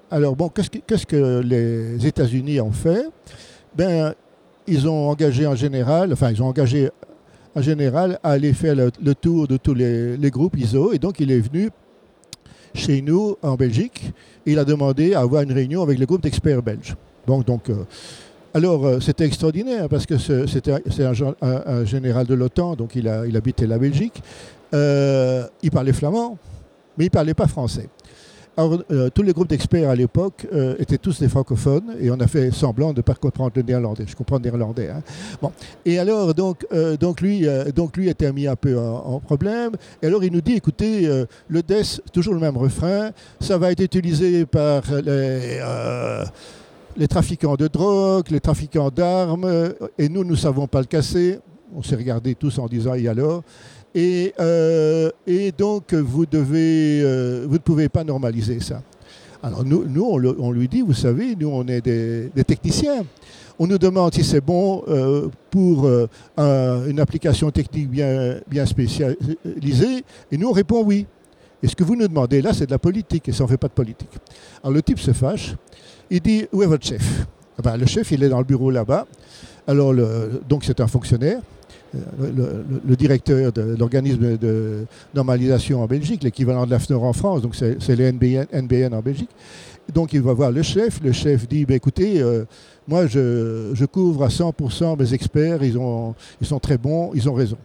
Alors 0.09 0.35
bon, 0.35 0.49
qu'est-ce 0.49 1.05
que, 1.05 1.39
les 1.41 2.05
États-Unis 2.05 2.61
ont 2.61 2.71
fait? 2.71 3.05
Ben, 3.75 4.13
ils 4.67 4.87
ont 4.87 5.09
engagé 5.09 5.45
en 5.47 5.55
général, 5.55 6.13
enfin 6.13 6.31
ils 6.31 6.41
ont 6.41 6.47
engagé 6.47 6.89
en 7.55 7.61
général 7.61 8.19
à 8.23 8.31
aller 8.31 8.53
faire 8.53 8.75
le, 8.75 9.15
tour 9.15 9.47
de 9.47 9.57
tous 9.57 9.73
les, 9.73 10.17
groupes 10.31 10.57
ISO, 10.57 10.93
et 10.93 10.99
donc 10.99 11.19
il 11.19 11.31
est 11.31 11.39
venu 11.39 11.69
chez 12.73 13.01
nous 13.01 13.35
en 13.41 13.55
Belgique. 13.55 14.13
Et 14.45 14.53
il 14.53 14.59
a 14.59 14.65
demandé 14.65 15.13
à 15.13 15.19
avoir 15.21 15.43
une 15.43 15.51
réunion 15.51 15.81
avec 15.83 15.99
le 15.99 16.05
groupe 16.05 16.21
d'experts 16.21 16.63
belges. 16.63 16.95
Bon, 17.27 17.41
donc. 17.41 17.69
euh, 17.69 17.83
alors, 18.53 18.85
euh, 18.85 18.99
c'était 18.99 19.25
extraordinaire 19.25 19.87
parce 19.87 20.05
que 20.05 20.15
un- 20.15 20.45
c'est 20.47 20.67
un, 21.03 21.13
un- 21.41 21.63
un 21.67 21.85
général 21.85 22.27
de 22.27 22.33
l'OTAN, 22.33 22.75
donc 22.75 22.95
il 22.95 23.07
habitait 23.07 23.67
la 23.67 23.77
Belgique. 23.77 24.21
Euh, 24.73 25.45
il 25.61 25.71
parlait 25.71 25.93
flamand, 25.93 26.37
mais 26.97 27.05
il 27.05 27.07
ne 27.07 27.11
parlait 27.11 27.33
pas 27.33 27.47
français. 27.47 27.87
Alors, 28.61 28.83
euh, 28.91 29.09
tous 29.09 29.23
les 29.23 29.33
groupes 29.33 29.47
d'experts 29.47 29.89
à 29.89 29.95
l'époque 29.95 30.45
euh, 30.53 30.75
étaient 30.77 30.99
tous 30.99 31.19
des 31.19 31.27
francophones 31.27 31.95
et 31.99 32.11
on 32.11 32.19
a 32.19 32.27
fait 32.27 32.51
semblant 32.51 32.91
de 32.93 32.97
ne 32.97 33.01
pas 33.01 33.15
comprendre 33.15 33.53
le 33.55 33.63
néerlandais. 33.63 34.03
Je 34.05 34.15
comprends 34.15 34.35
le 34.35 34.43
néerlandais. 34.43 34.89
hein. 34.89 35.01
Bon. 35.41 35.51
Et 35.83 35.97
alors, 35.97 36.35
donc, 36.35 36.67
euh, 36.71 36.95
donc, 36.95 37.21
lui, 37.21 37.47
donc 37.75 37.97
lui 37.97 38.07
était 38.07 38.31
mis 38.31 38.45
un 38.45 38.55
peu 38.55 38.77
en, 38.77 39.19
problème. 39.19 39.71
Et 40.03 40.05
alors, 40.05 40.23
il 40.23 40.31
nous 40.31 40.41
dit 40.41 40.53
écoutez, 40.53 41.09
le 41.47 41.63
DES, 41.63 42.01
toujours 42.13 42.35
le 42.35 42.39
même 42.39 42.55
refrain, 42.55 43.09
ça 43.39 43.57
va 43.57 43.71
être 43.71 43.81
utilisé 43.81 44.45
par 44.45 44.83
les. 45.03 45.59
les 46.97 47.07
trafiquants 47.07 47.55
de 47.55 47.67
drogue, 47.67 48.29
les 48.29 48.41
trafiquants 48.41 48.89
d'armes, 48.89 49.73
et 49.97 50.07
nous, 50.07 50.23
nous 50.23 50.31
ne 50.31 50.35
savons 50.35 50.67
pas 50.67 50.81
le 50.81 50.85
casser. 50.85 51.39
On 51.73 51.81
s'est 51.81 51.95
regardés 51.95 52.35
tous 52.35 52.59
en 52.59 52.67
disant, 52.67 52.93
et 52.93 53.07
alors? 53.07 53.43
Et, 53.93 54.33
euh, 54.39 55.09
et 55.27 55.51
donc, 55.51 55.93
vous, 55.93 56.25
devez, 56.25 57.01
euh, 57.03 57.45
vous 57.47 57.53
ne 57.55 57.59
pouvez 57.59 57.89
pas 57.89 58.03
normaliser 58.03 58.59
ça. 58.59 58.81
Alors, 59.43 59.63
nous, 59.65 60.03
on, 60.03 60.17
le- 60.17 60.35
on 60.39 60.51
lui 60.51 60.67
dit, 60.67 60.81
vous 60.81 60.93
savez, 60.93 61.35
nous, 61.35 61.49
on 61.49 61.65
est 61.67 61.81
des, 61.81 62.29
techniciens. 62.45 63.03
On 63.59 63.67
nous 63.67 63.77
demande 63.77 64.13
si 64.13 64.23
c'est 64.23 64.41
bon 64.41 64.83
euh, 64.87 65.27
pour 65.49 65.89
un- 66.37 66.85
une 66.87 66.99
application 66.99 67.49
technique 67.51 67.89
bien, 67.89 68.35
bien 68.47 68.65
spécialisée, 68.65 70.03
et 70.31 70.37
nous, 70.37 70.47
on 70.49 70.53
répond 70.53 70.83
oui. 70.83 71.05
Et 71.63 71.67
ce 71.67 71.75
que 71.75 71.83
vous 71.83 71.95
nous 71.95 72.07
demandez 72.07 72.41
là, 72.41 72.53
c'est 72.53 72.65
de 72.65 72.71
la 72.71 72.79
politique, 72.79 73.27
et 73.29 73.31
ça, 73.31 73.43
on 73.43 73.47
ne 73.47 73.51
fait 73.51 73.57
pas 73.57 73.67
de 73.67 73.73
politique. 73.73 74.09
Alors, 74.63 74.73
le 74.73 74.81
type 74.81 74.99
se 74.99 75.11
fâche, 75.11 75.55
il 76.09 76.19
dit, 76.21 76.45
où 76.51 76.63
est 76.63 76.67
votre 76.67 76.85
chef? 76.85 77.25
Ah 77.57 77.61
ben, 77.63 77.77
Le 77.77 77.85
chef, 77.85 78.11
il 78.11 78.23
est 78.23 78.29
dans 78.29 78.39
le 78.39 78.45
bureau 78.45 78.71
là-bas. 78.71 79.05
Alors, 79.67 79.93
le- 79.93 80.41
donc, 80.47 80.63
c'est 80.63 80.79
un 80.79 80.87
fonctionnaire. 80.87 81.39
Le, 81.93 82.95
directeur 82.95 83.51
de 83.51 83.75
l'organisme 83.77 84.37
de 84.37 84.85
normalisation 85.13 85.83
en 85.83 85.87
Belgique, 85.87 86.23
l'équivalent 86.23 86.65
de 86.65 86.71
l'AFNOR 86.71 87.03
en 87.03 87.13
France, 87.13 87.41
donc 87.41 87.55
c'est 87.55 87.95
le 87.95 88.11
NBN, 88.11 88.93
en 88.93 89.01
Belgique. 89.01 89.29
Donc 89.93 90.13
il 90.13 90.21
va 90.21 90.33
voir 90.33 90.51
le 90.51 90.61
chef, 90.61 91.01
le 91.03 91.11
chef 91.11 91.47
dit, 91.47 91.65
Ben, 91.65 91.75
écoutez, 91.75 92.21
euh, 92.21 92.45
moi 92.87 93.07
je, 93.07 93.85
couvre 93.85 94.23
à 94.23 94.29
100% 94.29 94.97
mes 94.97 95.13
experts, 95.13 95.63
ils, 95.63 95.77
ont, 95.77 96.15
ils 96.39 96.47
sont 96.47 96.59
très 96.59 96.77
bons, 96.77 97.11
ils 97.13 97.27
ont 97.27 97.33
raison. 97.33 97.57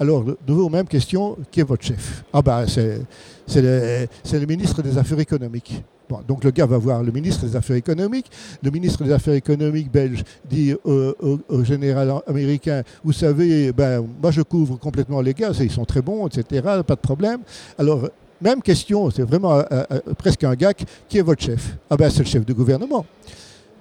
Alors, 0.00 0.24
de 0.24 0.36
nouveau, 0.46 0.68
même 0.68 0.86
question, 0.86 1.36
qui 1.50 1.60
est 1.60 1.64
votre 1.64 1.84
chef? 1.84 2.24
Ah 2.32 2.42
ben 2.42 2.66
c'est 2.66 3.60
le 3.60 4.46
ministre 4.46 4.82
des 4.82 4.96
Affaires 4.96 5.20
économiques. 5.20 5.82
Donc 6.26 6.44
le 6.44 6.50
gars 6.50 6.66
va 6.66 6.78
voir 6.78 7.02
le 7.02 7.12
ministre 7.12 7.46
des 7.46 7.56
Affaires 7.56 7.76
économiques. 7.76 8.30
Le 8.62 8.70
ministre 8.70 9.04
des 9.04 9.12
Affaires 9.12 9.34
économiques 9.34 9.90
belge 9.90 10.24
dit 10.48 10.74
au, 10.84 11.64
général 11.64 12.12
américain, 12.26 12.82
vous 13.04 13.12
savez, 13.12 13.72
ben, 13.72 14.06
moi 14.22 14.30
je 14.30 14.42
couvre 14.42 14.78
complètement 14.78 15.20
les 15.20 15.34
gars, 15.34 15.50
ils 15.60 15.70
sont 15.70 15.84
très 15.84 16.02
bons, 16.02 16.26
etc., 16.26 16.62
pas 16.86 16.94
de 16.94 17.00
problème. 17.00 17.40
Alors, 17.78 18.08
même 18.40 18.62
question, 18.62 19.10
c'est 19.10 19.22
vraiment 19.22 19.54
euh, 19.58 19.62
euh, 19.72 20.00
presque 20.16 20.44
un 20.44 20.54
gag, 20.54 20.76
qui 21.08 21.18
est 21.18 21.22
votre 21.22 21.42
chef? 21.42 21.76
Ah 21.90 21.96
ben 21.96 22.08
c'est 22.08 22.20
le 22.20 22.24
chef 22.26 22.46
du 22.46 22.54
gouvernement. 22.54 23.04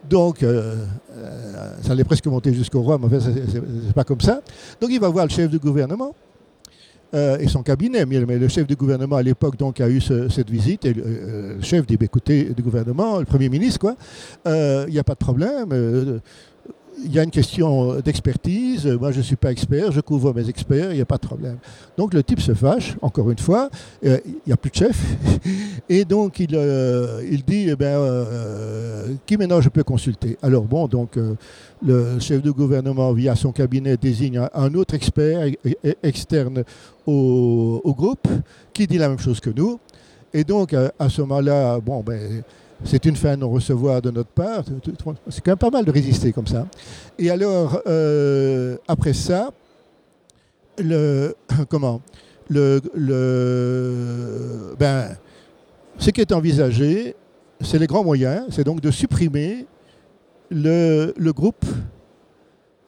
Donc, 0.10 0.42
euh, 0.42 0.86
euh, 1.16 1.74
ça 1.82 1.92
allait 1.92 2.04
presque 2.04 2.26
monter 2.28 2.54
jusqu'au 2.54 2.82
roi, 2.82 2.98
mais 2.98 3.08
enfin, 3.08 3.20
c'est- 3.20 3.34
c'est 3.52 3.62
c'est 3.88 3.94
pas 3.94 4.04
comme 4.04 4.22
ça. 4.22 4.42
Donc, 4.80 4.90
il 4.92 5.00
va 5.00 5.10
voir 5.10 5.26
le 5.26 5.32
chef 5.32 5.50
du 5.50 5.60
gouvernement 5.60 6.16
euh, 7.14 7.38
et 7.40 7.48
son 7.48 7.64
cabinet. 7.64 8.06
Mais, 8.06 8.20
le 8.20 8.48
chef 8.48 8.68
du 8.68 8.76
gouvernement 8.76 9.16
à 9.18 9.24
l'époque 9.24 9.58
donc 9.58 9.80
a 9.82 9.90
eu 9.90 10.02
ce- 10.02 10.30
cette 10.30 10.50
visite 10.50 10.86
et 10.86 10.94
le, 10.94 11.04
euh, 11.06 11.56
le 11.58 11.62
chef 11.62 11.86
dit 11.86 11.98
bah, 11.98 12.06
écoutez, 12.06 12.46
du 12.56 12.62
gouvernement, 12.62 13.20
le 13.20 13.26
premier 13.26 13.50
ministre, 13.50 13.80
quoi, 13.80 13.96
euh, 14.48 14.86
il 14.88 14.94
n'y 14.94 15.00
a 15.00 15.04
pas 15.04 15.14
de 15.14 15.20
problème. 15.20 15.70
euh, 15.72 16.20
il 17.06 17.14
y 17.14 17.20
a 17.20 17.24
une 17.24 17.30
question 17.30 18.00
d'expertise. 18.02 18.88
Moi, 18.88 19.12
je 19.12 19.20
ne 19.20 19.24
suis 19.24 19.36
pas 19.36 19.52
expert, 19.52 19.92
je 19.92 20.02
couvre 20.02 20.34
mes 20.34 20.50
experts, 20.50 20.92
il 20.92 20.96
n'y 20.96 21.02
a 21.02 21.06
pas 21.06 21.18
de 21.18 21.28
problème. 21.28 21.58
Donc, 21.96 22.12
le 22.16 22.24
type 22.24 22.40
se 22.42 22.56
fâche, 22.56 22.96
encore 23.04 23.30
une 23.30 23.38
fois, 23.38 23.70
euh, 24.04 24.18
il 24.26 24.34
n'y 24.48 24.52
a 24.54 24.58
plus 24.58 24.72
de 24.72 24.76
chef. 24.78 25.00
Et 25.90 26.06
donc, 26.06 26.40
il, 26.40 26.56
euh, 26.56 27.22
dit, 27.46 27.68
eh 27.70 27.76
ben, 27.76 27.86
euh, 28.00 29.08
qui 29.28 29.38
maintenant 29.38 29.62
je 29.62 29.70
peux 29.70 29.84
consulter? 29.84 30.40
Alors, 30.42 30.64
bon, 30.64 30.88
donc, 30.88 31.18
euh, 31.18 31.36
le 31.86 32.18
chef 32.20 32.42
de 32.42 32.50
gouvernement, 32.50 33.14
via 33.14 33.36
son 33.36 33.52
cabinet, 33.52 33.96
désigne 33.96 34.40
un, 34.40 34.50
un 34.56 34.74
autre 34.74 34.96
expert 34.96 35.48
e- 35.48 35.70
e- 35.86 35.94
externe 36.02 36.64
au, 37.08 37.94
groupe, 37.98 38.28
qui 38.74 38.86
dit 38.86 38.98
la 38.98 39.10
même 39.10 39.20
chose 39.20 39.40
que 39.40 39.50
nous. 39.50 39.80
Et 40.34 40.44
donc, 40.44 40.74
à, 40.74 40.92
à 41.00 41.10
ce 41.10 41.22
moment-là, 41.22 41.80
bon, 41.80 42.02
ben, 42.02 42.44
c'est 42.84 43.06
une 43.06 43.16
fin 43.16 43.36
de 43.36 43.42
non-recevoir 43.42 44.02
de 44.02 44.12
notre 44.12 44.30
part. 44.30 44.64
C'est 45.30 45.42
quand 45.44 45.52
même 45.52 45.58
pas 45.58 45.70
mal 45.70 45.86
de 45.86 45.92
résister 45.92 46.32
comme 46.32 46.48
ça. 46.48 46.68
Et 47.18 47.30
alors, 47.30 47.82
euh, 47.88 48.78
après 48.88 49.14
ça, 49.14 49.52
le, 50.78 51.36
comment 51.70 52.02
le, 52.50 52.82
le, 52.94 54.76
ben, 54.80 55.18
Ce 55.98 56.10
qui 56.12 56.22
est 56.22 56.32
envisagé, 56.32 57.16
c'est 57.62 57.80
les 57.80 57.88
grands 57.88 58.04
moyens, 58.04 58.46
c'est 58.52 58.64
donc 58.64 58.80
de 58.82 58.92
supprimer 58.92 59.66
le, 60.50 61.14
le 61.18 61.34
groupe 61.34 61.66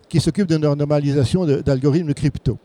qui 0.07 0.20
s'occupe 0.20 0.47
de 0.47 0.57
la 0.57 0.76
normalisation 0.76 1.45
d'algorithmes 1.45 2.13
crypto. 2.13 2.57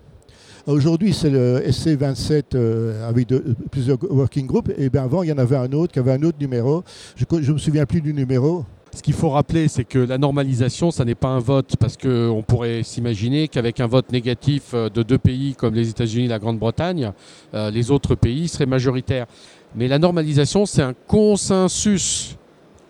Aujourd'hui, 0.66 1.12
c'est 1.12 1.28
le 1.28 1.60
SC27 1.60 2.42
euh, 2.54 3.06
avec 3.06 3.28
plusieurs 3.70 3.98
working 4.10 4.46
groups. 4.46 4.72
Et 4.78 4.88
bien 4.88 5.04
avant, 5.04 5.22
il 5.22 5.28
y 5.28 5.32
en 5.32 5.36
avait 5.36 5.56
un 5.56 5.70
autre 5.72 5.92
qui 5.92 5.98
avait 5.98 6.12
un 6.12 6.22
autre 6.22 6.38
numéro. 6.40 6.82
Je 7.16 7.24
ne 7.30 7.52
me 7.52 7.58
souviens 7.58 7.84
plus 7.84 8.00
du 8.00 8.14
numéro. 8.14 8.64
Ce 8.94 9.02
qu'il 9.02 9.12
faut 9.12 9.28
rappeler, 9.28 9.68
c'est 9.68 9.84
que 9.84 9.98
la 9.98 10.16
normalisation, 10.16 10.90
ça 10.90 11.04
n'est 11.04 11.14
pas 11.14 11.28
un 11.28 11.38
vote, 11.38 11.76
parce 11.78 11.98
qu'on 11.98 12.42
pourrait 12.46 12.82
s'imaginer 12.82 13.48
qu'avec 13.48 13.78
un 13.80 13.86
vote 13.86 14.10
négatif 14.10 14.70
euh, 14.72 14.88
de 14.88 15.02
deux 15.02 15.18
pays 15.18 15.54
comme 15.54 15.74
les 15.74 15.90
États-Unis 15.90 16.24
et 16.24 16.28
la 16.28 16.38
Grande-Bretagne, 16.38 17.12
euh, 17.52 17.70
les 17.70 17.90
autres 17.90 18.14
pays 18.14 18.48
seraient 18.48 18.64
majoritaires. 18.64 19.26
Mais 19.76 19.86
la 19.86 19.98
normalisation, 19.98 20.64
c'est 20.64 20.82
un 20.82 20.94
consensus 21.06 22.38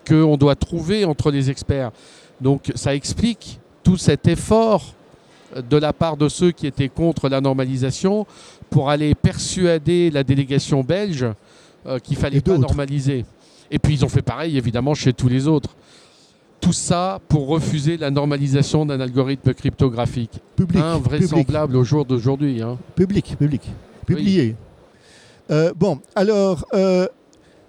qu'on 0.07 0.37
doit 0.37 0.55
trouver 0.55 1.03
entre 1.03 1.29
les 1.29 1.49
experts. 1.49 1.91
Donc 2.39 2.71
ça 2.75 2.95
explique 2.95 3.59
tout 3.83 3.97
cet 3.97 4.29
effort 4.29 4.95
de 5.55 5.77
la 5.77 5.93
part 5.93 6.17
de 6.17 6.27
ceux 6.29 6.51
qui 6.51 6.67
étaient 6.67 6.89
contre 6.89 7.29
la 7.29 7.41
normalisation 7.41 8.25
pour 8.69 8.89
aller 8.89 9.15
persuader 9.15 10.11
la 10.11 10.23
délégation 10.23 10.83
belge 10.83 11.25
euh, 11.85 11.99
qu'il 11.99 12.17
fallait 12.17 12.41
pas 12.41 12.57
normaliser. 12.57 13.25
Et 13.71 13.79
puis 13.79 13.93
ils 13.93 14.05
ont 14.05 14.09
fait 14.09 14.21
pareil 14.21 14.57
évidemment 14.57 14.93
chez 14.93 15.13
tous 15.13 15.27
les 15.27 15.47
autres. 15.47 15.75
Tout 16.61 16.73
ça 16.73 17.19
pour 17.27 17.47
refuser 17.47 17.97
la 17.97 18.09
normalisation 18.09 18.85
d'un 18.85 18.99
algorithme 18.99 19.53
cryptographique. 19.53 20.31
Public. 20.55 20.81
Invraisemblable 20.81 21.75
au 21.75 21.83
jour 21.83 22.05
d'aujourd'hui. 22.05 22.61
Hein. 22.61 22.77
Public, 22.95 23.35
public. 23.37 23.61
Publié. 24.05 24.55
Euh, 25.51 25.73
bon, 25.75 25.99
alors, 26.15 26.65
euh, 26.73 27.07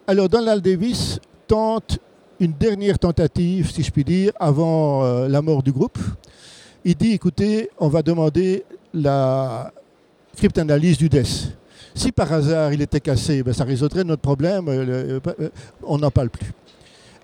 alors 0.06 0.28
Donald 0.28 0.64
Davis 0.64 1.20
tente 1.46 1.98
une 2.40 2.52
dernière 2.52 2.98
tentative, 2.98 3.70
si 3.70 3.82
je 3.82 3.90
puis 3.90 4.04
dire, 4.04 4.32
avant 4.38 5.04
euh, 5.04 5.28
la 5.28 5.42
mort 5.42 5.62
du 5.62 5.72
groupe 5.72 5.98
il 6.88 6.94
dit, 6.94 7.14
écoutez, 7.14 7.68
on 7.80 7.88
va 7.88 8.00
demander 8.00 8.64
la 8.94 9.72
cryptanalyse 10.36 10.96
du 10.96 11.08
DES. 11.08 11.50
Si 11.96 12.12
par 12.12 12.32
hasard 12.32 12.72
il 12.72 12.80
était 12.80 13.00
cassé, 13.00 13.42
ben, 13.42 13.52
ça 13.52 13.64
résoudrait 13.64 14.04
notre 14.04 14.22
problème, 14.22 14.68
euh, 14.68 15.18
euh, 15.40 15.48
on 15.82 15.98
n'en 15.98 16.12
parle 16.12 16.30
plus. 16.30 16.52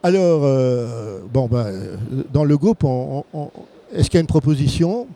Alors, 0.02 0.40
euh, 0.42 1.20
bon, 1.32 1.46
ben, 1.46 1.70
dans 2.32 2.42
le 2.42 2.58
groupe, 2.58 2.84
est-ce 3.94 4.10
qu'il 4.10 4.14
y 4.14 4.16
a 4.16 4.20
une 4.22 4.26
proposition? 4.26 5.06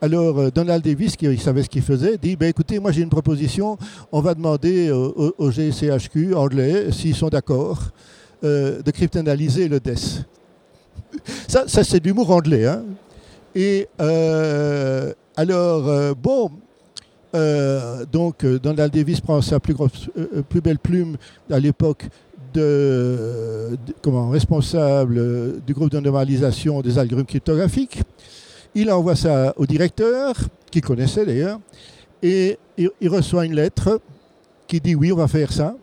Alors, 0.00 0.52
Donald 0.52 0.84
Davis, 0.84 1.16
qui 1.16 1.36
savait 1.38 1.64
ce 1.64 1.68
qu'il 1.68 1.82
faisait, 1.82 2.16
dit 2.16 2.36
ben, 2.36 2.48
écoutez, 2.48 2.78
moi 2.78 2.92
j'ai 2.92 3.02
une 3.02 3.10
proposition, 3.10 3.76
on 4.12 4.20
va 4.20 4.34
demander 4.34 4.92
au, 4.92 5.50
GCHQ 5.50 6.34
anglais, 6.34 6.92
s'ils 6.92 7.16
sont 7.16 7.28
d'accord, 7.28 7.82
de 8.40 8.90
cryptanalyser 8.92 9.66
le 9.66 9.80
DES. 9.80 10.22
Ça, 11.48 11.64
ça 11.66 11.82
c'est 11.82 11.98
de 11.98 12.04
l'humour 12.04 12.30
anglais. 12.30 12.66
Hein 12.66 12.84
et 13.54 13.88
euh, 14.00 15.12
alors, 15.36 15.88
euh, 15.88 16.12
bon, 16.14 16.50
euh, 17.34 18.04
donc 18.10 18.44
Donald 18.44 18.92
Davis 18.92 19.20
prend 19.20 19.40
sa 19.42 19.60
plus, 19.60 19.74
grosse, 19.74 20.10
plus 20.48 20.60
belle 20.60 20.78
plume 20.78 21.16
à 21.50 21.60
l'époque 21.60 22.08
de, 22.52 23.76
comment, 24.02 24.28
responsable 24.28 25.60
du 25.64 25.72
groupe 25.72 25.90
de 25.90 26.00
normalisation 26.00 26.80
des 26.82 26.98
algorithmes 26.98 27.26
cryptographiques. 27.26 28.02
Il 28.74 28.90
envoie 28.90 29.14
ça 29.14 29.54
au 29.56 29.66
directeur, 29.66 30.34
qui 30.70 30.80
connaissait 30.80 31.24
d'ailleurs, 31.24 31.60
et 32.22 32.58
il, 32.76 32.90
il, 33.00 33.08
reçoit 33.08 33.44
une 33.44 33.54
lettre 33.54 34.00
qui 34.66 34.80
dit 34.80 34.96
oui, 34.96 35.12
on 35.12 35.16
va 35.16 35.28
faire 35.28 35.52
ça, 35.52 35.76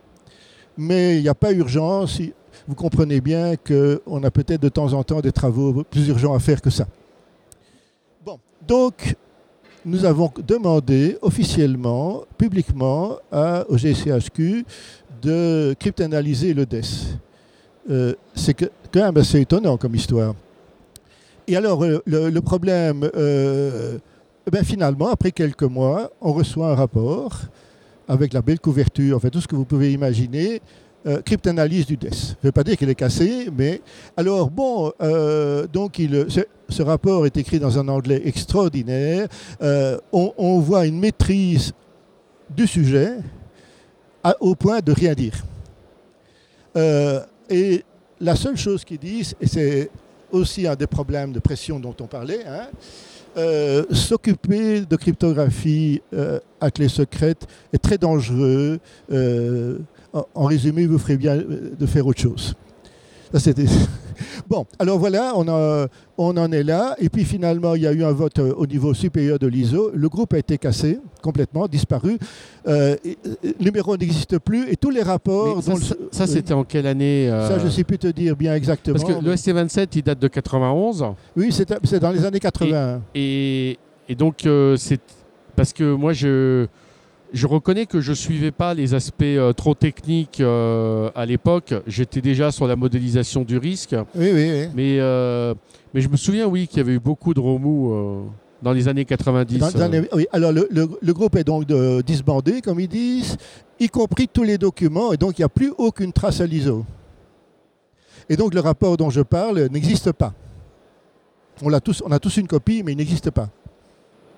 mais 0.78 1.18
il 1.18 1.22
n'y 1.22 1.30
a 1.30 1.36
pas 1.36 1.54
urgence. 1.54 2.20
Vous 2.68 2.76
comprenez 2.76 3.22
bien 3.22 3.56
qu'on 3.56 4.24
a 4.24 4.32
peut-être 4.32 4.62
de 4.62 4.70
temps 4.70 4.92
en 4.92 5.04
temps 5.04 5.22
des 5.22 5.32
travaux 5.32 5.86
plus 5.90 6.10
urgents 6.10 6.34
à 6.34 6.40
faire 6.40 6.62
que 6.62 6.70
ça. 6.70 6.86
Donc, 8.68 9.16
nous 9.86 10.06
avons 10.06 10.32
demandé 10.46 11.18
officiellement, 11.22 12.24
publiquement, 12.38 13.18
au 13.70 13.78
GCHQ 13.78 14.66
de 15.22 15.76
cryptanalyser 15.80 16.54
le 16.54 16.66
DES. 16.66 17.18
Euh, 17.90 18.14
c'est 18.36 18.54
quand 18.54 18.70
même 18.96 19.18
assez 19.18 19.42
étonnant 19.42 19.78
comme 19.78 19.96
histoire. 19.96 20.36
Et 21.48 21.56
alors, 21.56 21.84
euh, 21.84 22.02
le, 22.06 22.40
problème, 22.40 23.10
euh, 23.16 23.98
ben 24.52 24.64
finalement, 24.64 25.10
après 25.10 25.32
quelques 25.32 25.64
mois, 25.64 26.12
on 26.22 26.34
reçoit 26.34 26.72
un 26.72 26.76
rapport 26.76 27.42
avec 28.08 28.34
la 28.34 28.42
belle 28.42 28.60
couverture, 28.60 29.18
en 29.18 29.20
fait, 29.20 29.30
tout 29.30 29.42
ce 29.42 29.48
que 29.48 29.56
vous 29.56 29.66
pouvez 29.66 29.92
imaginer, 29.94 30.62
euh, 31.08 31.20
cryptanalyse 31.24 31.88
du 31.88 31.98
DES. 31.98 32.10
Je 32.12 32.14
ne 32.14 32.36
veux 32.44 32.52
pas 32.52 32.64
dire 32.64 32.78
qu'il 32.78 32.88
est 32.88 32.96
cassé, 32.96 33.50
mais... 33.58 33.82
Alors, 34.16 34.52
bon, 34.52 34.94
euh, 35.02 35.66
donc 35.66 36.00
ce, 36.00 36.84
rapport 36.84 37.26
est 37.26 37.36
écrit 37.38 37.58
dans 37.58 37.80
un 37.80 37.88
anglais 37.88 38.22
extraordinaire. 38.24 39.28
Euh, 39.64 39.98
on, 40.12 40.60
voit 40.60 40.86
une 40.86 41.00
maîtrise 41.00 41.74
du 42.56 42.68
sujet 42.68 43.14
au 44.40 44.54
point 44.54 44.82
de 44.82 44.92
rien 44.92 45.16
dire. 45.16 45.44
et 47.50 47.84
la 48.20 48.36
seule 48.36 48.58
chose 48.58 48.86
qu'ils 48.86 49.00
disent, 49.00 49.34
et 49.42 49.48
c'est 49.48 49.90
aussi 50.32 50.68
un 50.68 50.76
des 50.76 50.86
problèmes 50.86 51.32
de 51.32 51.40
pression 51.40 51.80
dont 51.80 51.96
on 52.00 52.06
parlait, 52.06 52.46
hein, 52.46 52.68
s'occuper 53.90 54.82
de 54.82 54.96
cryptographie 54.96 56.00
à 56.60 56.70
clé 56.70 56.88
secrète 56.90 57.48
est 57.74 57.80
très 57.80 57.98
dangereux 57.98 58.80
en 60.14 60.46
résumé, 60.46 60.86
vous 60.86 60.98
ferez 60.98 61.18
bien 61.18 61.38
euh, 61.38 61.72
de 61.78 61.86
faire 61.86 62.06
autre 62.06 62.22
chose. 62.22 62.54
bon, 64.50 64.66
alors 64.78 65.00
voilà, 65.00 65.32
on, 65.38 65.46
on, 66.18 66.36
en 66.38 66.52
est 66.52 66.64
là. 66.64 66.98
Et 67.00 67.08
puis 67.08 67.24
finalement, 67.24 67.76
il 67.76 67.84
y 67.84 67.88
a 67.88 67.94
eu 67.94 68.04
un 68.04 68.12
vote 68.12 68.40
euh, 68.40 68.54
au 68.58 68.68
niveau 68.68 68.94
supérieur 68.94 69.40
de 69.40 69.48
l'ISO. 69.48 69.90
Le 69.94 70.10
groupe 70.10 70.34
a 70.34 70.38
été 70.38 70.58
cassé, 70.58 71.00
complètement, 71.22 71.66
disparu. 71.70 72.20
Euh, 72.68 72.98
le 73.42 73.54
numéro 73.64 73.96
n'existe 73.96 74.38
plus. 74.40 74.70
Et 74.70 74.76
tous 74.76 74.90
les 74.90 75.02
rapports... 75.02 75.64
ça, 76.12 76.28
c'était 76.28 76.54
en 76.54 76.66
quelle 76.66 76.88
année 76.88 77.30
Ça, 77.30 77.58
je 77.58 77.66
ne 77.68 77.70
sais 77.70 77.86
plus 77.86 78.00
te 78.00 78.08
dire 78.08 78.36
bien 78.36 78.54
exactement. 78.54 79.00
Parce 79.00 79.14
que 79.14 79.24
le 79.24 79.34
SC27, 79.34 79.88
il 79.96 80.04
date 80.04 80.20
de 80.20 80.28
91. 80.28 81.06
Oui, 81.38 81.54
c'est 81.54 82.00
dans 82.00 82.12
les 82.12 82.26
années 82.26 82.42
80. 82.42 83.02
Et, 83.16 83.80
et 84.10 84.16
donc, 84.16 84.46
c'est... 84.76 85.00
Parce 85.56 85.72
que 85.72 85.94
moi, 85.94 86.12
je 86.12 86.68
je 87.34 87.48
reconnais 87.48 87.86
que 87.86 88.02
je 88.02 88.12
ne 88.12 88.16
suivais 88.16 88.52
pas 88.52 88.74
les 88.74 88.94
aspects 88.94 89.24
euh, 89.24 89.54
trop 89.54 89.74
techniques 89.74 90.42
euh, 90.42 91.10
à 91.16 91.26
l'époque. 91.26 91.74
J'étais 91.88 92.22
déjà 92.22 92.52
sur 92.52 92.68
la 92.68 92.76
modélisation 92.76 93.44
du 93.44 93.58
risque. 93.58 93.96
Oui, 94.16 94.32
oui, 94.34 94.52
oui. 94.52 94.68
Mais, 94.76 94.98
euh, 95.00 95.54
mais 95.94 96.02
je 96.02 96.10
me 96.10 96.18
souviens, 96.18 96.48
oui, 96.48 96.68
qu'il 96.68 96.78
y 96.78 96.82
avait 96.82 96.94
eu 96.94 97.00
beaucoup 97.00 97.34
de 97.34 97.40
remous 97.40 98.26
dans 98.62 98.74
les 98.74 98.88
années 98.88 99.06
90. 99.06 99.64
oui. 100.14 100.28
Alors, 100.32 100.52
le, 100.52 100.68
le, 100.70 101.14
groupe 101.14 101.36
est 101.36 101.44
donc 101.44 101.66
de, 101.66 102.02
disbandé, 102.02 102.62
comme 102.62 102.80
ils 102.80 102.88
disent, 102.88 103.38
y 103.80 103.88
compris 103.88 104.28
tous 104.28 104.44
les 104.44 104.58
documents, 104.58 105.14
et 105.14 105.18
donc 105.18 105.40
il 105.40 105.42
n'y 105.42 105.46
a 105.46 105.50
plus 105.50 105.74
aucune 105.78 106.12
trace 106.12 106.42
à 106.42 106.46
l'ISO. 106.46 106.86
Et 108.30 108.36
donc, 108.36 108.54
le 108.54 108.60
rapport 108.60 108.98
dont 108.98 109.10
je 109.10 109.22
parle 109.22 109.68
n'existe 109.72 110.12
pas. 110.12 110.34
On 111.64 111.72
a, 111.74 111.80
tous, 111.80 112.02
on 112.06 112.12
a 112.12 112.20
tous 112.20 112.38
une 112.38 112.48
copie, 112.48 112.82
mais 112.84 112.94
il 112.94 112.98
n'existe 112.98 113.30
pas. 113.32 113.50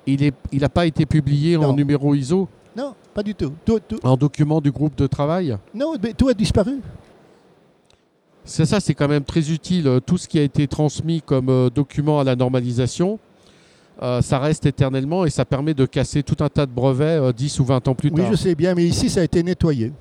Il 0.05 0.21
n'a 0.21 0.31
il 0.51 0.69
pas 0.69 0.85
été 0.85 1.05
publié 1.05 1.57
en 1.57 1.73
numéro 1.73 2.13
ISO? 2.13 2.49
Pas 3.13 3.23
du 3.23 3.35
tout. 3.35 3.53
Un 4.03 4.15
document 4.15 4.59
du 4.59 4.71
groupe 4.71 4.95
de 4.95 5.07
travail 5.07 5.57
Non, 5.73 5.93
mais 6.01 6.13
tout 6.13 6.29
a 6.29 6.33
disparu. 6.33 6.79
C'est 8.45 8.65
ça, 8.65 8.79
c'est 8.79 8.93
quand 8.93 9.07
même 9.07 9.23
très 9.23 9.51
utile. 9.51 9.99
Tout 10.05 10.17
ce 10.17 10.27
qui 10.27 10.37
a 10.37 10.41
été 10.41 10.67
transmis 10.67 11.21
comme 11.21 11.49
euh, 11.49 11.69
document 11.69 12.19
à 12.19 12.23
la 12.23 12.35
normalisation, 12.35 13.19
euh, 14.01 14.21
ça 14.21 14.39
reste 14.39 14.65
éternellement 14.65 15.25
et 15.25 15.29
ça 15.29 15.45
permet 15.45 15.73
de 15.73 15.85
casser 15.85 16.23
tout 16.23 16.43
un 16.43 16.49
tas 16.49 16.65
de 16.65 16.71
brevets 16.71 17.33
10 17.33 17.59
euh, 17.59 17.61
ou 17.61 17.65
20 17.65 17.87
ans 17.87 17.95
plus 17.95 18.11
tard. 18.11 18.25
Oui, 18.25 18.31
je 18.31 18.35
sais 18.35 18.55
bien, 18.55 18.75
mais 18.75 18.83
ici, 18.83 19.09
ça 19.09 19.21
a 19.21 19.23
été 19.23 19.41
nettoyé. 19.43 19.93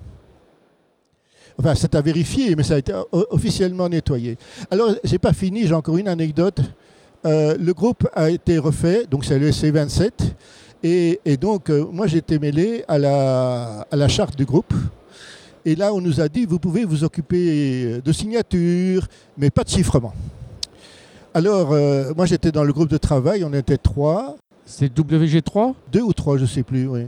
Enfin, 1.58 1.74
c'est 1.74 1.94
à 1.94 2.00
vérifier, 2.00 2.56
mais 2.56 2.62
ça 2.62 2.74
a 2.74 2.78
été 2.78 2.92
officiellement 3.12 3.88
nettoyé. 3.88 4.38
Alors, 4.70 4.88
j'ai 5.04 5.18
pas 5.18 5.34
fini, 5.34 5.66
j'ai 5.66 5.74
encore 5.74 5.98
une 5.98 6.08
anecdote. 6.08 6.60
le 7.24 7.72
groupe 7.72 8.08
a 8.14 8.30
été 8.30 8.58
refait, 8.58 9.04
donc 9.08 9.24
c'est 9.26 9.38
le 9.38 9.50
C27. 9.50 10.10
Et, 10.84 11.36
donc, 11.40 11.70
euh, 11.70 11.86
moi, 11.92 12.06
j'étais 12.06 12.38
mêlé 12.38 12.84
à 12.88 12.98
la, 12.98 13.86
à 13.90 13.96
la 13.96 14.08
charte 14.08 14.36
du 14.36 14.44
groupe. 14.44 14.74
Et 15.64 15.76
là, 15.76 15.94
on 15.94 16.00
nous 16.00 16.20
a 16.20 16.28
dit, 16.28 16.44
vous 16.44 16.58
pouvez 16.58 16.84
vous 16.84 17.04
occuper 17.04 18.00
de 18.04 18.12
signatures, 18.12 19.06
mais 19.38 19.50
pas 19.50 19.62
de 19.62 19.68
chiffrement. 19.68 20.12
Alors, 21.34 21.72
euh, 21.72 22.12
moi, 22.16 22.26
j'étais 22.26 22.52
dans 22.52 22.64
le 22.64 22.72
groupe 22.72 22.90
de 22.90 22.98
travail, 22.98 23.42
on 23.44 23.52
était 23.54 23.78
trois. 23.78 24.36
C'est 24.66 24.92
WG3 24.92 25.74
Deux 25.90 26.02
ou 26.02 26.12
trois, 26.12 26.36
je 26.36 26.42
ne 26.42 26.46
sais 26.46 26.62
plus, 26.62 26.86
oui. 26.86 27.06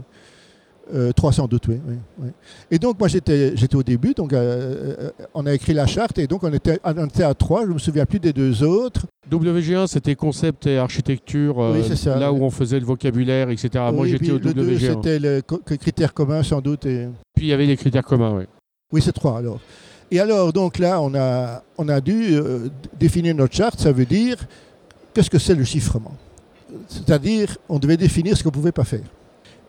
Euh, 0.93 1.11
300 1.11 1.47
doute, 1.47 1.67
oui, 1.67 1.79
oui, 1.87 1.95
oui. 2.19 2.29
Et 2.69 2.77
donc, 2.77 2.99
moi, 2.99 3.07
j'étais 3.07 3.57
j'étais 3.57 3.75
au 3.75 3.81
début, 3.81 4.13
donc 4.13 4.33
euh, 4.33 4.95
euh, 4.99 5.11
on 5.33 5.45
a 5.47 5.53
écrit 5.53 5.73
la 5.73 5.87
charte, 5.87 6.19
et 6.19 6.27
donc 6.27 6.43
on 6.43 6.53
était, 6.53 6.79
on 6.83 7.05
était 7.05 7.23
à 7.23 7.33
trois, 7.33 7.63
je 7.63 7.69
ne 7.69 7.73
me 7.73 7.79
souviens 7.79 8.05
plus 8.05 8.19
des 8.19 8.33
deux 8.33 8.61
autres. 8.63 9.07
WG1, 9.31 9.87
c'était 9.87 10.13
concept 10.13 10.67
et 10.67 10.77
architecture, 10.77 11.59
euh, 11.59 11.73
Oui, 11.73 11.83
c'est 11.87 11.95
ça. 11.95 12.19
là 12.19 12.31
où 12.31 12.43
on 12.43 12.51
faisait 12.51 12.79
le 12.79 12.85
vocabulaire, 12.85 13.49
etc. 13.49 13.83
Moi, 13.91 14.07
j'étais 14.07 14.29
au 14.29 14.37
le 14.37 14.53
deux, 14.53 14.75
WG1. 14.75 14.93
c'était 14.93 15.19
le 15.19 15.41
critère 15.77 16.13
commun, 16.13 16.43
sans 16.43 16.61
doute. 16.61 16.85
Et... 16.85 17.07
Puis 17.35 17.47
il 17.47 17.49
y 17.49 17.53
avait 17.53 17.65
les 17.65 17.77
critères 17.77 18.05
communs, 18.05 18.35
oui. 18.37 18.43
Oui, 18.93 19.01
c'est 19.01 19.13
trois 19.13 19.39
alors. 19.39 19.59
Et 20.11 20.19
alors, 20.19 20.53
donc 20.53 20.77
là, 20.77 21.01
on 21.01 21.15
a, 21.15 21.63
on 21.79 21.89
a 21.89 21.99
dû 21.99 22.35
définir 22.99 23.33
notre 23.33 23.55
charte, 23.55 23.79
ça 23.79 23.91
veut 23.91 24.05
dire 24.05 24.37
qu'est-ce 25.15 25.31
que 25.31 25.39
c'est 25.39 25.55
le 25.55 25.63
chiffrement? 25.63 26.13
C'est-à-dire, 26.87 27.57
on 27.69 27.79
devait 27.79 27.97
définir 27.97 28.37
ce 28.37 28.43
qu'on 28.43 28.49
ne 28.49 28.53
pouvait 28.53 28.71
pas 28.71 28.83
faire. 28.83 29.01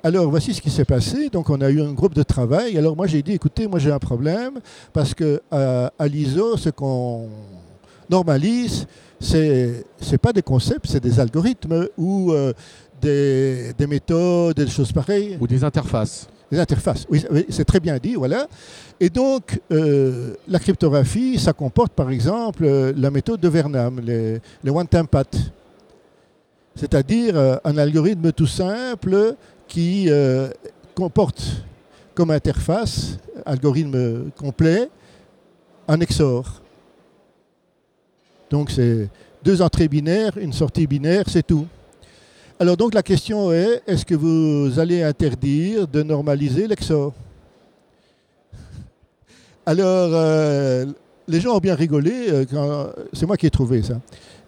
Alors, 0.02 0.28
voici 0.30 0.54
ce 0.54 0.60
qui 0.60 0.70
s'est 0.70 0.84
passé. 0.84 1.28
Donc, 1.30 1.50
on 1.50 1.60
a 1.60 1.70
eu 1.70 1.80
un 1.80 1.92
groupe 1.92 2.14
de 2.14 2.22
travail. 2.22 2.76
Alors, 2.78 2.96
moi, 2.96 3.06
j'ai 3.06 3.22
dit, 3.22 3.32
écoutez, 3.32 3.66
moi, 3.66 3.78
j'ai 3.78 3.90
un 3.90 3.98
problème 3.98 4.60
parce 4.92 5.14
que 5.14 5.40
euh, 5.52 5.88
à 5.98 6.06
l'ISO, 6.06 6.56
ce 6.56 6.70
qu'on 6.70 7.28
normalise, 8.08 8.86
c'est 9.18 9.84
c'est 10.00 10.18
pas 10.18 10.32
des 10.32 10.42
concepts, 10.42 10.86
c'est 10.86 11.02
des 11.02 11.18
algorithmes 11.18 11.88
ou 11.96 12.32
euh, 12.32 12.52
des, 13.00 13.72
des 13.76 13.86
méthodes, 13.86 14.56
des 14.56 14.68
choses 14.68 14.92
pareilles. 14.92 15.38
Ou 15.40 15.46
des 15.46 15.64
interfaces. 15.64 16.28
Les 16.50 16.60
interfaces, 16.60 17.06
oui, 17.10 17.24
c'est 17.48 17.64
très 17.64 17.80
bien 17.80 17.98
dit, 17.98 18.14
voilà. 18.14 18.46
Et 19.00 19.10
donc, 19.10 19.60
euh, 19.72 20.34
la 20.46 20.60
cryptographie, 20.60 21.40
ça 21.40 21.52
comporte 21.52 21.92
par 21.92 22.10
exemple 22.10 22.64
euh, 22.64 22.92
la 22.96 23.10
méthode 23.10 23.40
de 23.40 23.48
Vernam, 23.48 23.98
les, 24.00 24.40
les 24.62 24.70
one-time 24.70 25.08
paths. 25.08 25.50
C'est-à-dire 26.76 27.58
un 27.64 27.78
algorithme 27.78 28.30
tout 28.32 28.46
simple 28.46 29.34
qui 29.68 30.06
euh, 30.08 30.48
comporte 30.94 31.64
comme 32.14 32.30
interface, 32.30 33.18
algorithme 33.44 34.30
complet, 34.36 34.88
un 35.88 35.98
XOR. 35.98 36.62
Donc, 38.50 38.70
c'est 38.70 39.08
deux 39.42 39.62
entrées 39.62 39.88
binaires, 39.88 40.36
une 40.38 40.52
sortie 40.52 40.86
binaire, 40.86 41.24
c'est 41.28 41.46
tout. 41.46 41.66
Alors 42.58 42.78
donc 42.78 42.94
la 42.94 43.02
question 43.02 43.52
est, 43.52 43.82
est-ce 43.86 44.06
que 44.06 44.14
vous 44.14 44.78
allez 44.78 45.02
interdire 45.02 45.86
de 45.86 46.02
normaliser 46.02 46.66
l'EXOR? 46.66 47.12
Alors 49.66 50.10
euh, 50.14 50.86
les 51.28 51.40
gens 51.40 51.56
ont 51.56 51.58
bien 51.58 51.74
rigolé, 51.74 52.30
euh, 52.30 52.86
c'est 53.12 53.26
moi 53.26 53.36
qui 53.36 53.44
ai 53.44 53.50
trouvé 53.50 53.82
ça. 53.82 54.00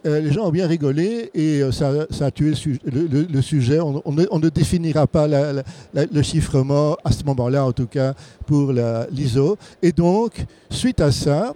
Euh, 0.07 0.21
les 0.21 0.33
gens 0.33 0.47
ont 0.47 0.51
bien 0.53 0.67
rigolé 0.67 1.31
et 1.35 1.61
euh, 1.63 1.73
ça, 1.73 1.91
a 2.21 2.31
tué 2.31 2.51
le, 2.51 2.55
su- 2.55 2.79
le- 2.85 3.07
le- 3.07 3.23
le 3.31 3.43
sujet. 3.43 3.81
On, 3.81 4.03
ne, 4.13 4.49
définira 4.49 5.07
pas 5.07 5.27
le 5.29 6.23
chiffrement 6.23 6.97
à 7.05 7.11
ce 7.13 7.25
moment-là, 7.25 7.65
en 7.65 7.73
tout 7.73 7.87
cas 7.87 8.15
pour 8.47 8.73
l'ISO. 9.11 9.57
Et 9.83 9.93
donc, 9.93 10.45
suite 10.71 11.01
à 11.01 11.11
ça, 11.11 11.53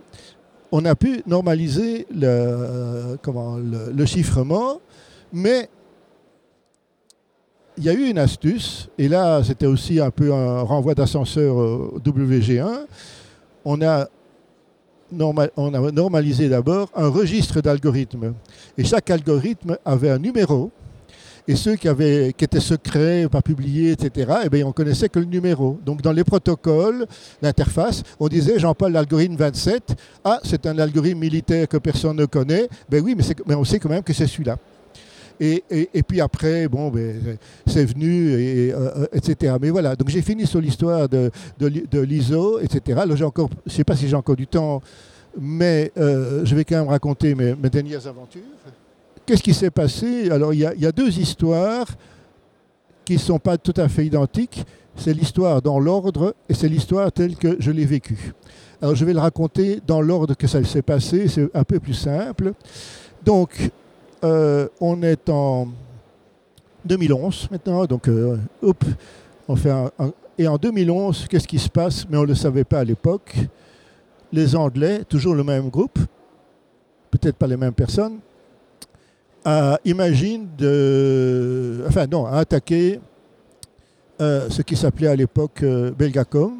on 0.72 0.84
a 0.84 0.95
pu 0.95 1.22
normaliser 1.26 2.07
le, 2.14 3.16
le- 3.95 4.07
chiffrement, 4.07 4.80
mais 5.32 5.68
il 7.78 7.84
y 7.84 7.88
a 7.88 7.93
eu 7.95 8.09
une 8.11 8.18
astuce, 8.18 8.88
et 8.99 9.09
là 9.09 9.43
c'était 9.43 9.66
aussi 9.66 9.99
un 9.99 10.11
peu 10.11 10.32
un 10.34 10.61
renvoi 10.62 10.95
d'ascenseur 10.95 11.57
au 11.57 11.99
WG1. 12.05 12.86
On 13.64 13.80
a, 13.82 14.09
on 15.21 15.75
a 15.75 15.91
normalisé 15.93 16.49
d'abord 16.49 16.91
un 16.95 17.09
registre 17.09 17.61
d'algorithmes. 17.61 18.35
Et 18.77 18.85
chaque 18.85 19.11
algorithme 19.11 19.77
avait 19.85 20.11
un 20.11 20.19
numéro. 20.19 20.71
Et 21.49 21.57
ceux 21.57 21.75
qui, 21.75 21.89
étaient 21.89 22.61
secrets, 22.61 23.27
pas 23.29 23.43
publiés, 23.43 23.93
etc., 23.93 24.33
eh 24.45 24.49
bien, 24.49 24.65
on 24.65 24.73
connaissait 24.73 25.09
que 25.09 25.19
le 25.19 25.25
numéro. 25.25 25.79
Donc 25.85 26.01
dans 26.01 26.13
les 26.13 26.23
protocoles, 26.23 27.07
l'interface, 27.41 28.05
on 28.21 28.29
disait 28.29 28.61
Jean-Paul, 28.61 28.93
l'algorithme 28.93 29.35
27, 29.35 29.97
ah, 30.25 30.39
c'est 30.45 30.67
un 30.67 30.79
algorithme 30.79 31.19
militaire 31.19 31.67
que 31.67 31.79
personne 31.79 32.17
ne 32.17 32.27
connaît. 32.27 32.69
Ben 32.89 33.03
oui, 33.03 33.17
mais 33.47 33.55
on 33.57 33.65
sait 33.65 33.81
quand 33.81 33.89
même 33.89 34.05
que 34.05 34.13
c'est 34.13 34.29
celui-là. 34.29 34.57
Et, 35.41 35.62
et- 35.70 35.89
et 35.95 36.03
puis 36.03 36.20
après, 36.20 36.68
bon, 36.68 36.91
ben, 36.91 37.37
c'est 37.66 37.85
venu, 37.85 38.30
et, 38.33 38.72
euh, 38.72 38.91
euh, 39.03 39.07
etc. 39.12 39.57
Mais 39.61 39.70
voilà, 39.70 39.97
donc 39.97 40.09
j'ai 40.09 40.22
fini 40.22 40.47
sur 40.47 40.61
l'histoire 40.61 41.09
de, 41.09 41.30
de, 41.59 41.66
l'I- 41.66 41.85
de 41.91 42.01
l'ISO, 42.01 42.61
etc. 42.61 43.01
Encore, 43.24 43.49
je 43.66 43.72
ne 43.72 43.76
sais 43.76 43.85
pas 43.85 43.97
si 43.97 44.09
j'ai 44.09 44.16
encore 44.16 44.37
du 44.37 44.47
temps, 44.47 44.80
mais 45.41 45.91
euh, 45.99 46.45
je 46.45 46.55
vais 46.55 46.64
quand 46.64 46.76
même 46.76 46.89
raconter 46.89 47.35
mes, 47.35 47.55
dernières 47.70 48.07
aventures. 48.07 48.43
Qu'est-ce 49.26 49.43
qui 49.43 49.55
s'est 49.55 49.70
passé? 49.70 50.30
Alors, 50.30 50.53
il 50.53 50.59
y, 50.59 50.80
y 50.83 50.87
a 50.87 50.93
deux 50.93 51.18
histoires 51.18 51.87
qui 53.05 53.14
ne 53.14 53.18
sont 53.18 53.39
pas 53.39 53.57
tout 53.59 53.74
à 53.76 53.89
fait 53.89 54.07
identiques. 54.07 54.64
C'est 54.97 55.14
l'histoire 55.14 55.62
dans 55.62 55.78
l'ordre 55.78 56.35
et 56.49 56.55
c'est 56.55 56.68
l'histoire 56.68 57.11
telle 57.11 57.37
que 57.37 57.57
je 57.59 57.70
l'ai 57.70 57.87
vécue. 57.87 58.33
Alors, 58.80 58.95
je 58.95 59.05
vais 59.05 59.12
le 59.12 59.20
raconter 59.20 59.80
dans 59.87 60.01
l'ordre 60.01 60.35
que 60.35 60.47
ça 60.47 60.62
s'est 60.64 60.83
passé, 60.83 61.28
c'est 61.28 61.49
un 61.55 61.64
peu 61.64 61.78
plus 61.80 61.95
simple. 61.95 62.53
Donc, 63.24 63.70
euh, 64.25 64.68
on 64.81 65.03
est 65.03 65.29
en 65.29 65.68
2011 66.85 67.49
maintenant, 67.51 67.85
donc 67.87 68.09
euh, 68.09 68.37
et 70.39 70.49
en 70.49 70.57
2011, 70.57 71.27
qu'est-ce 71.29 71.49
qui 71.49 71.59
se 71.59 71.68
passe? 71.68 72.07
Mais 72.09 72.16
on 72.16 72.23
ne 72.23 72.29
le 72.29 72.35
savait 72.35 72.64
pas 72.64 72.81
à 72.81 72.85
l'époque. 72.85 73.35
Les 74.33 74.57
Anglais, 74.57 75.05
toujours 75.05 75.35
le 75.35 75.45
même 75.45 75.68
groupe, 75.68 75.99
peut-être 77.11 77.37
pas 77.37 77.47
les 77.47 77.57
mêmes 77.57 77.75
personnes, 77.75 78.18
euh, 79.47 79.77
imaginent 79.85 80.49
de, 80.57 81.85
enfin 81.87 82.07
à 82.27 82.39
attaquer 82.39 83.01
euh, 84.20 84.49
ce 84.49 84.62
qui 84.62 84.77
s'appelait 84.77 85.09
à 85.09 85.16
l'époque 85.16 85.64
Belgacom, 85.99 86.53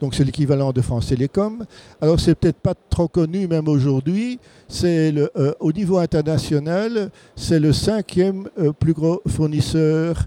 donc 0.00 0.14
c'est 0.14 0.24
l'équivalent 0.24 0.72
de 0.72 0.80
France 0.80 1.06
Télécom. 1.08 1.64
Alors 2.00 2.18
c'est 2.20 2.34
peut-être 2.34 2.58
pas 2.60 2.74
trop 2.90 3.08
connu 3.08 3.46
même 3.46 3.68
aujourd'hui. 3.68 4.38
C'est 4.68 5.12
euh, 5.16 5.52
au 5.60 5.72
niveau 5.72 5.98
international, 5.98 7.10
c'est 7.34 7.58
le 7.60 7.72
cinquième 7.72 8.48
euh, 8.58 8.72
plus 8.72 8.92
gros 8.92 9.22
fournisseur 9.26 10.26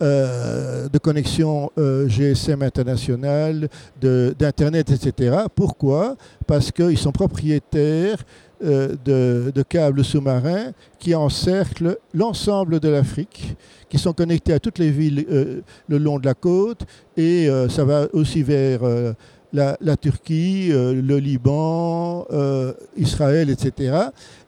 euh, 0.00 0.88
de 0.88 0.98
connexion 0.98 1.70
euh, 1.76 2.08
GSM 2.08 2.62
international, 2.62 3.68
de- 4.00 4.32
d'Internet, 4.38 4.90
etc. 4.92 5.36
Pourquoi? 5.54 6.16
Parce 6.46 6.70
qu'ils 6.70 6.98
sont 6.98 7.10
propriétaires 7.10 8.18
de, 8.60 9.52
de 9.54 9.62
câbles 9.62 10.04
sous-marins 10.04 10.72
qui 10.98 11.14
encerclent 11.14 11.98
l'ensemble 12.12 12.80
de 12.80 12.88
l'Afrique, 12.88 13.56
qui 13.88 13.98
sont 13.98 14.12
connectés 14.12 14.52
à 14.52 14.60
toutes 14.60 14.78
les 14.78 14.90
villes 14.90 15.24
euh, 15.30 15.60
le 15.88 15.98
long 15.98 16.18
de 16.18 16.26
la 16.26 16.34
côte, 16.34 16.82
et 17.16 17.48
euh, 17.48 17.68
ça 17.68 17.84
va 17.84 18.06
aussi 18.12 18.42
vers 18.42 18.82
euh, 18.82 19.12
la, 19.52 19.96
Turquie, 19.96 20.68
euh, 20.70 21.00
le 21.00 21.18
Liban, 21.18 22.26
euh, 22.30 22.72
Israël, 22.96 23.50
etc. 23.50 23.96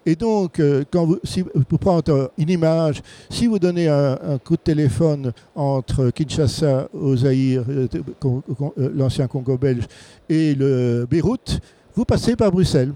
Et 0.05 0.15
donc, 0.15 0.61
euh, 0.61 0.85
quand 0.91 1.07
vous, 1.07 1.19
si, 1.25 1.43
pour 1.43 1.79
prendre 1.79 2.13
euh, 2.13 2.29
une 2.39 2.51
image, 2.51 3.03
si 3.29 3.47
vous 3.47 3.59
donnez 3.59 3.89
un, 3.89 4.19
un 4.23 4.39
coup 4.39 4.57
de 4.57 4.63
téléphone 4.63 5.33
entre 5.55 6.11
Kinshasa, 6.11 6.89
au 6.93 7.17
Zaïre, 7.17 7.65
euh, 7.69 7.87
euh, 8.25 8.91
l'ancien 8.95 9.27
Congo 9.27 9.57
belge, 9.57 9.85
et 10.29 10.55
le 10.55 11.07
Beyrouth, 11.11 11.61
vous 11.95 12.05
passez 12.05 12.37
par 12.37 12.51
Bruxelles. 12.51 12.93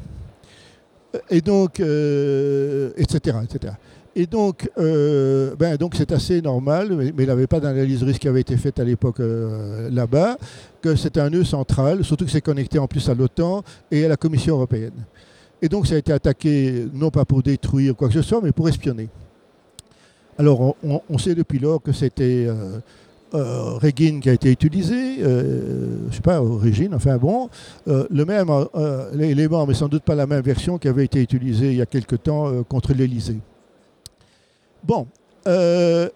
Et 1.31 1.41
donc, 1.41 1.81
euh, 1.81 2.93
etc., 2.97 3.37
etc. 3.45 3.75
Et 4.17 4.27
donc, 4.27 4.71
euh, 4.79 5.57
ben, 5.57 5.77
donc 5.77 5.95
c'est 5.97 6.13
assez 6.13 6.41
normal, 6.41 6.89
mais, 6.97 7.13
mais 7.17 7.25
il 7.25 7.27
n'avait 7.27 7.49
pas 7.49 7.59
d'analyse 7.59 8.03
risque 8.05 8.21
qui 8.21 8.29
avait 8.29 8.43
été 8.43 8.57
faite 8.57 8.79
à 8.79 8.85
l'époque 8.85 9.19
euh, 9.19 9.91
là-bas, 9.91 10.37
que 10.81 10.95
c'est 10.95 11.19
un 11.19 11.31
nœud 11.31 11.45
central, 11.45 12.05
surtout 12.05 12.25
que 12.25 12.31
c'est 12.31 12.41
connecté 12.41 12.79
en 12.79 12.87
plus 12.87 13.09
à 13.09 13.15
l'OTAN 13.15 13.65
et 13.91 14.05
à 14.05 14.09
la 14.09 14.17
Commission 14.17 14.55
européenne. 14.55 15.05
Et 15.61 15.69
donc 15.69 15.87
ça 15.89 15.97
a 15.97 15.99
été 15.99 16.13
attaqué, 16.13 16.87
non 16.93 17.11
pas 17.11 17.25
pour 17.25 17.43
détruire 17.43 17.97
quoi 17.97 18.09
que 18.09 18.15
ce 18.15 18.23
soit, 18.23 18.41
mais 18.41 18.53
pour 18.53 18.69
espionner. 18.69 19.09
Alors 20.39 20.77
on, 20.83 21.19
sait 21.19 21.35
depuis 21.35 21.59
lors 21.59 21.81
que 21.81 21.93
c'était 21.93 22.49
euh, 23.35 23.79
Regin 23.83 24.21
qui 24.21 24.29
a 24.29 24.33
été 24.33 24.51
utilisé, 24.51 25.23
euh, 25.23 25.99
je 26.05 26.07
ne 26.09 26.13
sais 26.13 26.21
pas, 26.21 26.41
origine, 26.43 26.95
enfin 26.95 27.17
bon, 27.17 27.49
euh, 27.89 28.07
le 28.11 28.25
même 28.25 28.49
euh, 28.51 29.11
l'élément, 29.13 29.67
mais 29.67 29.75
sans 29.75 29.89
doute 29.89 30.03
pas 30.05 30.15
la 30.15 30.27
même 30.27 30.43
version 30.43 30.79
qui 30.79 30.89
avait 30.89 31.05
été 31.05 31.21
utilisée 31.21 31.73
il 31.73 31.77
y 31.77 31.83
a 31.83 31.87
quelque 31.87 32.17
temps 32.17 32.49
euh, 32.49 32.63
contre 32.63 32.93
l'Elysée. 32.95 33.41
Bon, 34.83 35.07
euh, 35.49 36.09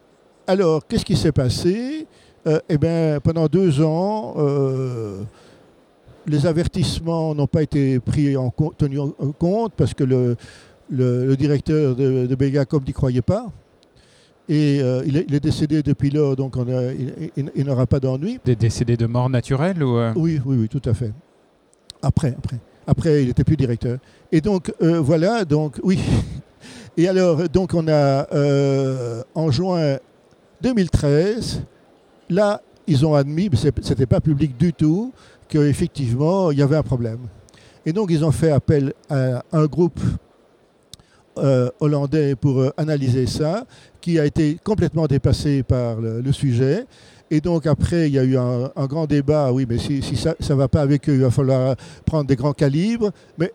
alors 0.47 0.87
qu'est-ce 0.87 1.05
qui 1.05 1.17
s'est 1.17 1.33
passé? 1.33 2.07
Euh, 2.47 2.61
Eh 2.69 2.79
bien, 2.79 3.19
pendant 3.23 3.47
deux 3.47 3.83
ans, 3.83 4.35
euh, 4.39 5.23
les 6.27 6.47
avertissements 6.47 7.35
n'ont 7.35 7.47
pas 7.47 7.63
été 7.63 7.99
pris 8.01 8.37
en 8.37 8.51
compte, 8.51 8.77
tenus 8.79 9.01
en 9.01 9.33
compte 9.33 9.73
parce 9.77 9.95
que 9.95 10.05
le, 10.05 11.37
directeur 11.37 11.97
de, 11.97 12.27
de 12.27 12.35
Begacom 12.35 12.83
n'y 12.87 12.93
croyait 12.93 13.23
pas. 13.23 13.47
Et 14.49 14.81
euh, 14.81 15.03
il, 15.07 15.17
est, 15.19 15.27
il 15.29 15.35
est 15.35 15.41
décédé 15.41 15.83
depuis 15.83 16.11
lors, 16.11 16.35
donc 16.35 16.57
on 16.57 16.67
a- 16.69 16.93
il, 16.93 17.13
il- 17.37 17.51
il 17.55 17.67
n'aura 17.67 17.87
pas 17.87 18.01
d'ennui. 18.01 18.39
Des 18.45 18.57
décédés 18.57 18.97
de 18.97 19.07
mort 19.07 19.29
naturelle 19.29 19.83
ou 19.83 19.99
euh, 19.99 20.13
Oui, 20.17 20.41
oui, 20.45 20.57
oui, 20.61 20.69
tout 20.69 20.81
à 20.89 20.95
fait. 20.95 21.13
Après, 22.03 22.35
après. 22.39 22.57
Après, 22.87 23.23
il 23.23 23.29
n'était 23.29 23.45
plus 23.45 23.57
directeur. 23.57 23.99
Et 24.33 24.41
donc, 24.41 24.73
euh, 24.81 25.01
voilà, 25.01 25.45
donc, 25.45 25.79
oui. 25.83 25.99
Et 26.97 27.07
alors, 27.07 27.47
donc, 27.51 27.75
on 27.75 27.87
a, 27.89 28.27
euh, 28.35 29.23
en 29.35 29.51
juin 29.51 29.99
2013, 30.63 31.63
là, 32.31 32.63
ils 32.87 33.05
ont 33.05 33.15
admis, 33.15 33.49
mais 33.51 33.57
ce 33.59 33.67
n'était 33.91 34.07
pas 34.07 34.21
public 34.21 34.57
du 34.57 34.73
tout, 34.73 35.13
qu'effectivement, 35.49 36.51
il 36.51 36.59
y 36.59 36.63
avait 36.63 36.77
un 36.77 36.83
problème. 36.83 37.19
Et 37.85 37.93
donc, 37.93 38.09
ils 38.11 38.25
ont 38.25 38.33
fait 38.33 38.51
appel 38.51 38.95
à 39.11 39.43
un 39.53 39.67
groupe 39.67 40.01
euh, 41.39 41.71
hollandais 41.81 42.35
pour 42.35 42.61
euh, 42.61 42.71
analyser 42.77 43.27
ça, 43.27 43.65
qui 44.01 44.19
a 44.19 44.27
été 44.27 44.59
complètement 44.63 45.07
dépassé 45.07 45.63
par 45.63 46.01
le, 46.01 46.33
sujet. 46.33 46.87
Et 47.31 47.41
donc 47.41 47.67
après, 47.67 48.09
il 48.09 48.15
y 48.15 48.19
a 48.19 48.25
eu 48.25 48.37
un, 48.37 48.87
grand 48.87 49.07
débat, 49.07 49.53
oui, 49.53 49.67
mais 49.69 49.79
si, 49.79 50.03
ça 50.17 50.35
ne 50.41 50.55
va 50.55 50.69
pas 50.69 50.81
avec 50.81 51.09
eux, 51.09 51.15
il 51.15 51.21
va 51.21 51.31
falloir 51.31 51.77
prendre 52.05 52.27
des 52.27 52.37
grands 52.37 52.53
calibres. 52.53 53.11
Mais 53.37 53.53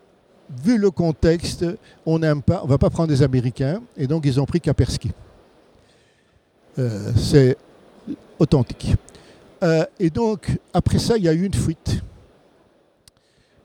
vu 0.64 0.78
le 0.78 0.90
contexte, 0.90 1.64
on 2.06 2.18
n'aime 2.18 2.42
pas, 2.42 2.62
on 2.64 2.66
va 2.66 2.78
pas 2.78 2.90
prendre 2.90 3.08
des 3.08 3.22
Américains, 3.22 3.82
et 3.96 4.06
donc 4.06 4.24
ils 4.26 4.40
ont 4.40 4.46
pris 4.46 4.60
Kaspersky. 4.60 5.10
Euh, 6.78 7.12
c'est 7.16 7.56
authentique. 8.38 8.94
et 9.98 10.10
donc, 10.10 10.58
après 10.72 10.98
ça, 10.98 11.16
il 11.16 11.24
y 11.24 11.28
a 11.28 11.32
eu 11.32 11.44
une 11.44 11.54
fuite. 11.54 12.02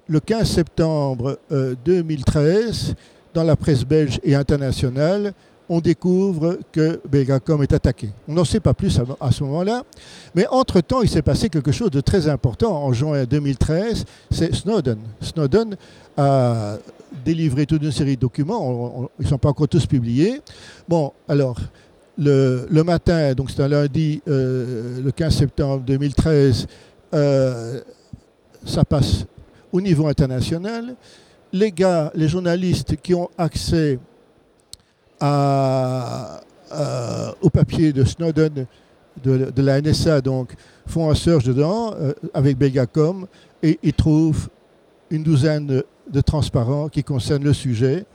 Le 0.08 0.20
15 0.20 0.50
septembre 0.50 1.40
2013, 1.86 2.96
dans 3.34 3.44
la 3.44 3.56
presse 3.56 3.84
belge 3.84 4.20
et 4.24 4.36
internationale, 4.36 5.34
on 5.70 5.80
découvre 5.80 6.58
que 6.72 7.00
Belgacom 7.08 7.62
est 7.62 7.74
attaqué. 7.74 8.10
On 8.28 8.34
n'en 8.34 8.44
sait 8.44 8.60
pas 8.60 8.74
plus 8.74 9.00
à, 9.20 9.32
ce 9.32 9.44
moment-là, 9.44 9.84
mais 10.34 10.48
entre-temps, 10.48 11.04
il 11.04 11.10
s'est 11.10 11.22
passé 11.22 11.48
quelque 11.48 11.72
chose 11.72 11.92
de 11.92 12.02
très 12.02 12.28
important. 12.28 12.84
En 12.84 12.92
juin 12.92 13.24
2013, 13.24 14.04
c'est 14.32 14.54
Snowden. 14.56 14.98
Snowden 15.22 15.78
a 16.18 16.78
délivré 17.24 17.68
toute 17.68 17.84
une 17.84 17.92
série 17.92 18.16
de 18.16 18.22
documents, 18.22 19.10
ils 19.20 19.26
ne 19.26 19.30
sont 19.30 19.38
pas 19.38 19.50
encore 19.50 19.68
tous 19.68 19.86
publiés. 19.86 20.42
Bon, 20.88 21.14
alors, 21.28 21.58
le, 22.18 22.82
matin, 22.84 23.34
donc 23.34 23.52
c'est 23.52 23.62
un 23.62 23.68
lundi, 23.68 24.22
euh, 24.28 25.02
le 25.02 25.12
15 25.12 25.36
septembre 25.36 25.84
2013, 25.86 26.68
euh, 27.14 27.82
ça 28.66 28.84
passe 28.84 29.26
au 29.72 29.80
niveau 29.82 30.08
international 30.08 30.96
les 31.52 31.72
gars, 31.72 32.12
les 32.16 32.28
journalistes 32.28 32.96
qui 33.02 33.14
ont 33.14 33.30
accès 33.38 34.00
au 37.42 37.50
papier 37.50 37.92
de 37.94 38.04
Snowden 38.04 38.66
de, 39.24 39.62
la 39.62 39.82
NSA, 39.82 40.22
font 40.88 41.10
un 41.10 41.16
search 41.16 41.44
dedans 41.44 41.94
euh, 42.00 42.14
avec 42.34 42.58
Belgacom 42.58 43.28
et 43.62 43.80
ils 43.84 43.94
trouvent 43.94 44.50
une 45.10 45.24
douzaine 45.24 45.68
de, 45.68 46.22
transparents 46.22 46.90
qui 46.90 47.04
concernent 47.04 47.44
le 47.44 47.54
sujet, 47.54 48.06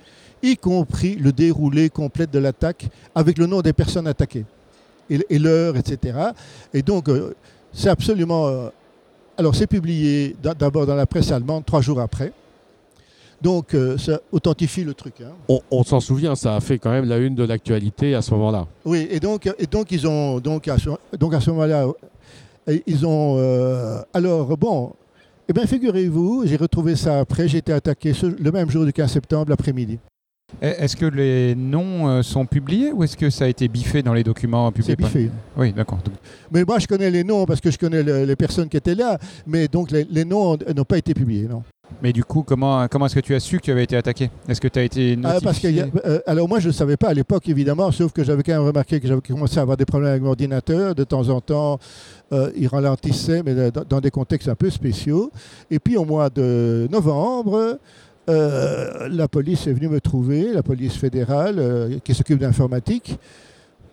y 0.42 0.56
compris 0.56 1.14
le 1.14 1.32
déroulé 1.32 1.88
complet 1.90 2.26
de 2.26 2.38
l'attaque 2.38 2.88
avec 3.14 3.38
le 3.38 3.46
nom 3.46 3.60
des 3.60 3.72
personnes 3.72 4.06
attaquées 4.06 4.44
et, 5.08 5.38
l'heure, 5.38 5.76
etc. 5.76 6.18
Et 6.72 6.82
donc, 6.82 7.08
euh, 7.08 7.34
c'est 7.72 7.90
absolument... 7.90 8.46
Euh, 8.46 8.68
alors, 9.36 9.54
c'est 9.54 9.66
publié 9.66 10.36
d'abord 10.42 10.86
dans 10.86 10.94
la 10.94 11.06
presse 11.06 11.30
allemande 11.30 11.64
trois 11.64 11.80
jours 11.80 12.00
après. 12.00 12.32
Donc 13.42 13.74
euh, 13.74 13.98
ça 13.98 14.20
authentifie 14.32 14.84
le 14.84 14.94
truc. 14.94 15.14
Hein. 15.20 15.56
On, 15.70 15.84
s'en 15.84 16.00
souvient, 16.00 16.34
ça 16.34 16.56
a 16.56 16.60
fait 16.60 16.78
quand 16.78 16.90
même 16.90 17.04
la 17.04 17.18
une 17.18 17.34
de 17.34 17.44
l'actualité 17.44 18.14
à 18.14 18.22
ce 18.22 18.32
moment-là. 18.32 18.66
Oui, 18.84 19.06
et 19.10 19.20
donc, 19.20 19.50
et 19.58 19.66
donc 19.66 19.92
ils 19.92 20.06
ont 20.06 20.40
donc 20.40 20.68
à 20.68 20.78
ce, 20.78 20.90
donc 21.18 21.34
à 21.34 21.40
ce 21.40 21.50
moment-là, 21.50 21.86
ils 22.86 23.06
ont 23.06 23.36
euh, 23.38 24.00
alors 24.12 24.56
bon. 24.56 24.92
Eh 25.46 25.52
bien, 25.52 25.66
figurez-vous, 25.66 26.44
j'ai 26.46 26.56
retrouvé 26.56 26.96
ça 26.96 27.20
après, 27.20 27.48
j'ai 27.48 27.58
été 27.58 27.70
attaqué 27.70 28.12
le 28.22 28.50
même 28.50 28.70
jour 28.70 28.86
du 28.86 28.94
15 28.94 29.12
septembre, 29.12 29.50
l'après-midi. 29.50 29.98
Est-ce 30.62 30.96
que 30.96 31.04
les 31.04 31.54
noms 31.54 32.08
euh, 32.08 32.22
sont 32.22 32.46
publiés 32.46 32.92
ou 32.92 33.04
est-ce 33.04 33.16
que 33.16 33.28
ça 33.28 33.44
a 33.44 33.48
été 33.48 33.68
biffé 33.68 34.02
dans 34.02 34.14
les 34.14 34.22
documents 34.22 34.70
publiés 34.72 34.96
C'est 34.98 35.04
biffé. 35.04 35.30
Oui, 35.56 35.72
d'accord. 35.72 35.98
Mais 36.50 36.64
moi, 36.64 36.78
je 36.78 36.86
connais 36.86 37.10
les 37.10 37.24
noms 37.24 37.44
parce 37.44 37.60
que 37.60 37.70
je 37.70 37.76
connais 37.76 38.02
les 38.02 38.36
personnes 38.36 38.70
qui 38.70 38.76
étaient 38.78 38.94
là, 38.94 39.18
mais 39.46 39.68
donc 39.68 39.90
les, 39.90 40.04
les 40.04 40.24
noms 40.24 40.56
n'ont 40.74 40.84
pas 40.84 40.96
été 40.96 41.12
publiés, 41.12 41.46
non. 41.46 41.62
Mais 42.02 42.12
du 42.12 42.24
coup, 42.24 42.42
comment, 42.42 42.86
comment 42.88 43.06
est-ce 43.06 43.14
que 43.14 43.20
tu 43.20 43.34
as 43.34 43.40
su 43.40 43.58
que 43.58 43.64
tu 43.64 43.70
avais 43.70 43.84
été 43.84 43.96
attaqué? 43.96 44.30
Est-ce 44.48 44.60
que 44.60 44.68
tu 44.68 44.78
as 44.78 44.82
été 44.82 45.16
notifié 45.16 45.38
ah, 45.38 45.40
parce 45.42 45.58
que 45.58 45.68
euh, 46.06 46.20
Alors 46.26 46.48
moi, 46.48 46.60
je 46.60 46.68
ne 46.68 46.72
savais 46.72 46.96
pas 46.96 47.08
à 47.08 47.14
l'époque, 47.14 47.48
évidemment, 47.48 47.90
sauf 47.92 48.12
que 48.12 48.24
j'avais 48.24 48.42
quand 48.42 48.52
même 48.52 48.66
remarqué 48.66 49.00
que 49.00 49.08
j'avais 49.08 49.20
commencé 49.20 49.58
à 49.58 49.62
avoir 49.62 49.76
des 49.76 49.84
problèmes 49.84 50.10
avec 50.10 50.22
mon 50.22 50.30
ordinateur. 50.30 50.94
De 50.94 51.04
temps 51.04 51.28
en 51.28 51.40
temps, 51.40 51.78
euh, 52.32 52.50
il 52.56 52.68
ralentissait, 52.68 53.42
mais 53.44 53.70
dans, 53.70 54.00
des 54.00 54.10
contextes 54.10 54.48
un 54.48 54.54
peu 54.54 54.70
spéciaux. 54.70 55.30
Et 55.70 55.78
puis 55.78 55.96
au 55.96 56.04
mois 56.04 56.30
de 56.30 56.88
novembre, 56.90 57.78
euh, 58.28 59.08
la 59.08 59.28
police 59.28 59.66
est 59.66 59.72
venue 59.72 59.88
me 59.88 60.00
trouver, 60.00 60.52
la 60.52 60.62
police 60.62 60.94
fédérale 60.94 62.00
qui 62.04 62.14
s'occupe 62.14 62.38
d'informatique, 62.38 63.18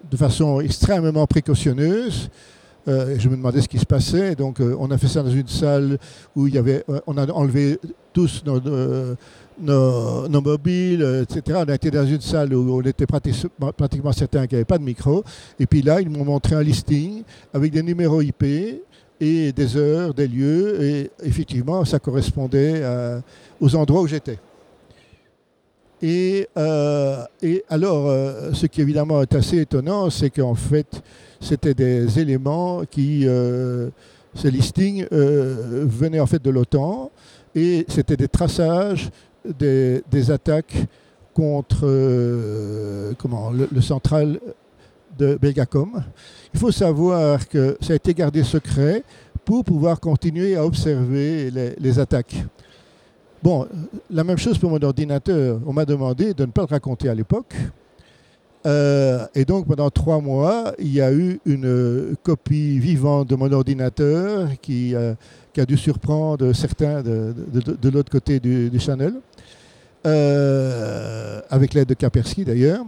de 0.09 0.17
façon 0.17 0.59
extrêmement 0.61 1.27
précautionneuse. 1.27 2.29
Euh, 2.87 3.15
je 3.19 3.29
me 3.29 3.35
demandais 3.35 3.61
ce 3.61 3.69
qui 3.69 3.77
se 3.77 3.85
passait. 3.85 4.35
Donc, 4.35 4.59
euh, 4.59 4.75
on 4.79 4.89
a 4.91 4.97
fait 4.97 5.07
ça 5.07 5.21
dans 5.21 5.29
une 5.29 5.47
salle 5.47 5.97
où 6.35 6.47
il 6.47 6.55
y 6.55 6.57
avait, 6.57 6.83
euh, 6.89 6.99
on 7.05 7.17
a 7.17 7.29
enlevé 7.31 7.79
tous 8.11 8.43
nos, 8.45 8.59
nos, 9.59 10.41
mobiles, 10.41 11.25
etc. 11.29 11.59
On 11.65 11.69
a 11.69 11.75
été 11.75 11.91
dans 11.91 12.05
une 12.05 12.21
salle 12.21 12.53
où 12.53 12.73
on 12.73 12.81
était 12.81 13.05
pratiquement, 13.05 13.71
pratiquement 13.71 14.11
certain 14.11 14.47
qu'il 14.47 14.57
n'y 14.57 14.61
avait 14.61 14.65
pas 14.65 14.79
de 14.79 14.83
micro. 14.83 15.23
Et 15.59 15.65
puis 15.65 15.81
là, 15.81 16.01
ils 16.01 16.09
m'ont 16.09 16.25
montré 16.25 16.55
un 16.55 16.63
listing 16.63 17.23
avec 17.53 17.71
des 17.71 17.83
numéros 17.83 18.21
IP 18.21 18.43
et 18.43 19.51
des 19.51 19.77
heures, 19.77 20.13
des 20.13 20.27
lieux. 20.27 20.83
Et 20.83 21.11
effectivement, 21.23 21.85
ça 21.85 21.99
correspondait 21.99 22.83
aux 23.61 23.75
endroits 23.75 24.01
où 24.01 24.07
j'étais. 24.07 24.39
Et, 26.01 26.47
et 27.43 27.63
alors, 27.69 28.07
ce 28.53 28.65
qui 28.65 28.81
évidemment 28.81 29.21
est 29.21 29.35
assez 29.35 29.59
étonnant, 29.59 30.09
c'est 30.09 30.31
qu'en 30.31 30.55
fait, 30.55 31.01
c'était 31.41 31.73
des 31.73 32.19
éléments 32.19 32.83
qui, 32.89 33.27
euh, 33.27 33.89
ce 34.35 34.47
listing 34.47 35.05
euh, 35.11 35.85
venait 35.87 36.19
en 36.19 36.27
fait 36.27 36.41
de 36.41 36.49
l'OTAN 36.49 37.11
et 37.55 37.85
c'était 37.89 38.15
des 38.15 38.27
traçages 38.27 39.09
des, 39.43 40.03
attaques 40.29 40.75
contre 41.33 41.81
euh, 41.83 43.13
comment, 43.17 43.51
le, 43.51 43.81
central 43.81 44.39
de 45.17 45.35
Belgacom. 45.35 46.03
Il 46.53 46.59
faut 46.59 46.71
savoir 46.71 47.47
que 47.49 47.77
ça 47.81 47.93
a 47.93 47.95
été 47.95 48.13
gardé 48.13 48.43
secret 48.43 49.03
pour 49.43 49.65
pouvoir 49.65 49.99
continuer 49.99 50.55
à 50.55 50.65
observer 50.65 51.51
les 51.79 51.99
attaques. 51.99 52.45
Bon, 53.43 53.67
la 54.11 54.23
même 54.23 54.37
chose 54.37 54.59
pour 54.59 54.69
mon 54.69 54.81
ordinateur. 54.83 55.59
On 55.65 55.73
m'a 55.73 55.85
demandé 55.85 56.33
de 56.33 56.45
ne 56.45 56.51
pas 56.51 56.61
le 56.61 56.67
raconter 56.67 57.09
à 57.09 57.15
l'époque. 57.15 57.55
Euh, 58.67 59.25
et 59.33 59.45
donc 59.45 59.67
pendant 59.67 59.89
trois 59.89 60.21
mois, 60.21 60.73
il 60.77 60.93
y 60.93 61.01
a 61.01 61.11
eu 61.11 61.39
une 61.45 62.15
copie 62.21 62.77
vivante 62.77 63.27
de 63.27 63.35
mon 63.35 63.51
ordinateur 63.51 64.49
qui, 64.61 64.93
euh, 64.93 65.15
a 65.57 65.65
dû 65.65 65.75
surprendre 65.75 66.53
certains 66.53 67.01
de, 67.01 67.89
l'autre 67.89 68.11
côté 68.11 68.39
du, 68.39 68.79
channel, 68.79 69.15
euh, 70.05 71.41
avec 71.49 71.73
l'aide 71.73 71.87
de 71.87 71.95
Kaspersky 71.95 72.45
d'ailleurs. 72.45 72.85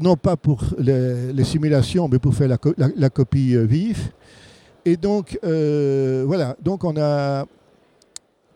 non 0.00 0.16
pas 0.16 0.36
pour 0.36 0.64
les, 0.78 1.44
simulations, 1.44 2.08
mais 2.08 2.18
pour 2.18 2.34
faire 2.34 2.48
la, 2.76 3.10
copie 3.10 3.56
vive. 3.64 4.10
Et 4.84 4.96
donc, 4.96 5.38
voilà, 5.42 6.56
donc 6.62 6.82
on 6.82 6.96
a, 7.00 7.46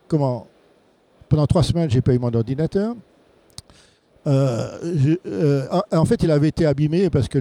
comment, 0.08 0.48
pendant 1.30 1.46
trois 1.46 1.62
semaines, 1.62 1.88
j'ai 1.88 2.02
payé 2.02 2.18
mon 2.18 2.34
ordinateur. 2.34 2.94
Euh, 4.26 5.16
euh, 5.26 5.66
en 5.92 6.04
fait, 6.04 6.22
il 6.22 6.30
avait 6.30 6.48
été 6.48 6.66
abîmé 6.66 7.08
parce 7.08 7.28
que 7.28 7.38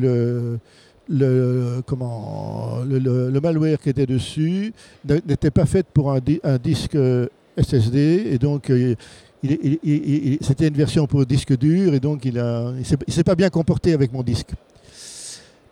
le, 1.10 1.82
comment, 1.86 2.78
le, 2.88 3.38
malware 3.42 3.80
qui 3.80 3.90
était 3.90 4.06
dessus 4.06 4.72
n'était 5.04 5.52
pas 5.52 5.66
fait 5.66 5.86
pour 5.88 6.14
un, 6.14 6.20
disque 6.64 6.98
SSD 7.58 8.28
et 8.32 8.38
donc 8.38 8.70
euh, 8.70 8.96
c'était 9.44 10.68
une 10.68 10.76
version 10.76 11.08
pour 11.08 11.26
disque 11.26 11.58
dur 11.58 11.94
et 11.94 12.00
donc 12.00 12.24
il 12.24 12.36
ne 12.36 12.84
s'est 12.84 13.24
pas 13.24 13.36
bien 13.36 13.50
comporté 13.50 13.94
avec 13.94 14.14
mon 14.14 14.22
disque. 14.22 14.52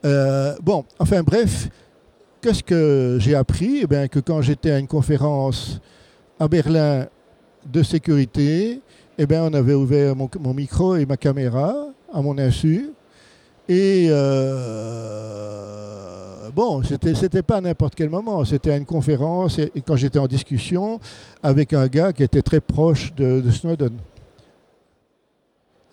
bon, 0.03 0.83
enfin 0.99 1.21
bref, 1.21 1.69
qu'est-ce 2.41 2.63
que 2.63 3.17
j'ai 3.21 3.35
appris? 3.35 3.81
Eh 3.83 3.87
bien, 3.87 4.07
Que 4.07 4.19
quand 4.19 4.41
j'étais 4.41 4.71
à 4.71 4.79
une 4.79 4.87
conférence 4.87 5.79
à 6.39 6.47
Berlin 6.47 7.07
de 7.71 7.83
sécurité, 7.83 8.81
eh 9.17 9.25
bien, 9.25 9.43
on 9.43 9.53
avait 9.53 9.73
ouvert 9.73 10.15
mon, 10.15 10.29
micro 10.53 10.95
et 10.95 11.05
ma 11.05 11.17
caméra 11.17 11.73
à 12.13 12.21
mon 12.21 12.37
insu. 12.37 12.91
Et 13.67 14.07
euh, 14.09 15.47
bon, 16.53 16.83
c'était, 16.83 17.15
c'était 17.15 17.41
pas 17.41 17.57
à 17.57 17.61
n'importe 17.61 17.95
quel 17.95 18.09
moment. 18.09 18.45
C'était 18.45 18.71
à 18.71 18.77
une 18.77 18.85
conférence 18.85 19.59
et, 19.59 19.71
quand 19.85 19.95
j'étais 19.95 20.19
en 20.19 20.27
discussion 20.27 20.99
avec 21.43 21.73
un 21.73 21.87
gars 21.87 22.13
qui 22.13 22.23
était 22.23 22.41
très 22.41 22.61
proche 22.61 23.13
de, 23.15 23.43
Snowden, 23.51 23.93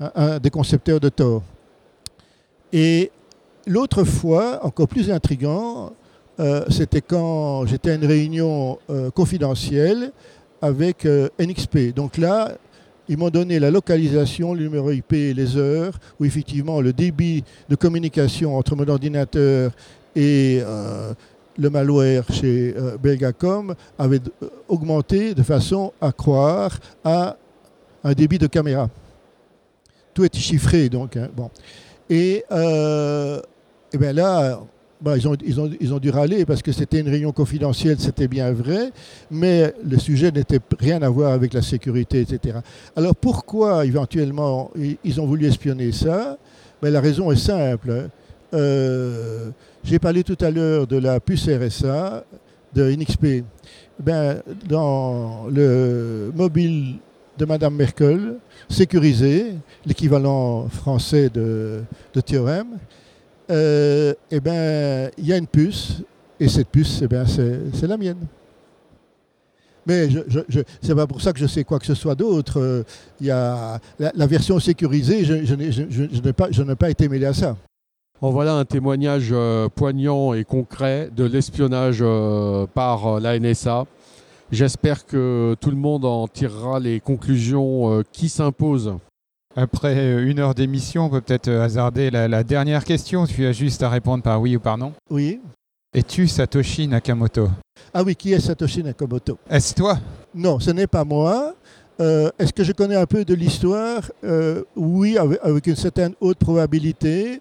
un, 0.01 0.39
des 0.39 0.51
concepteurs 0.51 1.01
de 1.01 1.09
Tor. 1.09 1.43
Et 2.73 3.11
l'autre 3.67 4.05
fois, 4.05 4.65
encore 4.65 4.89
plus 4.89 5.11
intrigant, 5.11 5.93
euh, 6.41 6.65
c'était 6.69 7.01
quand 7.01 7.65
j'étais 7.67 7.93
à 7.93 7.95
une 7.95 8.07
réunion 8.07 8.79
euh, 8.91 9.11
confidentielle 9.11 10.13
avec 10.65 11.07
NXP. 11.39 11.95
Donc 11.95 12.17
là, 12.17 12.53
ils 13.09 13.19
m'ont 13.19 13.31
donné 13.31 13.59
la 13.59 13.71
localisation, 13.71 14.55
le 14.55 14.63
numéro 14.63 14.91
IP 14.91 15.13
et 15.13 15.35
les 15.35 15.57
heures, 15.57 15.99
où 16.19 16.25
effectivement 16.25 16.81
le 16.81 16.93
débit 16.93 17.45
de 17.69 17.77
communication 17.77 18.57
entre 18.57 18.75
mon 18.77 18.89
ordinateur 18.89 19.73
et, 20.17 20.61
euh, 20.63 21.13
le 21.59 21.71
malware 21.71 22.25
chez 22.33 22.75
euh, 22.77 22.97
Belgacom 22.99 23.75
avait 23.99 24.21
euh, 24.43 24.49
augmenté 24.69 25.35
de 25.35 25.43
façon 25.43 25.93
à 26.01 26.13
croire 26.13 26.79
à 27.05 27.37
un 28.03 28.13
débit 28.13 28.39
de 28.39 28.47
caméra. 28.47 28.89
Tout 30.13 30.25
est 30.25 30.37
chiffré, 30.37 30.89
donc. 30.89 31.17
Hein, 31.17 31.29
bon. 31.37 31.51
Et, 32.11 32.45
euh, 32.51 33.41
bien 33.93 34.13
là, 34.13 34.61
bah, 35.05 35.19
ils, 35.19 35.29
ont, 35.93 35.99
dû 35.99 36.09
râler 36.09 36.47
parce 36.47 36.63
que 36.63 36.73
c'était 36.73 37.01
une 37.01 37.11
réunion 37.11 37.31
confidentielle, 37.31 37.97
c'était 38.01 38.27
bien 38.27 38.53
vrai, 38.53 38.91
mais 39.31 39.75
le 39.87 39.99
sujet 39.99 40.31
n'était 40.31 40.61
rien 40.81 41.03
à 41.03 41.11
voir 41.11 41.33
avec 41.33 41.53
la 41.53 41.61
sécurité, 41.61 42.23
etc. 42.23 42.61
Alors 42.97 43.15
pourquoi 43.15 43.85
éventuellement 43.85 44.71
ils 45.05 45.21
ont 45.21 45.27
voulu 45.27 45.47
espionner 45.47 45.93
ça? 45.93 46.39
Ben, 46.81 46.91
La 46.91 47.03
raison 47.03 47.31
est 47.31 47.37
simple. 47.37 48.09
Euh, 48.55 49.51
J'ai 49.85 49.99
parlé 49.99 50.25
tout 50.25 50.39
à 50.41 50.51
l'heure 50.51 50.87
de 50.87 50.97
la 50.97 51.21
puce 51.21 51.51
RSA 51.51 52.25
de 52.75 52.91
NXP. 52.91 53.45
Ben, 54.01 54.41
dans 54.67 55.49
le 55.53 56.33
mobile 56.35 56.95
de 57.37 57.45
Madame 57.45 57.75
Merkel, 57.75 58.37
sécurisé, 58.71 59.53
l'équivalent 59.85 60.67
français 60.69 61.29
de, 61.29 61.83
de 62.15 62.21
théorème, 62.23 62.79
euh, 63.51 64.15
eh 64.31 64.41
ben, 64.41 65.11
il 65.19 65.27
y 65.27 65.33
a 65.33 65.37
une 65.37 65.47
puce, 65.47 66.03
et 66.41 66.49
cette 66.49 66.69
puce, 66.69 67.01
eh 67.03 67.09
ben, 67.09 67.25
c'est 67.27 67.87
la 67.87 67.97
mienne. 67.97 68.27
Mais 69.87 70.09
je, 70.09 70.21
je, 70.49 70.61
c'est 70.81 70.95
pas 70.95 71.07
pour 71.07 71.21
ça 71.21 71.33
que 71.33 71.39
je 71.39 71.47
sais 71.47 71.63
quoi 71.63 71.79
que 71.79 71.85
ce 71.85 71.95
soit 71.95 72.15
d'autre. 72.15 72.85
Il 73.21 73.27
y 73.27 73.31
a 73.31 73.79
la, 73.99 74.27
version 74.27 74.59
sécurisée, 74.59 75.25
je, 75.25 75.45
je 75.45 76.63
n'ai 76.63 76.77
pas, 76.77 76.91
été 76.91 77.09
mêlé 77.09 77.27
à 77.27 77.35
ça. 77.35 77.57
En 78.21 78.31
voilà 78.31 78.55
un 78.55 78.65
témoignage 78.65 79.31
euh, 79.33 79.69
poignant 79.69 80.33
et 80.33 80.45
concret 80.45 81.11
de 81.15 81.25
l'espionnage 81.25 81.99
euh, 82.01 82.67
par 82.73 83.07
euh, 83.07 83.21
la 83.21 83.39
NSA. 83.39 83.85
J'espère 84.51 85.05
que 85.05 85.57
tout 85.61 85.71
le 85.71 85.77
monde 85.77 86.05
en 86.05 86.29
tirera 86.29 86.79
les 86.79 87.01
conclusions 87.01 87.93
euh, 87.93 88.03
qui 88.13 88.29
s'imposent. 88.29 88.95
Après 89.57 89.97
euh, 89.97 90.29
une 90.29 90.41
heure 90.41 90.55
d'émission, 90.55 91.07
on 91.07 91.11
peut 91.11 91.21
peut-être 91.21 91.49
euh, 91.49 91.63
hasarder 91.63 92.11
la, 92.11 92.27
la, 92.27 92.43
dernière 92.43 92.85
question. 92.85 93.27
Tu 93.27 93.47
as 93.47 93.53
juste 93.53 93.83
à 93.83 93.89
répondre 93.89 94.23
par 94.23 94.41
oui 94.41 94.57
ou 94.57 94.61
par 94.61 94.77
non. 94.77 94.93
Oui. 95.11 95.41
Es-tu 95.95 96.27
Satoshi 96.27 96.89
Nakamoto? 96.89 97.49
Ah 97.93 98.03
oui, 98.03 98.17
qui 98.17 98.33
est 98.33 98.41
Satoshi 98.41 98.83
Nakamoto? 98.83 99.39
Est-ce 99.49 99.75
toi? 99.75 99.99
Non, 100.35 100.59
ce 100.59 100.73
n'est 100.73 100.89
pas 100.89 101.05
moi. 101.05 101.55
Euh, 102.01 102.31
Est-ce 102.37 102.53
que 102.53 102.65
je 102.65 102.73
connais 102.73 102.97
un 102.97 103.07
peu 103.07 103.25
de 103.25 103.35
l'histoire? 103.35 104.11
Euh, 104.25 104.65
Oui, 104.75 105.17
avec, 105.17 105.67
une 105.69 105.77
certaine 105.77 106.15
haute 106.21 106.39
probabilité. 106.39 107.41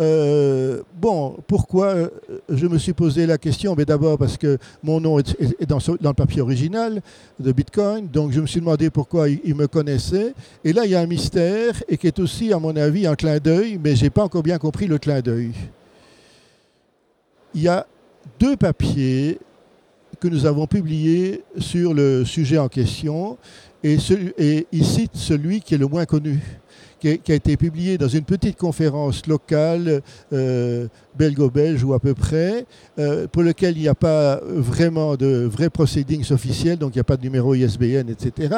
Euh, 0.00 0.82
bon, 1.00 1.36
pourquoi 1.46 2.10
je 2.48 2.66
me 2.66 2.78
suis 2.78 2.92
posé 2.92 3.26
la 3.26 3.38
question 3.38 3.74
Mais 3.76 3.84
d'abord 3.84 4.18
parce 4.18 4.36
que 4.36 4.58
mon 4.82 5.00
nom 5.00 5.18
est, 5.18 5.66
dans, 5.68 5.78
le 5.88 6.12
papier 6.12 6.40
original 6.40 7.00
de 7.38 7.52
Bitcoin, 7.52 8.08
donc 8.08 8.32
je 8.32 8.40
me 8.40 8.46
suis 8.46 8.60
demandé 8.60 8.90
pourquoi 8.90 9.28
il, 9.28 9.54
me 9.54 9.66
connaissait. 9.66 10.34
Et 10.64 10.72
là, 10.72 10.84
il 10.84 10.90
y 10.90 10.94
a 10.94 11.00
un 11.00 11.06
mystère 11.06 11.82
et 11.88 11.96
qui 11.96 12.08
est 12.08 12.18
aussi, 12.18 12.52
à 12.52 12.58
mon 12.58 12.74
avis, 12.76 13.06
un 13.06 13.14
clin 13.14 13.38
d'œil, 13.38 13.78
mais 13.82 13.94
je 13.94 14.04
n'ai 14.04 14.10
pas 14.10 14.24
encore 14.24 14.42
bien 14.42 14.58
compris 14.58 14.86
le 14.86 14.98
clin 14.98 15.20
d'œil. 15.20 15.52
Il 17.54 17.62
y 17.62 17.68
a 17.68 17.86
deux 18.40 18.56
papiers 18.56 19.38
que 20.18 20.26
nous 20.26 20.46
avons 20.46 20.66
publiés 20.66 21.44
sur 21.58 21.94
le 21.94 22.24
sujet 22.24 22.58
en 22.58 22.68
question 22.68 23.36
et, 23.84 23.98
ce, 23.98 24.14
et 24.38 24.66
celui 25.12 25.60
qui 25.60 25.74
est 25.74 25.78
le 25.78 25.86
moins 25.86 26.06
connu 26.06 26.40
qui 27.04 27.32
a 27.32 27.34
été 27.34 27.56
publié 27.56 27.98
dans 27.98 28.08
une 28.08 28.24
petite 28.24 28.56
conférence 28.56 29.26
locale 29.26 30.00
euh, 30.32 30.88
belgo-belge 31.16 31.84
ou 31.84 31.92
à 31.92 32.00
peu 32.00 32.14
près, 32.14 32.64
euh, 32.98 33.26
pour 33.28 33.42
lequel 33.42 33.76
il 33.76 33.82
n'y 33.82 33.88
a 33.88 33.94
pas 33.94 34.40
vraiment 34.42 35.16
de 35.16 35.44
vrais 35.44 35.68
proceedings 35.68 36.32
officiels, 36.32 36.78
donc 36.78 36.94
il 36.94 36.98
n'y 36.98 37.02
a 37.02 37.04
pas 37.04 37.18
de 37.18 37.22
numéro 37.22 37.54
ISBN, 37.54 38.08
etc. 38.08 38.54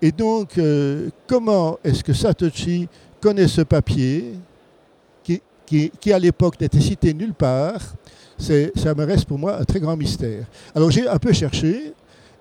Et 0.00 0.12
donc, 0.12 0.56
euh, 0.56 1.10
comment 1.26 1.78
est-ce 1.84 2.02
que 2.02 2.14
Satoshi 2.14 2.88
connaît 3.20 3.48
ce 3.48 3.60
papier 3.60 4.32
qui, 5.22 5.42
qui, 5.66 5.92
qui 6.00 6.12
à 6.12 6.18
l'époque 6.18 6.58
n'était 6.60 6.80
cité 6.80 7.12
nulle 7.12 7.34
part? 7.34 7.80
Ça 8.38 8.94
me 8.94 9.04
reste 9.04 9.26
pour 9.26 9.38
moi 9.38 9.60
un 9.60 9.64
très 9.64 9.78
grand 9.78 9.96
mystère. 9.96 10.46
Alors 10.74 10.90
j'ai 10.90 11.06
un 11.06 11.18
peu 11.18 11.32
cherché, 11.32 11.92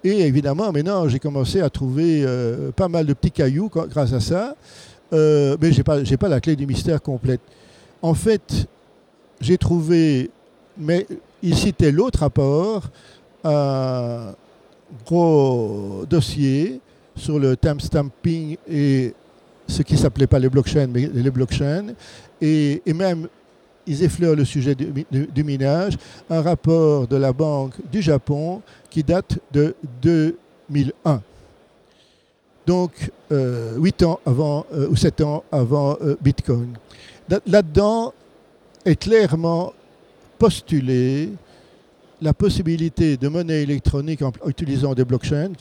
et 0.03 0.21
évidemment, 0.21 0.71
maintenant, 0.71 1.07
j'ai 1.07 1.19
commencé 1.19 1.61
à 1.61 1.69
trouver 1.69 2.25
pas 2.75 2.87
mal 2.87 3.05
de 3.05 3.13
petits 3.13 3.31
cailloux 3.31 3.69
grâce 3.69 4.11
à 4.11 4.19
ça. 4.19 4.55
Euh, 5.13 5.57
mais 5.61 5.71
je 5.71 5.77
n'ai 5.77 5.83
pas, 5.83 6.01
pas 6.19 6.29
la 6.29 6.41
clé 6.41 6.55
du 6.55 6.65
mystère 6.65 7.01
complète. 7.01 7.41
En 8.01 8.13
fait, 8.13 8.67
j'ai 9.39 9.57
trouvé, 9.57 10.29
mais 10.77 11.05
il 11.41 11.55
citait 11.55 11.91
l'autre 11.91 12.19
rapport, 12.19 12.89
un 13.43 14.33
gros 15.05 16.03
dossier 16.09 16.79
sur 17.15 17.39
le 17.39 17.55
timestamping 17.55 18.57
et 18.69 19.13
ce 19.67 19.81
qui 19.83 19.97
s'appelait 19.97 20.27
pas 20.27 20.39
les 20.39 20.49
blockchains, 20.49 20.87
mais 20.87 21.09
les 21.13 21.31
blockchains, 21.31 21.93
et, 22.41 22.81
et 22.85 22.93
même 22.93 23.27
ils 23.85 24.03
effleurent 24.03 24.35
le 24.35 24.45
sujet 24.45 24.75
du, 24.75 25.43
minage, 25.43 25.97
un 26.29 26.41
rapport 26.41 27.07
de 27.07 27.15
la 27.15 27.33
Banque 27.33 27.73
du 27.91 28.01
Japon 28.01 28.61
qui 28.89 29.03
date 29.03 29.39
de 29.51 29.75
2001. 30.01 31.21
Donc, 32.65 33.11
euh, 33.31 33.75
8 33.77 34.03
ans 34.03 34.19
avant, 34.25 34.65
euh, 34.73 34.87
ou 34.89 34.95
7 34.95 35.21
ans 35.21 35.43
avant 35.51 35.97
euh, 36.01 36.15
Bitcoin. 36.21 36.73
Là-dedans 37.47 38.13
est 38.85 38.95
clairement 38.95 39.73
postulé 40.37 41.29
la 42.21 42.33
possibilité 42.33 43.17
de 43.17 43.27
monnaie 43.27 43.63
électronique 43.63 44.21
en, 44.21 44.31
utilisant 44.47 44.93
des 44.93 45.03
blockchains, 45.03 45.51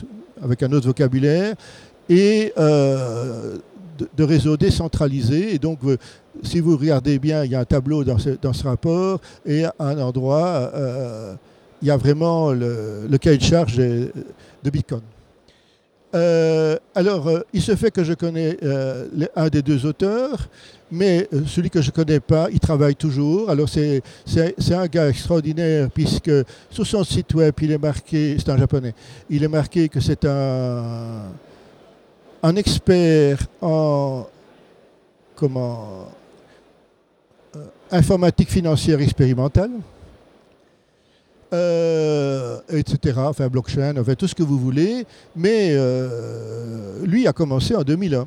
avec 0.43 0.63
un 0.63 0.73
autre 0.73 0.87
vocabulaire, 0.87 1.55
et 2.09 2.53
euh, 2.59 3.59
de, 4.17 4.25
réseaux 4.25 4.57
décentralisés. 4.57 5.55
Et 5.55 5.59
donc, 5.59 5.81
si 6.43 6.61
vous 6.61 6.77
regardez 6.77 7.19
bien, 7.19 7.45
il 7.45 7.53
y 7.53 7.55
a 7.55 7.61
un 7.61 7.65
tableau 7.65 8.05
dans 8.05 8.19
ce, 8.19 8.65
rapport, 8.65 9.21
et 9.47 9.65
à 9.65 9.75
un 9.79 9.99
endroit, 9.99 10.71
euh, 10.75 11.35
il 11.81 11.89
y 11.89 11.91
a 11.91 11.97
vraiment 11.97 12.53
le, 12.53 13.09
cahier 13.21 13.39
de 13.39 13.43
charge 13.43 13.77
de 13.77 14.71
Bitcoin. 14.71 15.03
Euh, 16.15 16.77
alors, 16.95 17.27
euh, 17.29 17.41
il 17.53 17.63
se 17.63 17.75
fait 17.75 17.91
que 17.91 18.05
je 18.05 18.13
connais 18.13 18.59
euh, 18.63 19.07
un 19.35 19.49
des 19.49 19.63
deux 19.63 19.87
auteurs, 19.87 20.49
mais 20.91 21.27
celui 21.47 21.71
que 21.71 21.81
je 21.81 21.87
ne 21.87 21.93
connais 21.93 22.21
pas, 22.21 22.49
il 22.53 22.61
travaille 22.61 22.95
toujours. 22.95 23.49
Alors, 23.49 23.69
c'est 23.69 24.03
un 24.73 24.87
gars 24.87 25.09
extraordinaire, 25.09 25.89
puisque 25.91 26.31
sur 26.71 26.87
son 26.87 27.03
site 27.03 27.33
web, 27.35 27.55
il 27.63 27.73
est 27.73 27.79
marqué, 27.79 28.37
c'est 28.39 28.51
un 28.51 28.59
japonais, 28.59 28.95
il 29.31 29.43
est 29.43 29.49
marqué 29.49 29.89
que 29.89 30.01
c'est 30.01 30.25
un, 30.27 31.31
expert 32.57 33.39
en 33.63 34.27
informatique 37.91 38.51
financière 38.51 39.01
expérimentale 39.01 39.71
euh, 41.53 42.59
etc. 42.71 43.19
Enfin, 43.19 43.49
blockchain, 43.49 43.97
enfin, 43.99 44.15
tout 44.15 44.27
ce 44.27 44.35
que 44.35 44.43
vous 44.43 44.59
voulez. 44.59 45.05
Mais 45.37 45.71
euh, 45.73 47.05
lui 47.05 47.27
a 47.27 47.33
commencé 47.33 47.75
en 47.75 47.83
2001. 47.83 48.27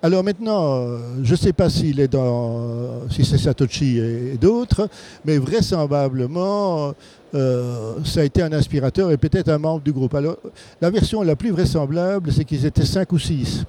Alors 0.00 0.22
maintenant, 0.22 0.86
je 1.24 1.32
ne 1.32 1.36
sais 1.36 1.52
pas 1.52 1.68
s'il 1.68 1.98
est 1.98 2.06
dans, 2.06 3.08
si 3.10 3.24
c'est 3.24 3.36
Satoshi 3.36 3.98
et, 3.98 4.36
d'autres, 4.40 4.88
mais 5.24 5.38
vraisemblablement, 5.38 6.94
euh, 7.34 7.94
ça 8.04 8.20
a 8.20 8.24
été 8.24 8.42
un 8.42 8.52
inspirateur 8.52 9.10
et 9.10 9.16
peut-être 9.16 9.48
un 9.48 9.58
membre 9.58 9.82
du 9.82 9.92
groupe. 9.92 10.14
Alors, 10.14 10.36
la 10.80 10.90
version 10.90 11.22
la 11.22 11.34
plus 11.34 11.50
vraisemblable, 11.50 12.30
c'est 12.30 12.44
qu'ils 12.44 12.64
étaient 12.64 12.84
5 12.84 13.10
ou 13.12 13.18
6. 13.18 13.64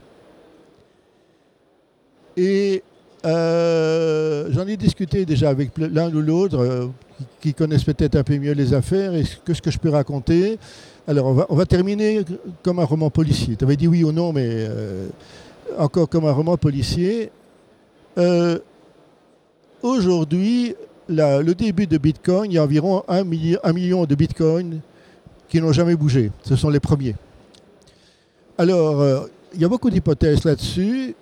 Et 2.37 2.83
euh, 3.25 4.47
j'en 4.51 4.65
ai 4.67 4.77
discuté 4.77 5.25
déjà 5.25 5.49
avec 5.49 5.71
l'un 5.77 6.13
ou 6.13 6.21
l'autre 6.21 6.59
euh, 6.59 6.87
qui, 7.41 7.53
connaissent 7.53 7.83
peut-être 7.83 8.15
un 8.15 8.23
peu 8.23 8.37
mieux 8.37 8.53
les 8.53 8.73
affaires 8.73 9.13
et 9.13 9.23
que 9.43 9.53
ce 9.53 9.61
que 9.61 9.71
je 9.71 9.77
peux 9.77 9.89
raconter. 9.89 10.57
Alors 11.07 11.45
on 11.49 11.55
va, 11.55 11.65
terminer 11.65 12.23
comme 12.63 12.79
un 12.79 12.85
roman 12.85 13.09
policier. 13.09 13.55
Tu 13.55 13.65
avais 13.65 13.75
dit 13.75 13.87
oui 13.87 14.03
ou 14.03 14.11
non, 14.11 14.31
mais 14.31 14.47
euh, 14.47 15.09
encore 15.77 16.07
comme 16.07 16.25
un 16.25 16.31
roman 16.31 16.55
policier. 16.55 17.31
Aujourd'hui, 19.81 20.75
le 21.07 21.53
début 21.53 21.87
de 21.87 21.97
Bitcoin, 21.97 22.51
il 22.51 22.55
y 22.55 22.57
a 22.57 22.63
environ 22.63 23.03
un 23.07 23.23
million, 23.23 23.59
un 23.63 23.73
million 23.73 24.05
de 24.05 24.13
Bitcoins 24.13 24.81
qui 25.47 25.61
n'ont 25.61 25.71
jamais 25.71 25.95
bougé. 25.95 26.31
Ce 26.43 26.55
sont 26.55 26.69
les 26.69 26.81
premiers. 26.81 27.15
Alors, 28.57 29.27
il 29.53 29.61
y 29.61 29.65
a 29.65 29.69
beaucoup 29.69 29.89
d'hypothèses 29.89 30.43
là-dessus. 30.43 31.15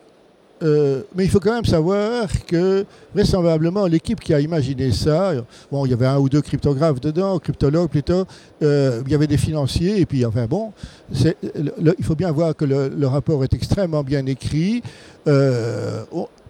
Euh, 0.63 1.03
mais 1.15 1.25
il 1.25 1.29
faut 1.29 1.39
quand 1.39 1.53
même 1.53 1.65
savoir 1.65 2.27
que 2.47 2.85
vraisemblablement 3.13 3.85
l'équipe 3.85 4.19
qui 4.19 4.33
a 4.33 4.39
imaginé 4.39 4.91
ça, 4.91 5.33
bon, 5.71 5.85
il 5.85 5.91
y 5.91 5.93
avait 5.93 6.07
un 6.07 6.17
ou 6.17 6.29
deux 6.29 6.41
cryptographes 6.41 6.99
dedans, 6.99 7.37
cryptologues 7.37 7.89
plutôt, 7.89 8.25
euh, 8.63 9.01
il 9.05 9.11
y 9.11 9.15
avait 9.15 9.27
des 9.27 9.37
financiers, 9.37 10.01
et 10.01 10.05
puis 10.05 10.25
enfin 10.25 10.47
bon, 10.47 10.73
il 11.13 12.03
faut 12.03 12.15
bien 12.15 12.31
voir 12.31 12.55
que 12.55 12.65
le, 12.65 12.89
le, 12.89 13.07
rapport 13.07 13.43
est 13.43 13.53
extrêmement 13.53 14.03
bien 14.03 14.25
écrit, 14.25 14.81
euh, 15.27 16.03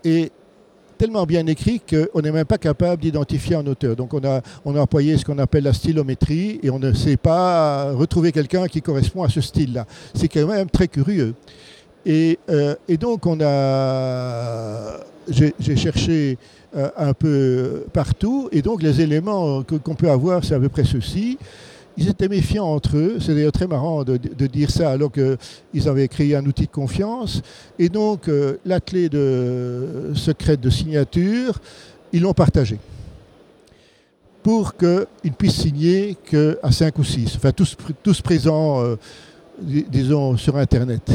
et 0.05 0.32
tellement 0.97 1.26
bien 1.26 1.45
écrit 1.45 1.82
qu'on 1.82 2.22
n'est 2.22 2.32
même 2.32 2.45
pas 2.45 2.58
capable 2.58 3.01
d'identifier 3.01 3.55
un 3.55 3.68
auteur. 3.68 3.95
Donc 3.95 4.14
on 4.14 4.24
a, 4.24 4.41
on 4.66 4.76
a 4.76 4.80
employé 4.80 5.18
ce 5.18 5.26
qu'on 5.26 5.38
appelle 5.38 5.66
la 5.66 5.74
stylométrie 5.74 6.60
et 6.64 6.70
on 6.70 6.80
ne 6.80 6.93
sait 6.93 7.18
pas 7.18 7.91
retrouver 7.91 8.32
quelqu'un 8.32 8.68
qui 8.68 8.82
correspond 8.82 9.24
à 9.24 9.30
ce 9.30 9.41
style-là. 9.41 9.86
C'est 10.16 10.28
quand 10.28 10.47
même 10.47 10.70
très 10.70 10.88
curieux. 10.88 11.36
Et, 12.06 12.39
euh, 12.50 12.76
donc 13.00 13.26
on 13.26 13.39
a, 13.41 14.98
j'ai 15.30 15.76
cherché 15.76 16.38
euh, 16.76 16.89
un 16.98 17.14
peu 17.14 17.86
partout 17.93 18.50
et 18.52 18.62
donc 18.62 18.82
les 18.82 19.02
éléments 19.02 19.64
qu'on 19.64 19.95
peut 19.95 20.10
avoir, 20.10 20.43
c'est 20.43 20.56
à 20.56 20.60
peu 20.60 20.70
près 20.70 20.84
ceci 20.84 21.38
ils 21.98 22.10
étaient 22.10 22.28
méfiants 22.28 22.68
entre 22.68 22.95
eux. 22.95 23.18
C'est 23.20 23.34
d'ailleurs 23.34 23.52
très 23.52 23.68
marrant 23.68 24.04
de, 24.04 24.18
dire 24.48 24.70
ça 24.70 24.91
alors 24.91 25.12
qu'ils 25.12 25.89
avaient 25.89 26.08
créé 26.08 26.36
un 26.36 26.45
outil 26.45 26.68
de 26.68 26.72
confiance. 26.72 27.41
Et 27.80 27.89
donc, 27.89 28.30
euh, 28.30 28.60
la 28.66 28.80
clé 28.80 29.10
de, 29.10 30.12
secrète 30.14 30.62
de 30.62 30.70
signature, 30.70 31.60
ils 32.14 32.22
l'ont 32.22 32.34
partagée 32.34 32.78
pour 34.43 34.76
qu'ils 34.78 35.34
puissent 35.38 35.62
signer 35.62 36.16
qu'à 36.24 36.72
5 36.72 36.98
ou 37.00 37.04
6, 37.04 37.34
enfin 37.36 37.52
tous, 37.52 37.76
tous 38.02 38.22
présents, 38.22 38.82
disons, 39.60 40.38
sur 40.38 40.56
Internet. 40.56 41.12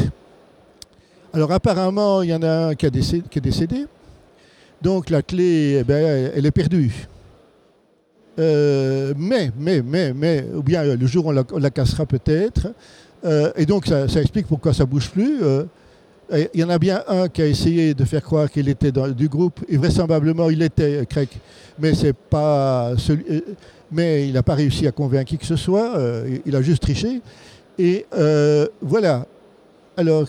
Alors 1.35 1.51
apparemment, 1.51 2.21
il 2.21 2.29
y 2.29 2.35
en 2.35 2.43
a 2.43 2.67
un 2.67 2.75
qui, 2.75 2.85
est 2.85 3.41
décédé. 3.41 3.87
Donc 4.83 5.09
la 5.09 5.23
clé, 5.23 5.77
eh 5.79 5.83
ben, 5.83 6.31
elle 6.35 6.45
est 6.45 6.51
perdue. 6.51 7.07
Euh, 8.37 9.15
mais, 9.17 9.51
mais, 9.57 9.81
mais, 9.81 10.13
mais, 10.13 10.45
ou 10.53 10.61
bien 10.61 10.83
le 10.83 11.07
jour 11.07 11.25
on 11.25 11.31
la, 11.31 11.69
cassera 11.71 12.05
peut-être. 12.05 12.67
Euh, 13.25 13.51
et 13.55 13.65
donc 13.65 13.87
ça, 13.87 14.05
explique 14.21 14.45
pourquoi 14.45 14.73
ça 14.73 14.85
bouge 14.85 15.09
plus. 15.09 15.41
Euh, 15.41 15.63
il 16.53 16.61
y 16.61 16.63
en 16.63 16.69
a 16.69 16.77
bien 16.77 17.03
un 17.07 17.27
qui 17.27 17.41
a 17.41 17.47
essayé 17.47 17.95
de 17.95 18.05
faire 18.05 18.21
croire 18.21 18.49
qu'il 18.51 18.69
était 18.69 18.91
dans, 18.91 19.07
du 19.07 19.27
groupe, 19.27 19.59
et 19.67 19.77
vraisemblablement 19.77 20.51
il 20.51 20.61
était 20.61 21.05
Craig, 21.07 21.29
mais 21.79 21.95
c'est 21.95 22.13
pas 22.13 22.93
celui, 22.97 23.43
mais 23.91 24.27
il 24.27 24.33
n'a 24.33 24.43
pas 24.43 24.55
réussi 24.55 24.85
à 24.87 24.91
convaincre 24.91 25.29
qui 25.29 25.37
que 25.39 25.45
ce 25.45 25.55
soit. 25.55 25.93
il 26.45 26.55
a 26.55 26.61
juste 26.61 26.83
triché. 26.83 27.21
Et 27.79 28.05
voilà. 28.81 29.25
Alors, 29.95 30.27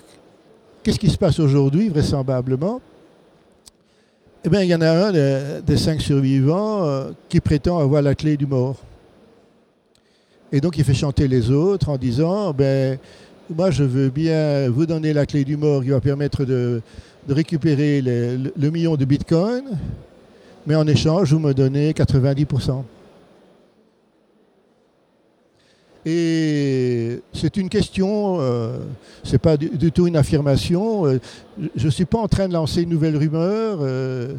qu'est-ce 0.85 0.99
qui 0.99 1.11
se 1.11 1.18
passe 1.18 1.41
aujourd'hui, 1.41 1.89
vraisemblablement? 1.89 2.80
Eh 4.45 4.51
bien, 4.51 4.62
il 4.62 4.68
y 4.68 4.74
en 4.74 4.82
a 4.82 4.91
un 4.91 5.61
des, 5.62 5.76
cinq 5.78 6.03
survivants 6.03 6.85
euh, 6.85 7.11
qui 7.30 7.41
prétend 7.41 7.78
avoir 7.78 8.03
la 8.03 8.14
clé 8.14 8.37
du 8.37 8.47
mort. 8.47 8.76
Et 10.53 10.61
donc, 10.61 10.76
il 10.76 10.85
fait 10.85 10.95
chanter 10.95 11.26
les 11.26 11.51
autres 11.51 11.89
en 11.89 11.97
disant 11.97 12.53
ben, 12.53 12.99
Moi, 13.49 13.70
je 13.70 13.82
veux 13.82 14.11
bien 14.11 14.68
vous 14.68 14.85
donner 14.85 15.14
la 15.14 15.24
clé 15.24 15.45
du 15.45 15.57
mort 15.57 15.82
qui 15.82 15.89
va 15.89 16.01
permettre 16.01 16.45
de, 16.45 16.82
récupérer 17.26 18.03
le, 18.03 18.70
million 18.70 18.97
de 18.97 19.07
bitcoins, 19.07 19.78
mais 20.66 20.74
en 20.74 20.87
échange, 20.87 21.32
vous 21.32 21.39
me 21.39 21.55
donnez 21.55 21.93
90%. 21.93 22.85
Et 26.07 27.21
c'est 27.33 27.57
une 27.57 27.69
question, 27.69 28.37
euh, 28.41 28.79
ce 29.23 29.33
n'est 29.33 29.39
pas 29.39 29.57
du, 29.57 29.91
tout 29.91 30.07
une 30.07 30.17
affirmation. 30.17 31.07
Euh, 31.07 31.19
je 31.77 31.87
ne 31.87 31.91
suis 31.91 32.05
pas 32.05 32.19
en 32.19 32.29
train 32.29 32.47
de 32.47 32.53
lancer 32.53 32.83
une 32.83 32.91
nouvelle 32.91 33.17
rumeur. 33.17 33.79
Euh. 33.81 34.35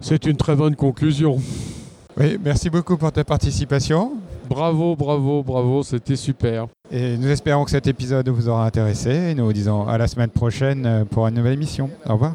C'est 0.00 0.26
une 0.26 0.36
très 0.36 0.56
bonne 0.56 0.74
conclusion. 0.74 1.38
Oui, 2.16 2.38
merci 2.42 2.68
beaucoup 2.68 2.96
pour 2.96 3.12
ta 3.12 3.24
participation. 3.24 4.12
Bravo, 4.48 4.94
bravo, 4.96 5.42
bravo, 5.42 5.82
c'était 5.82 6.16
super. 6.16 6.66
Et 6.90 7.16
nous 7.16 7.28
espérons 7.28 7.64
que 7.64 7.70
cet 7.70 7.86
épisode 7.86 8.28
vous 8.28 8.48
aura 8.48 8.66
intéressé. 8.66 9.10
Et 9.10 9.34
nous 9.34 9.46
vous 9.46 9.52
disons 9.52 9.86
à 9.86 9.96
la 9.98 10.06
semaine 10.06 10.30
prochaine 10.30 11.06
pour 11.10 11.26
une 11.28 11.34
nouvelle 11.34 11.54
émission. 11.54 11.90
Au 12.06 12.14
revoir. 12.14 12.34